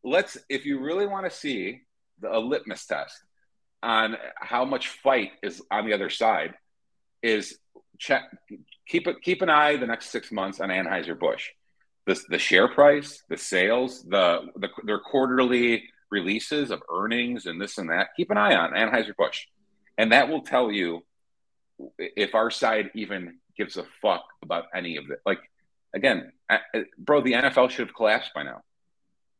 Let's 0.03 0.37
if 0.49 0.67
you 0.67 0.81
really 0.81 1.07
want 1.07 1.31
to 1.31 1.37
see 1.37 1.83
the, 2.21 2.37
a 2.37 2.39
litmus 2.39 2.87
test 2.87 3.17
on 3.83 4.17
how 4.37 4.65
much 4.65 4.89
fight 4.89 5.33
is 5.43 5.63
on 5.71 5.87
the 5.87 5.93
other 5.93 6.11
side, 6.11 6.55
is 7.23 7.59
check 7.99 8.23
keep 8.87 9.07
it 9.07 9.23
keep 9.23 9.43
an 9.43 9.51
eye 9.51 9.77
the 9.77 9.87
next 9.87 10.11
six 10.11 10.31
months 10.31 10.61
on 10.61 10.69
Anheuser 10.69 11.19
Busch 11.19 11.49
the, 12.07 12.21
the 12.29 12.39
share 12.39 12.69
price, 12.69 13.23
the 13.29 13.37
sales, 13.37 14.03
the, 14.03 14.47
the 14.57 14.69
their 14.85 14.99
quarterly 14.99 15.85
releases 16.11 16.71
of 16.71 16.83
earnings 16.93 17.47
and 17.47 17.61
this 17.61 17.79
and 17.79 17.91
that. 17.91 18.09
Keep 18.17 18.31
an 18.31 18.39
eye 18.39 18.55
on 18.55 18.73
Anheuser-Busch. 18.73 19.47
And 19.97 20.13
that 20.13 20.29
will 20.29 20.43
tell 20.43 20.71
you 20.71 21.03
if 21.99 22.35
our 22.35 22.51
side 22.51 22.91
even 22.95 23.39
gives 23.57 23.77
a 23.77 23.85
fuck 24.03 24.25
about 24.43 24.65
any 24.75 24.97
of 24.97 25.05
it. 25.11 25.21
Like, 25.25 25.41
again, 25.95 26.33
bro, 26.99 27.21
the 27.21 27.33
NFL 27.33 27.71
should 27.71 27.87
have 27.87 27.95
collapsed 27.95 28.33
by 28.35 28.43
now. 28.43 28.63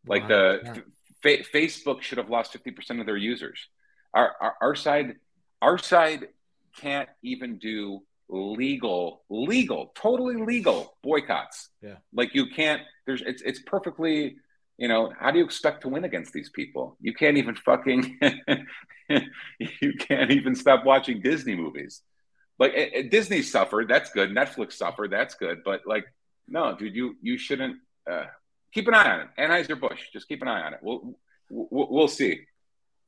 Like, 0.07 0.23
wow. 0.23 0.29
the 0.29 0.61
yeah. 0.65 0.75
fa- 1.23 1.51
Facebook 1.53 2.03
should 2.03 2.19
have 2.19 2.31
lost 2.31 2.55
50% 2.55 3.01
of 3.01 3.07
their 3.07 3.17
users. 3.17 3.69
Our, 4.13 4.35
our, 4.41 4.55
our 4.61 4.75
side, 4.75 5.17
our 5.61 5.79
side 5.79 6.29
can't 6.77 7.09
even 7.23 7.59
do 7.59 8.03
legal, 8.29 9.23
legal, 9.29 9.93
totally 9.95 10.37
legal 10.37 10.97
boycotts. 11.03 11.69
Yeah. 11.83 11.97
Like 12.13 12.35
you 12.35 12.47
can't, 12.47 12.83
there's, 13.07 13.23
it's, 13.23 13.43
it's 13.43 13.61
perfectly, 13.61 14.37
you 14.79 14.89
know, 14.89 15.13
how 15.19 15.31
do 15.31 15.39
you 15.39 15.45
expect 15.45 15.83
to 15.83 15.89
win 15.89 16.05
against 16.05 16.33
these 16.33 16.51
people? 16.51 16.97
You 17.01 17.13
can't 17.15 17.37
even 17.37 17.55
fucking, 17.55 18.19
you 19.09 19.95
can't 19.99 20.31
even 20.31 20.55
stop 20.55 20.85
watching 20.85 21.21
Disney 21.21 21.55
movies. 21.55 22.03
Like 22.59 22.73
it, 22.75 22.95
it, 22.95 23.11
Disney 23.11 23.43
suffered, 23.43 23.89
that's 23.89 24.11
good. 24.11 24.31
Netflix 24.31 24.75
suffered, 24.75 25.11
that's 25.11 25.35
good. 25.35 25.63
But 25.65 25.83
like, 25.87 26.05
no, 26.49 26.77
dude, 26.77 26.95
you, 26.95 27.17
you 27.23 27.39
shouldn't, 27.39 27.77
uh, 28.11 28.25
keep 28.73 28.89
an 28.89 28.95
eye 28.95 29.11
on 29.13 29.21
it. 29.21 29.29
Anheuser 29.39 29.81
Busch, 29.81 30.01
just 30.13 30.29
keep 30.29 30.43
an 30.43 30.49
eye 30.49 30.63
on 30.63 30.75
it. 30.75 30.81
We'll, 30.83 31.15
we'll, 31.51 31.89
we'll 31.91 32.09
see. 32.09 32.41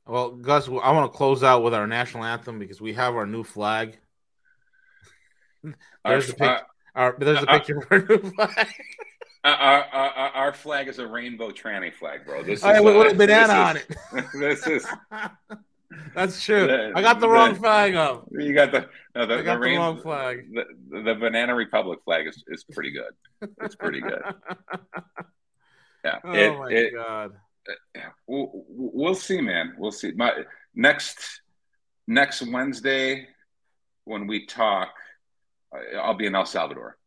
Well, 0.05 0.31
Gus, 0.31 0.67
I 0.67 0.91
want 0.91 1.11
to 1.11 1.17
close 1.17 1.43
out 1.43 1.63
with 1.63 1.73
our 1.73 1.85
national 1.85 2.23
anthem 2.23 2.59
because 2.59 2.79
we 2.79 2.93
have 2.93 3.15
our 3.15 3.25
new 3.25 3.43
flag 3.43 3.97
there's 6.05 6.33
our, 6.39 6.47
a 6.47 6.65
Our, 6.95 7.15
there's 7.19 7.39
a 7.39 7.41
uh, 7.41 7.43
uh, 7.43 7.55
uh, 7.55 7.59
picture 7.59 7.77
of 7.77 7.87
our 7.91 7.99
new 7.99 8.31
flag. 8.31 8.67
Our, 9.43 9.85
our, 9.93 10.09
our, 10.11 10.53
flag 10.53 10.89
is 10.89 10.99
a 10.99 11.07
rainbow 11.07 11.51
tranny 11.51 11.93
flag, 11.93 12.25
bro. 12.25 12.43
This 12.43 12.59
is 12.59 12.65
right, 12.65 12.83
with 12.83 13.13
a 13.13 13.15
banana 13.15 13.53
on 13.53 13.77
it. 13.77 13.87
this 14.33 14.67
is. 14.67 14.85
That's 16.15 16.43
true. 16.43 16.67
The, 16.67 16.91
I 16.95 17.01
got 17.01 17.19
the, 17.19 17.27
the 17.27 17.29
wrong 17.29 17.55
flag 17.55 17.95
up. 17.95 18.27
You 18.31 18.53
got 18.53 18.71
the 18.71 18.89
no, 19.15 19.25
the, 19.25 19.39
I 19.39 19.41
got 19.41 19.55
the, 19.55 19.59
rain, 19.59 19.75
the 19.75 19.79
wrong 19.79 20.01
flag. 20.01 20.47
The, 20.53 21.01
the 21.03 21.15
Banana 21.15 21.55
Republic 21.55 21.99
flag 22.05 22.27
is, 22.27 22.43
is 22.47 22.63
pretty 22.63 22.91
good. 22.91 23.49
It's 23.61 23.75
pretty 23.75 24.01
good. 24.01 24.21
Yeah. 26.05 26.19
Oh 26.23 26.31
it, 26.31 26.57
my 26.57 26.69
it, 26.69 26.93
god. 26.93 27.31
We'll, 28.27 28.49
we'll 28.69 29.15
see, 29.15 29.41
man. 29.41 29.73
We'll 29.77 29.91
see. 29.91 30.13
My 30.13 30.31
next 30.73 31.41
next 32.07 32.41
Wednesday 32.43 33.27
when 34.05 34.25
we 34.25 34.45
talk, 34.45 34.89
I'll 35.99 36.13
be 36.13 36.27
in 36.27 36.35
El 36.35 36.45
Salvador. 36.45 36.97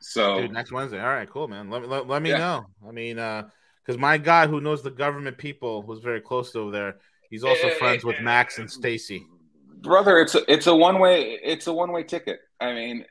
So 0.00 0.42
Dude, 0.42 0.52
next 0.52 0.72
Wednesday. 0.72 1.00
All 1.00 1.08
right, 1.08 1.28
cool, 1.28 1.48
man. 1.48 1.68
Let, 1.68 1.88
let, 1.88 2.06
let 2.06 2.22
me 2.22 2.30
yeah. 2.30 2.38
know. 2.38 2.66
I 2.86 2.92
mean, 2.92 3.18
uh, 3.18 3.48
because 3.84 3.98
my 3.98 4.18
guy 4.18 4.46
who 4.46 4.60
knows 4.60 4.82
the 4.82 4.90
government 4.90 5.38
people 5.38 5.82
who's 5.82 6.00
very 6.00 6.20
close 6.20 6.52
to 6.52 6.60
over 6.60 6.70
there, 6.70 6.96
he's 7.32 7.42
also 7.42 7.66
uh, 7.66 7.74
friends 7.74 8.04
with 8.04 8.20
Max 8.20 8.58
and 8.58 8.70
Stacy. 8.70 9.26
Brother, 9.80 10.20
it's 10.20 10.36
a, 10.36 10.52
it's 10.52 10.68
a 10.68 10.76
one 10.76 11.00
way 11.00 11.40
it's 11.42 11.66
a 11.66 11.72
one 11.72 11.90
way 11.90 12.04
ticket. 12.04 12.38
I 12.60 12.72
mean, 12.72 13.04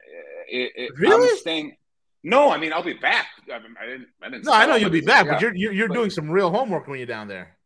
it, 0.48 0.72
it, 0.76 0.98
really? 0.98 1.30
I'm 1.30 1.38
staying. 1.38 1.76
No, 2.24 2.50
I 2.50 2.58
mean 2.58 2.72
I'll 2.72 2.84
be 2.84 2.94
back. 2.94 3.28
I, 3.54 3.60
mean, 3.60 3.76
I 3.82 3.86
didn't. 3.86 4.08
I 4.22 4.30
didn't. 4.30 4.46
No, 4.46 4.54
I 4.54 4.66
know 4.66 4.76
you'll 4.76 4.90
be 4.90 5.02
back, 5.02 5.26
yeah. 5.26 5.34
but 5.34 5.42
you're 5.42 5.56
you're, 5.56 5.74
you're 5.74 5.88
but, 5.90 5.96
doing 5.96 6.10
some 6.10 6.30
real 6.30 6.50
homework 6.50 6.88
when 6.88 7.00
you're 7.00 7.08
down 7.08 7.28
there. 7.28 7.58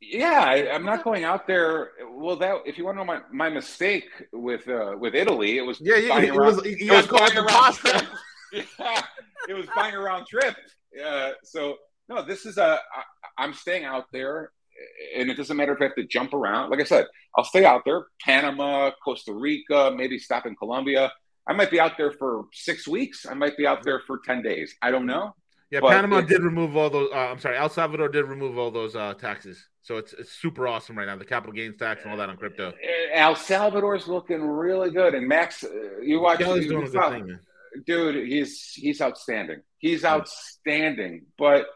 Yeah, 0.00 0.44
I, 0.46 0.74
am 0.74 0.84
not 0.84 1.02
going 1.02 1.24
out 1.24 1.46
there. 1.46 1.90
Well, 2.10 2.36
that 2.36 2.62
if 2.66 2.78
you 2.78 2.84
want 2.84 2.96
to 2.96 3.04
know 3.04 3.06
my, 3.06 3.20
my 3.32 3.48
mistake 3.48 4.08
with 4.32 4.68
uh, 4.68 4.96
with 4.98 5.14
Italy, 5.14 5.58
it 5.58 5.62
was 5.62 5.80
yeah, 5.80 5.96
yeah, 5.96 6.18
it 6.20 6.30
around, 6.30 6.56
was, 6.56 6.62
it 6.64 6.90
was 6.90 7.06
buying 7.06 7.36
around 7.36 7.48
pasta. 7.48 8.08
yeah, 8.52 9.02
it 9.48 9.54
was 9.54 9.66
buying 9.74 9.94
around 9.94 10.26
trip. 10.26 10.56
Uh, 11.04 11.30
so 11.42 11.76
no, 12.08 12.22
this 12.22 12.46
is 12.46 12.58
a. 12.58 12.78
I, 12.94 13.02
I'm 13.42 13.54
staying 13.54 13.84
out 13.84 14.06
there, 14.12 14.52
and 15.16 15.30
it 15.30 15.36
doesn't 15.36 15.56
matter 15.56 15.72
if 15.72 15.80
I 15.80 15.84
have 15.84 15.94
to 15.96 16.06
jump 16.06 16.34
around. 16.34 16.70
Like 16.70 16.80
I 16.80 16.84
said, 16.84 17.06
I'll 17.36 17.44
stay 17.44 17.64
out 17.64 17.82
there. 17.84 18.06
Panama, 18.20 18.90
Costa 19.04 19.32
Rica, 19.32 19.92
maybe 19.94 20.18
stop 20.18 20.46
in 20.46 20.56
Colombia. 20.56 21.12
I 21.46 21.52
might 21.52 21.70
be 21.70 21.78
out 21.78 21.98
there 21.98 22.12
for 22.12 22.44
six 22.52 22.88
weeks. 22.88 23.26
I 23.28 23.34
might 23.34 23.56
be 23.56 23.66
out 23.66 23.82
there 23.82 24.00
for 24.06 24.18
ten 24.24 24.42
days. 24.42 24.74
I 24.82 24.90
don't 24.90 25.06
know. 25.06 25.34
Yeah, 25.70 25.80
Panama 25.80 26.20
did 26.20 26.42
remove 26.42 26.76
all 26.76 26.88
those. 26.88 27.10
Uh, 27.12 27.16
I'm 27.16 27.38
sorry, 27.38 27.56
El 27.56 27.68
Salvador 27.68 28.08
did 28.08 28.26
remove 28.26 28.58
all 28.58 28.70
those 28.70 28.94
uh, 28.94 29.14
taxes. 29.14 29.68
So 29.82 29.98
it's 29.98 30.12
it's 30.14 30.32
super 30.32 30.66
awesome 30.66 30.96
right 30.96 31.06
now. 31.06 31.16
The 31.16 31.24
capital 31.24 31.52
gains 31.52 31.76
tax 31.76 32.02
and 32.02 32.12
all 32.12 32.16
that 32.18 32.28
on 32.28 32.36
crypto. 32.36 32.72
El 33.12 33.34
Salvador's 33.34 34.08
looking 34.08 34.42
really 34.42 34.90
good, 34.90 35.14
and 35.14 35.26
Max, 35.26 35.64
uh, 35.64 35.68
you 36.02 36.20
watch. 36.20 36.38
He's 36.38 36.68
doing 36.68 36.86
a 36.86 36.90
good 36.90 37.10
thing, 37.10 37.26
man. 37.26 37.40
Dude, 37.86 38.26
he's 38.26 38.72
he's 38.74 39.00
outstanding. 39.00 39.60
He's 39.78 40.04
outstanding. 40.04 41.26
But 41.36 41.66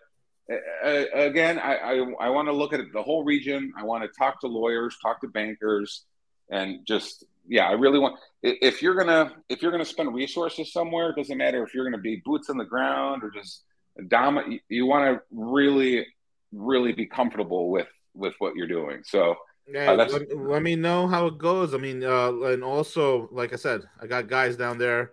uh, 0.51 1.05
again, 1.15 1.59
I 1.59 1.77
I, 1.77 1.95
I 2.21 2.29
want 2.31 2.49
to 2.49 2.53
look 2.53 2.73
at 2.73 2.81
the 2.93 3.03
whole 3.03 3.25
region. 3.25 3.73
I 3.77 3.85
want 3.85 4.05
to 4.05 4.11
talk 4.19 4.41
to 4.41 4.47
lawyers, 4.47 4.97
talk 5.03 5.21
to 5.21 5.29
bankers, 5.29 6.05
and 6.51 6.87
just 6.87 7.25
yeah, 7.47 7.69
I 7.69 7.73
really 7.73 7.99
want. 7.99 8.19
If 8.43 8.83
you're 8.83 8.95
gonna 8.95 9.33
if 9.49 9.63
you're 9.63 9.73
gonna 9.73 9.85
spend 9.85 10.15
resources 10.15 10.73
somewhere, 10.73 11.11
it 11.11 11.17
doesn't 11.17 11.37
matter 11.37 11.63
if 11.65 11.75
you're 11.75 11.85
gonna 11.85 12.03
be 12.03 12.23
boots 12.25 12.51
on 12.51 12.57
the 12.57 12.65
ground 12.65 13.23
or 13.25 13.31
just 13.31 13.65
dom. 14.09 14.59
You 14.69 14.87
want 14.87 15.17
to 15.17 15.23
really 15.31 16.07
really 16.53 16.93
be 16.93 17.07
comfortable 17.07 17.71
with 17.71 17.89
with 18.15 18.35
what 18.39 18.55
you're 18.55 18.67
doing. 18.69 19.03
So 19.05 19.37
yeah, 19.67 19.91
uh, 19.91 19.97
let, 19.97 20.37
let, 20.37 20.63
me 20.63 20.77
know 20.77 21.07
how 21.09 21.27
it 21.27 21.39
goes. 21.39 21.75
I 21.75 21.79
mean, 21.79 22.03
uh, 22.03 22.33
and 22.33 22.65
also, 22.65 23.29
like 23.33 23.53
I 23.53 23.57
said, 23.57 23.83
I 24.01 24.07
got 24.07 24.29
guys 24.29 24.57
down 24.57 24.79
there. 24.79 25.13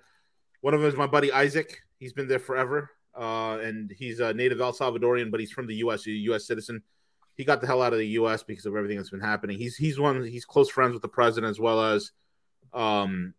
One 0.61 0.73
of 0.73 0.79
them 0.79 0.89
is 0.89 0.95
my 0.95 1.07
buddy 1.07 1.31
Isaac. 1.31 1.81
He's 1.99 2.13
been 2.13 2.27
there 2.27 2.39
forever, 2.39 2.89
uh, 3.17 3.57
and 3.59 3.91
he's 3.97 4.19
a 4.19 4.33
native 4.33 4.61
El 4.61 4.73
Salvadorian, 4.73 5.31
but 5.31 5.39
he's 5.39 5.51
from 5.51 5.67
the 5.67 5.75
U.S. 5.75 6.05
a 6.07 6.11
U.S. 6.11 6.45
citizen. 6.45 6.81
He 7.35 7.43
got 7.43 7.61
the 7.61 7.67
hell 7.67 7.81
out 7.81 7.93
of 7.93 7.99
the 7.99 8.07
U.S. 8.09 8.43
because 8.43 8.65
of 8.65 8.75
everything 8.75 8.97
that's 8.97 9.09
been 9.09 9.19
happening. 9.19 9.57
He's 9.57 9.75
he's 9.75 9.99
one. 9.99 10.23
He's 10.23 10.45
close 10.45 10.69
friends 10.69 10.93
with 10.93 11.01
the 11.01 11.07
president 11.07 11.49
as 11.49 11.59
well 11.59 11.81
as 11.81 12.11
um, 12.73 13.33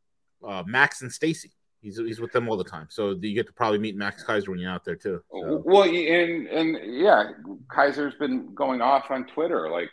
uh, 0.46 0.62
Max 0.66 1.02
and 1.02 1.12
Stacy. 1.12 1.52
He's 1.82 1.98
he's 1.98 2.20
with 2.20 2.32
them 2.32 2.48
all 2.48 2.56
the 2.56 2.64
time, 2.64 2.88
so 2.90 3.10
you 3.10 3.34
get 3.34 3.46
to 3.46 3.52
probably 3.52 3.78
meet 3.78 3.96
Max 3.96 4.24
Keiser 4.24 4.48
when 4.48 4.58
you're 4.58 4.70
out 4.70 4.84
there 4.84 4.96
too. 4.96 5.22
So. 5.30 5.62
Well, 5.64 5.84
and 5.84 6.46
and 6.48 6.78
yeah, 6.82 7.32
Keiser's 7.68 8.14
been 8.16 8.54
going 8.54 8.80
off 8.80 9.10
on 9.10 9.26
Twitter, 9.26 9.70
like 9.70 9.90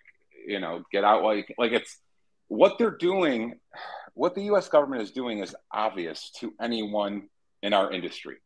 you 0.48 0.60
know, 0.60 0.84
get 0.92 1.04
out 1.04 1.24
while 1.24 1.36
you 1.36 1.44
can. 1.44 1.56
Like 1.58 1.72
it's 1.72 2.00
what 2.48 2.78
they're 2.80 2.98
doing. 2.98 3.60
What 4.16 4.36
the 4.36 4.44
U.S. 4.44 4.70
government 4.70 5.02
is 5.02 5.12
doing 5.12 5.40
is 5.40 5.56
obvious 5.72 6.32
to 6.40 6.54
anyone 6.60 7.30
in 7.62 7.74
our 7.74 7.92
industry. 7.92 8.38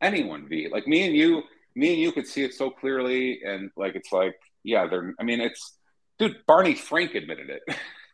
Anyone, 0.00 0.46
be 0.48 0.68
like 0.68 0.86
me 0.86 1.06
and 1.06 1.16
you, 1.16 1.42
me 1.74 1.92
and 1.92 2.02
you 2.02 2.12
could 2.12 2.26
see 2.26 2.42
it 2.42 2.54
so 2.54 2.70
clearly, 2.70 3.40
and 3.44 3.70
like 3.76 3.94
it's 3.94 4.12
like, 4.12 4.36
yeah, 4.62 4.86
they're. 4.86 5.14
I 5.18 5.22
mean, 5.22 5.40
it's 5.40 5.76
dude. 6.18 6.36
Barney 6.46 6.74
Frank 6.74 7.14
admitted 7.14 7.50
it. 7.50 7.62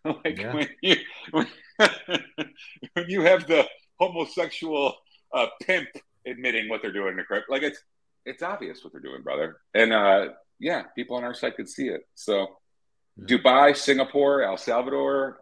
like 0.24 0.38
yeah. 0.38 0.54
when 0.54 0.68
you 0.82 0.96
when, 1.30 1.46
when 2.94 3.08
you 3.08 3.22
have 3.22 3.46
the 3.46 3.66
homosexual 3.98 4.94
uh, 5.34 5.46
pimp 5.62 5.88
admitting 6.26 6.68
what 6.68 6.82
they're 6.82 6.92
doing 6.92 7.16
to 7.16 7.24
crypto. 7.24 7.52
Like 7.52 7.62
it's 7.62 7.78
it's 8.24 8.42
obvious 8.42 8.82
what 8.82 8.92
they're 8.92 9.02
doing, 9.02 9.22
brother. 9.22 9.58
And 9.74 9.92
uh, 9.92 10.28
yeah, 10.58 10.84
people 10.94 11.16
on 11.16 11.24
our 11.24 11.34
side 11.34 11.56
could 11.56 11.68
see 11.68 11.88
it. 11.88 12.02
So 12.14 12.58
yeah. 13.16 13.24
Dubai, 13.26 13.76
Singapore, 13.76 14.42
El 14.42 14.56
Salvador, 14.56 15.38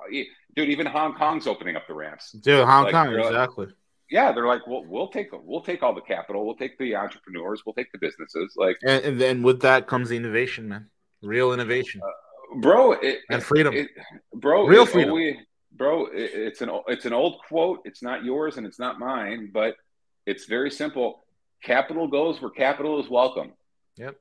dude, 0.55 0.68
even 0.68 0.86
Hong 0.86 1.14
Kong's 1.14 1.47
opening 1.47 1.76
up 1.76 1.86
the 1.86 1.95
ramps. 1.95 2.32
Dude, 2.32 2.64
Hong 2.64 2.84
like, 2.84 2.93
Kong, 2.93 3.14
exactly. 3.14 3.66
Like, 3.66 3.74
yeah, 4.11 4.32
they're 4.32 4.46
like, 4.46 4.66
well, 4.66 4.84
we'll 4.86 5.09
take 5.09 5.28
we'll 5.32 5.61
take 5.61 5.82
all 5.82 5.94
the 5.94 6.00
capital, 6.00 6.46
we'll 6.46 6.56
take 6.56 6.78
the 6.78 6.96
entrepreneurs, 6.96 7.62
we'll 7.64 7.74
take 7.74 7.92
the 7.92 7.98
businesses. 7.98 8.54
Like, 8.56 8.78
and, 8.84 9.04
and 9.04 9.20
then 9.20 9.42
with 9.42 9.61
that 9.62 9.86
comes 9.86 10.09
the 10.09 10.16
innovation, 10.16 10.68
man. 10.68 10.86
Real 11.22 11.52
innovation, 11.52 12.00
uh, 12.04 12.61
bro. 12.61 12.92
It, 12.92 13.20
and 13.30 13.42
freedom, 13.42 13.74
it, 13.74 13.88
bro. 14.34 14.66
Real 14.66 14.86
freedom. 14.86 15.11
Always, 15.11 15.36
bro, 15.72 16.09
it's 16.12 16.62
an 16.62 16.70
it's 16.86 17.04
an 17.04 17.12
old 17.12 17.40
quote. 17.48 17.80
It's 17.84 18.02
not 18.02 18.24
yours 18.24 18.56
and 18.56 18.66
it's 18.66 18.78
not 18.78 18.98
mine, 18.98 19.50
but 19.52 19.74
it's 20.26 20.46
very 20.46 20.70
simple. 20.70 21.24
Capital 21.62 22.06
goes 22.06 22.40
where 22.40 22.50
capital 22.50 23.02
is 23.02 23.11
welcome. 23.11 23.52
Yep. 23.96 24.16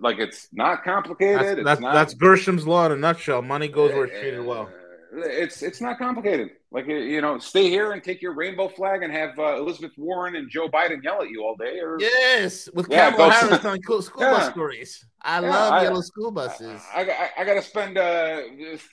Like 0.00 0.18
it's 0.18 0.48
not 0.52 0.82
complicated. 0.82 1.58
That's, 1.58 1.64
that's, 1.64 1.80
not, 1.80 1.92
that's 1.92 2.14
Gresham's 2.14 2.66
law 2.66 2.86
in 2.86 2.92
a 2.92 2.96
nutshell. 2.96 3.42
Money 3.42 3.68
goes 3.68 3.92
where 3.92 4.06
it's 4.06 4.18
treated 4.18 4.44
well 4.44 4.68
it's 5.12 5.62
it's 5.62 5.80
not 5.80 5.98
complicated. 5.98 6.50
Like 6.70 6.86
you 6.86 7.20
know, 7.22 7.38
stay 7.38 7.70
here 7.70 7.92
and 7.92 8.02
take 8.02 8.20
your 8.20 8.34
rainbow 8.34 8.68
flag 8.68 9.02
and 9.02 9.12
have 9.12 9.38
uh, 9.38 9.56
Elizabeth 9.56 9.92
Warren 9.96 10.36
and 10.36 10.50
Joe 10.50 10.68
Biden 10.68 11.02
yell 11.02 11.22
at 11.22 11.30
you 11.30 11.42
all 11.42 11.56
day. 11.56 11.80
Or 11.80 11.98
yes, 11.98 12.68
with 12.74 12.88
yeah, 12.90 13.10
Kamala 13.10 13.32
Harris 13.32 13.64
on 13.64 13.80
cool 13.82 14.02
school 14.02 14.22
yeah. 14.22 14.32
bus 14.32 14.50
stories. 14.50 15.06
I 15.22 15.40
yeah, 15.40 15.50
love 15.50 15.72
I, 15.72 15.82
yellow 15.84 16.00
school 16.02 16.30
buses. 16.30 16.82
I, 16.94 17.04
I, 17.04 17.30
I 17.38 17.44
got 17.44 17.54
to 17.54 17.62
spend 17.62 17.96
uh, 17.96 18.42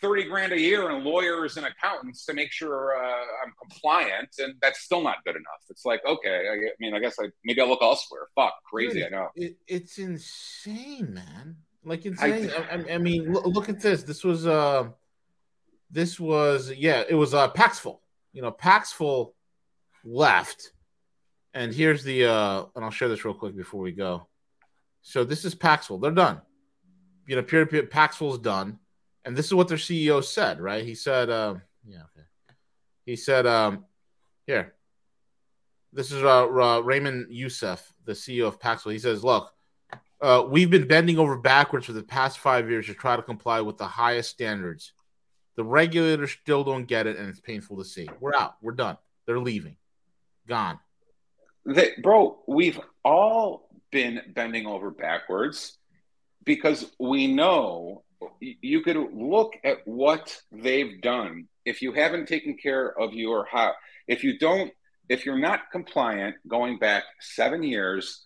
thirty 0.02 0.24
grand 0.24 0.54
a 0.54 0.60
year 0.60 0.90
on 0.90 1.04
lawyers 1.04 1.58
and 1.58 1.66
accountants 1.66 2.26
to 2.26 2.34
make 2.34 2.52
sure 2.52 2.96
uh, 2.96 3.24
I'm 3.44 3.54
compliant, 3.62 4.30
and 4.40 4.56
that's 4.62 4.80
still 4.80 5.04
not 5.04 5.18
good 5.26 5.36
enough. 5.36 5.62
It's 5.70 5.86
like 5.86 6.02
okay, 6.06 6.48
I, 6.50 6.70
mean, 6.80 6.94
I 6.94 7.00
guess 7.00 7.18
I 7.20 7.26
maybe 7.44 7.60
I'll 7.60 7.68
look 7.68 7.84
elsewhere. 7.84 8.28
Fuck, 8.36 8.54
crazy. 8.72 9.02
Dude, 9.02 9.08
I 9.08 9.10
know. 9.10 9.28
It, 9.36 9.58
it's 9.68 9.98
insane, 9.98 11.14
man. 11.14 11.58
Like 11.84 12.06
insane. 12.06 12.52
I, 12.72 12.94
I 12.94 12.98
mean, 12.98 13.34
look, 13.34 13.46
look 13.46 13.70
at 13.70 13.82
this. 13.82 14.04
This 14.04 14.24
was 14.24 14.48
uh 14.48 14.90
this 15.92 16.20
was 16.20 16.72
yeah, 16.72 17.04
it 17.08 17.16
was 17.16 17.34
uh 17.34 17.50
Paxful. 17.50 18.00
You 18.34 18.42
know, 18.42 18.52
Paxful 18.52 19.34
left. 20.04 20.72
And 21.54 21.74
here's 21.74 22.04
the 22.04 22.26
uh 22.26 22.66
and 22.76 22.84
I'll 22.84 22.92
share 22.92 23.10
this 23.10 23.26
real 23.26 23.34
quick 23.34 23.56
before 23.56 23.82
we 23.82 23.92
go. 23.92 24.28
So 25.02 25.24
this 25.24 25.46
is 25.46 25.56
Paxful. 25.56 26.00
They're 26.00 26.12
done. 26.12 26.42
You 27.28 27.36
know, 27.36 27.44
peer 27.44 27.62
to 27.62 27.70
peer 27.70 27.84
Paxful's 27.84 28.40
done. 28.40 28.80
And 29.24 29.36
this 29.36 29.48
is 29.48 29.54
what 29.54 29.68
their 29.68 29.78
CEO 29.78 30.24
said, 30.24 30.60
right? 30.60 30.86
He 30.86 30.94
said, 30.94 31.32
um, 31.32 31.62
yeah, 31.84 31.98
okay. 31.98 32.26
He 33.06 33.16
said, 33.16 33.48
um, 33.48 33.86
here. 34.46 34.76
This 35.92 36.12
is 36.12 36.24
uh, 36.24 36.48
uh, 36.48 36.80
Raymond 36.82 37.28
Youssef, 37.30 37.94
the 38.04 38.12
CEO 38.12 38.48
of 38.48 38.60
Paxful. 38.60 38.92
He 38.92 39.00
says, 39.00 39.24
look, 39.24 39.52
uh, 40.22 40.44
we've 40.48 40.70
been 40.70 40.88
bending 40.88 41.18
over 41.18 41.38
backwards 41.38 41.86
for 41.86 41.94
the 41.94 42.04
past 42.04 42.40
five 42.40 42.70
years 42.70 42.86
to 42.88 42.94
try 42.94 43.16
to 43.16 43.22
comply 43.22 43.62
with 43.62 43.78
the 43.78 43.88
highest 43.88 44.30
standards 44.30 44.94
the 45.56 45.64
regulators 45.64 46.32
still 46.32 46.64
don't 46.64 46.86
get 46.86 47.08
it, 47.08 47.18
and 47.18 47.30
it's 47.30 47.40
painful 47.40 47.78
to 47.78 47.86
see. 47.86 48.10
We're 48.20 48.36
out. 48.36 48.56
We're 48.62 48.74
done. 48.74 48.98
They're 49.26 49.40
leaving. 49.40 49.78
Gone. 50.48 50.80
They, 51.66 51.92
bro, 52.02 52.40
we've 52.48 52.80
all 53.04 53.70
been 53.92 54.22
bending 54.34 54.68
over 54.68 54.92
backwards 54.92 55.78
because 56.44 56.86
we 57.00 57.28
know 57.28 58.04
you 58.40 58.82
could 58.82 58.98
look 59.14 59.54
at 59.64 59.80
what 59.86 60.38
they've 60.52 61.02
done. 61.02 61.48
If 61.66 61.82
you 61.82 61.94
haven't 61.94 62.28
taken 62.28 62.58
care 62.58 62.98
of 63.00 63.14
your 63.14 63.46
house, 63.46 63.76
if 64.08 64.24
you 64.24 64.38
don't, 64.38 64.72
if 65.10 65.26
you're 65.26 65.40
not 65.40 65.72
compliant 65.72 66.36
going 66.48 66.78
back 66.78 67.04
seven 67.20 67.64
years, 67.64 68.26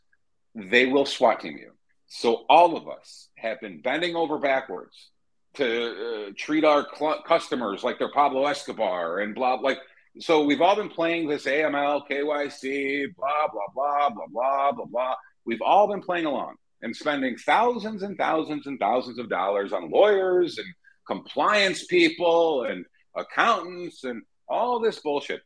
they 0.55 0.86
will 0.86 1.05
SWAT 1.05 1.39
team 1.39 1.57
you. 1.57 1.71
So 2.07 2.45
all 2.49 2.75
of 2.75 2.88
us 2.89 3.30
have 3.36 3.61
been 3.61 3.82
bending 3.82 4.15
over 4.15 4.39
backwards 4.39 5.11
to 5.56 6.28
uh, 6.28 6.32
treat 6.38 6.64
our 6.64 6.88
cl- 6.95 7.22
customers 7.24 7.84
like 7.84 8.00
they're 8.00 8.12
Pablo 8.12 8.45
Escobar 8.45 9.20
and 9.20 9.34
blah 9.34 9.56
like 9.56 9.80
so 10.20 10.43
we've 10.43 10.62
all 10.62 10.76
been 10.76 10.89
playing 10.89 11.28
this 11.28 11.45
AML 11.45 12.04
KYC 12.10 13.16
blah 13.16 13.47
blah 13.52 13.62
blah 13.74 14.10
blah 14.10 14.28
blah 14.28 14.72
blah 14.72 14.86
blah. 14.86 15.16
We've 15.45 15.62
all 15.62 15.88
been 15.88 16.02
playing 16.02 16.26
along 16.26 16.56
and 16.82 16.95
spending 16.95 17.38
thousands 17.38 18.04
and 18.04 18.18
thousands 18.18 18.68
and 18.68 18.80
thousands 18.80 19.20
of 19.20 19.30
dollars 19.30 19.74
on 19.74 19.89
lawyers 19.89 20.58
and 20.58 20.68
compliance 21.08 21.86
people 21.86 22.64
and 22.64 22.86
accountants 23.16 24.04
and 24.04 24.22
all 24.47 24.80
this 24.80 25.00
bullshit. 25.00 25.41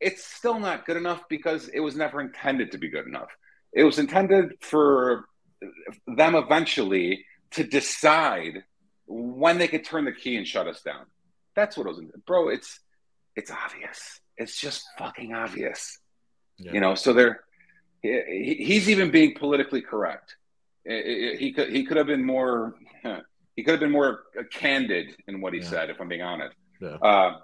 It's 0.00 0.24
still 0.24 0.58
not 0.58 0.84
good 0.84 0.96
enough 0.96 1.22
because 1.28 1.68
it 1.68 1.80
was 1.80 1.96
never 1.96 2.20
intended 2.20 2.72
to 2.72 2.78
be 2.78 2.88
good 2.88 3.06
enough. 3.06 3.30
It 3.72 3.84
was 3.84 3.98
intended 3.98 4.54
for 4.60 5.26
them 6.06 6.34
eventually 6.34 7.24
to 7.52 7.64
decide 7.64 8.64
when 9.12 9.58
they 9.58 9.68
could 9.68 9.84
turn 9.84 10.04
the 10.04 10.12
key 10.12 10.36
and 10.36 10.46
shut 10.46 10.66
us 10.66 10.82
down. 10.82 11.04
That's 11.54 11.76
what 11.76 11.86
it 11.86 11.90
was, 11.90 12.00
bro. 12.26 12.48
It's 12.48 12.80
it's 13.36 13.50
obvious. 13.50 14.20
It's 14.36 14.58
just 14.58 14.84
fucking 14.98 15.34
obvious. 15.34 15.98
Yeah. 16.58 16.72
You 16.72 16.80
know, 16.80 16.94
so 16.94 17.12
they're 17.12 17.40
he, 18.00 18.56
he's 18.58 18.88
even 18.88 19.10
being 19.10 19.34
politically 19.34 19.82
correct. 19.82 20.36
He 20.84 21.52
could 21.54 21.70
he 21.70 21.84
could 21.84 21.96
have 21.96 22.06
been 22.06 22.24
more 22.24 22.74
he 23.56 23.62
could 23.62 23.72
have 23.72 23.80
been 23.80 23.90
more 23.90 24.22
candid 24.50 25.14
in 25.28 25.40
what 25.40 25.52
he 25.52 25.60
yeah. 25.60 25.68
said. 25.68 25.90
If 25.90 26.00
I'm 26.00 26.08
being 26.08 26.22
honest. 26.22 26.56
Yeah. 26.80 26.96
Uh, 26.96 27.38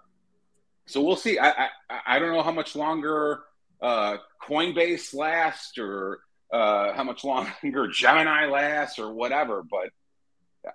so 0.86 1.02
we'll 1.02 1.16
see. 1.16 1.38
I, 1.38 1.50
I 1.50 1.68
I 2.06 2.18
don't 2.18 2.32
know 2.32 2.42
how 2.42 2.52
much 2.52 2.74
longer 2.74 3.42
uh, 3.82 4.16
Coinbase 4.42 5.14
lasts 5.14 5.76
or 5.76 6.20
uh, 6.50 6.94
how 6.94 7.04
much 7.04 7.24
longer 7.24 7.88
Gemini 7.92 8.46
lasts 8.46 8.98
or 8.98 9.12
whatever, 9.12 9.62
but 9.62 9.90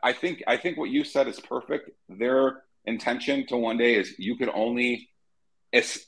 I 0.01 0.13
think 0.13 0.43
I 0.47 0.57
think 0.57 0.77
what 0.77 0.89
you 0.89 1.03
said 1.03 1.27
is 1.27 1.39
perfect. 1.39 1.89
Their 2.09 2.63
intention 2.85 3.45
to 3.47 3.57
one 3.57 3.77
day 3.77 3.95
is 3.95 4.13
you 4.17 4.35
could 4.35 4.49
only 4.49 5.09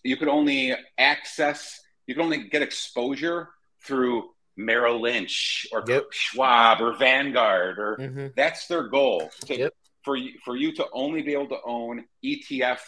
you 0.03 0.17
could 0.17 0.27
only 0.27 0.75
access 0.97 1.79
you 2.07 2.15
could 2.15 2.23
only 2.23 2.49
get 2.49 2.61
exposure 2.61 3.49
through 3.83 4.29
Merrill 4.57 5.01
Lynch 5.01 5.67
or 5.71 5.83
yep. 5.87 6.05
Schwab 6.11 6.81
or 6.81 6.95
Vanguard 6.95 7.79
or 7.79 7.97
mm-hmm. 7.97 8.27
that's 8.35 8.67
their 8.67 8.87
goal 8.87 9.29
to, 9.45 9.57
yep. 9.57 9.73
for 10.03 10.15
you 10.15 10.31
for 10.43 10.55
you 10.55 10.73
to 10.73 10.85
only 10.93 11.21
be 11.21 11.33
able 11.33 11.49
to 11.49 11.59
own 11.65 12.05
ETF 12.23 12.79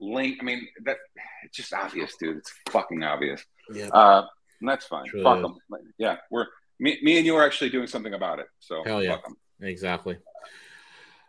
link. 0.00 0.38
I 0.40 0.44
mean 0.44 0.66
that 0.84 0.96
it's 1.44 1.56
just 1.56 1.72
obvious, 1.72 2.14
dude. 2.20 2.38
It's 2.38 2.52
fucking 2.70 3.02
obvious. 3.02 3.44
Yeah, 3.72 3.88
uh, 3.88 4.26
that's 4.60 4.86
fine. 4.86 5.06
Fuck 5.22 5.42
them. 5.42 5.56
Yeah, 5.98 6.16
we're 6.30 6.46
me, 6.78 6.98
me 7.02 7.16
and 7.16 7.26
you 7.26 7.36
are 7.36 7.44
actually 7.44 7.70
doing 7.70 7.86
something 7.86 8.14
about 8.14 8.38
it. 8.38 8.46
So 8.60 8.82
hell 8.84 9.02
yeah, 9.02 9.18
exactly. 9.60 10.18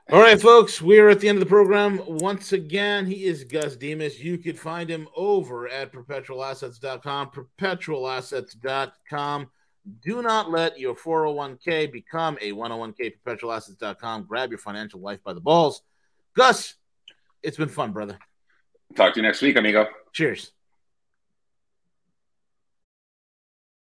All 0.10 0.22
right, 0.22 0.42
folks, 0.42 0.82
we're 0.82 1.10
at 1.10 1.20
the 1.20 1.28
end 1.28 1.38
of 1.38 1.42
the 1.42 1.50
program. 1.50 2.00
Once 2.08 2.54
again, 2.54 3.06
he 3.06 3.26
is 3.26 3.44
Gus 3.44 3.76
Demos. 3.76 4.18
You 4.22 4.38
could 4.38 4.58
find 4.58 4.90
him 4.90 5.10
over 5.18 5.68
at 5.68 5.92
perpetualassets.com, 5.92 7.32
perpetualassets.com. 7.60 9.50
Do 10.02 10.22
not 10.22 10.50
let 10.50 10.80
your 10.80 10.96
401k 10.96 11.92
become 11.92 12.38
a 12.40 12.54
101k, 12.54 13.16
perpetualassets.com. 13.26 14.24
Grab 14.24 14.50
your 14.50 14.60
financial 14.60 15.02
life 15.02 15.22
by 15.26 15.34
the 15.34 15.42
balls. 15.42 15.82
Gus, 16.38 16.76
it's 17.44 17.58
been 17.58 17.68
fun, 17.68 17.92
brother. 17.92 18.18
Talk 18.96 19.14
to 19.16 19.20
you 19.20 19.24
next 19.24 19.42
week, 19.42 19.58
amigo. 19.58 19.88
Cheers. 20.14 20.54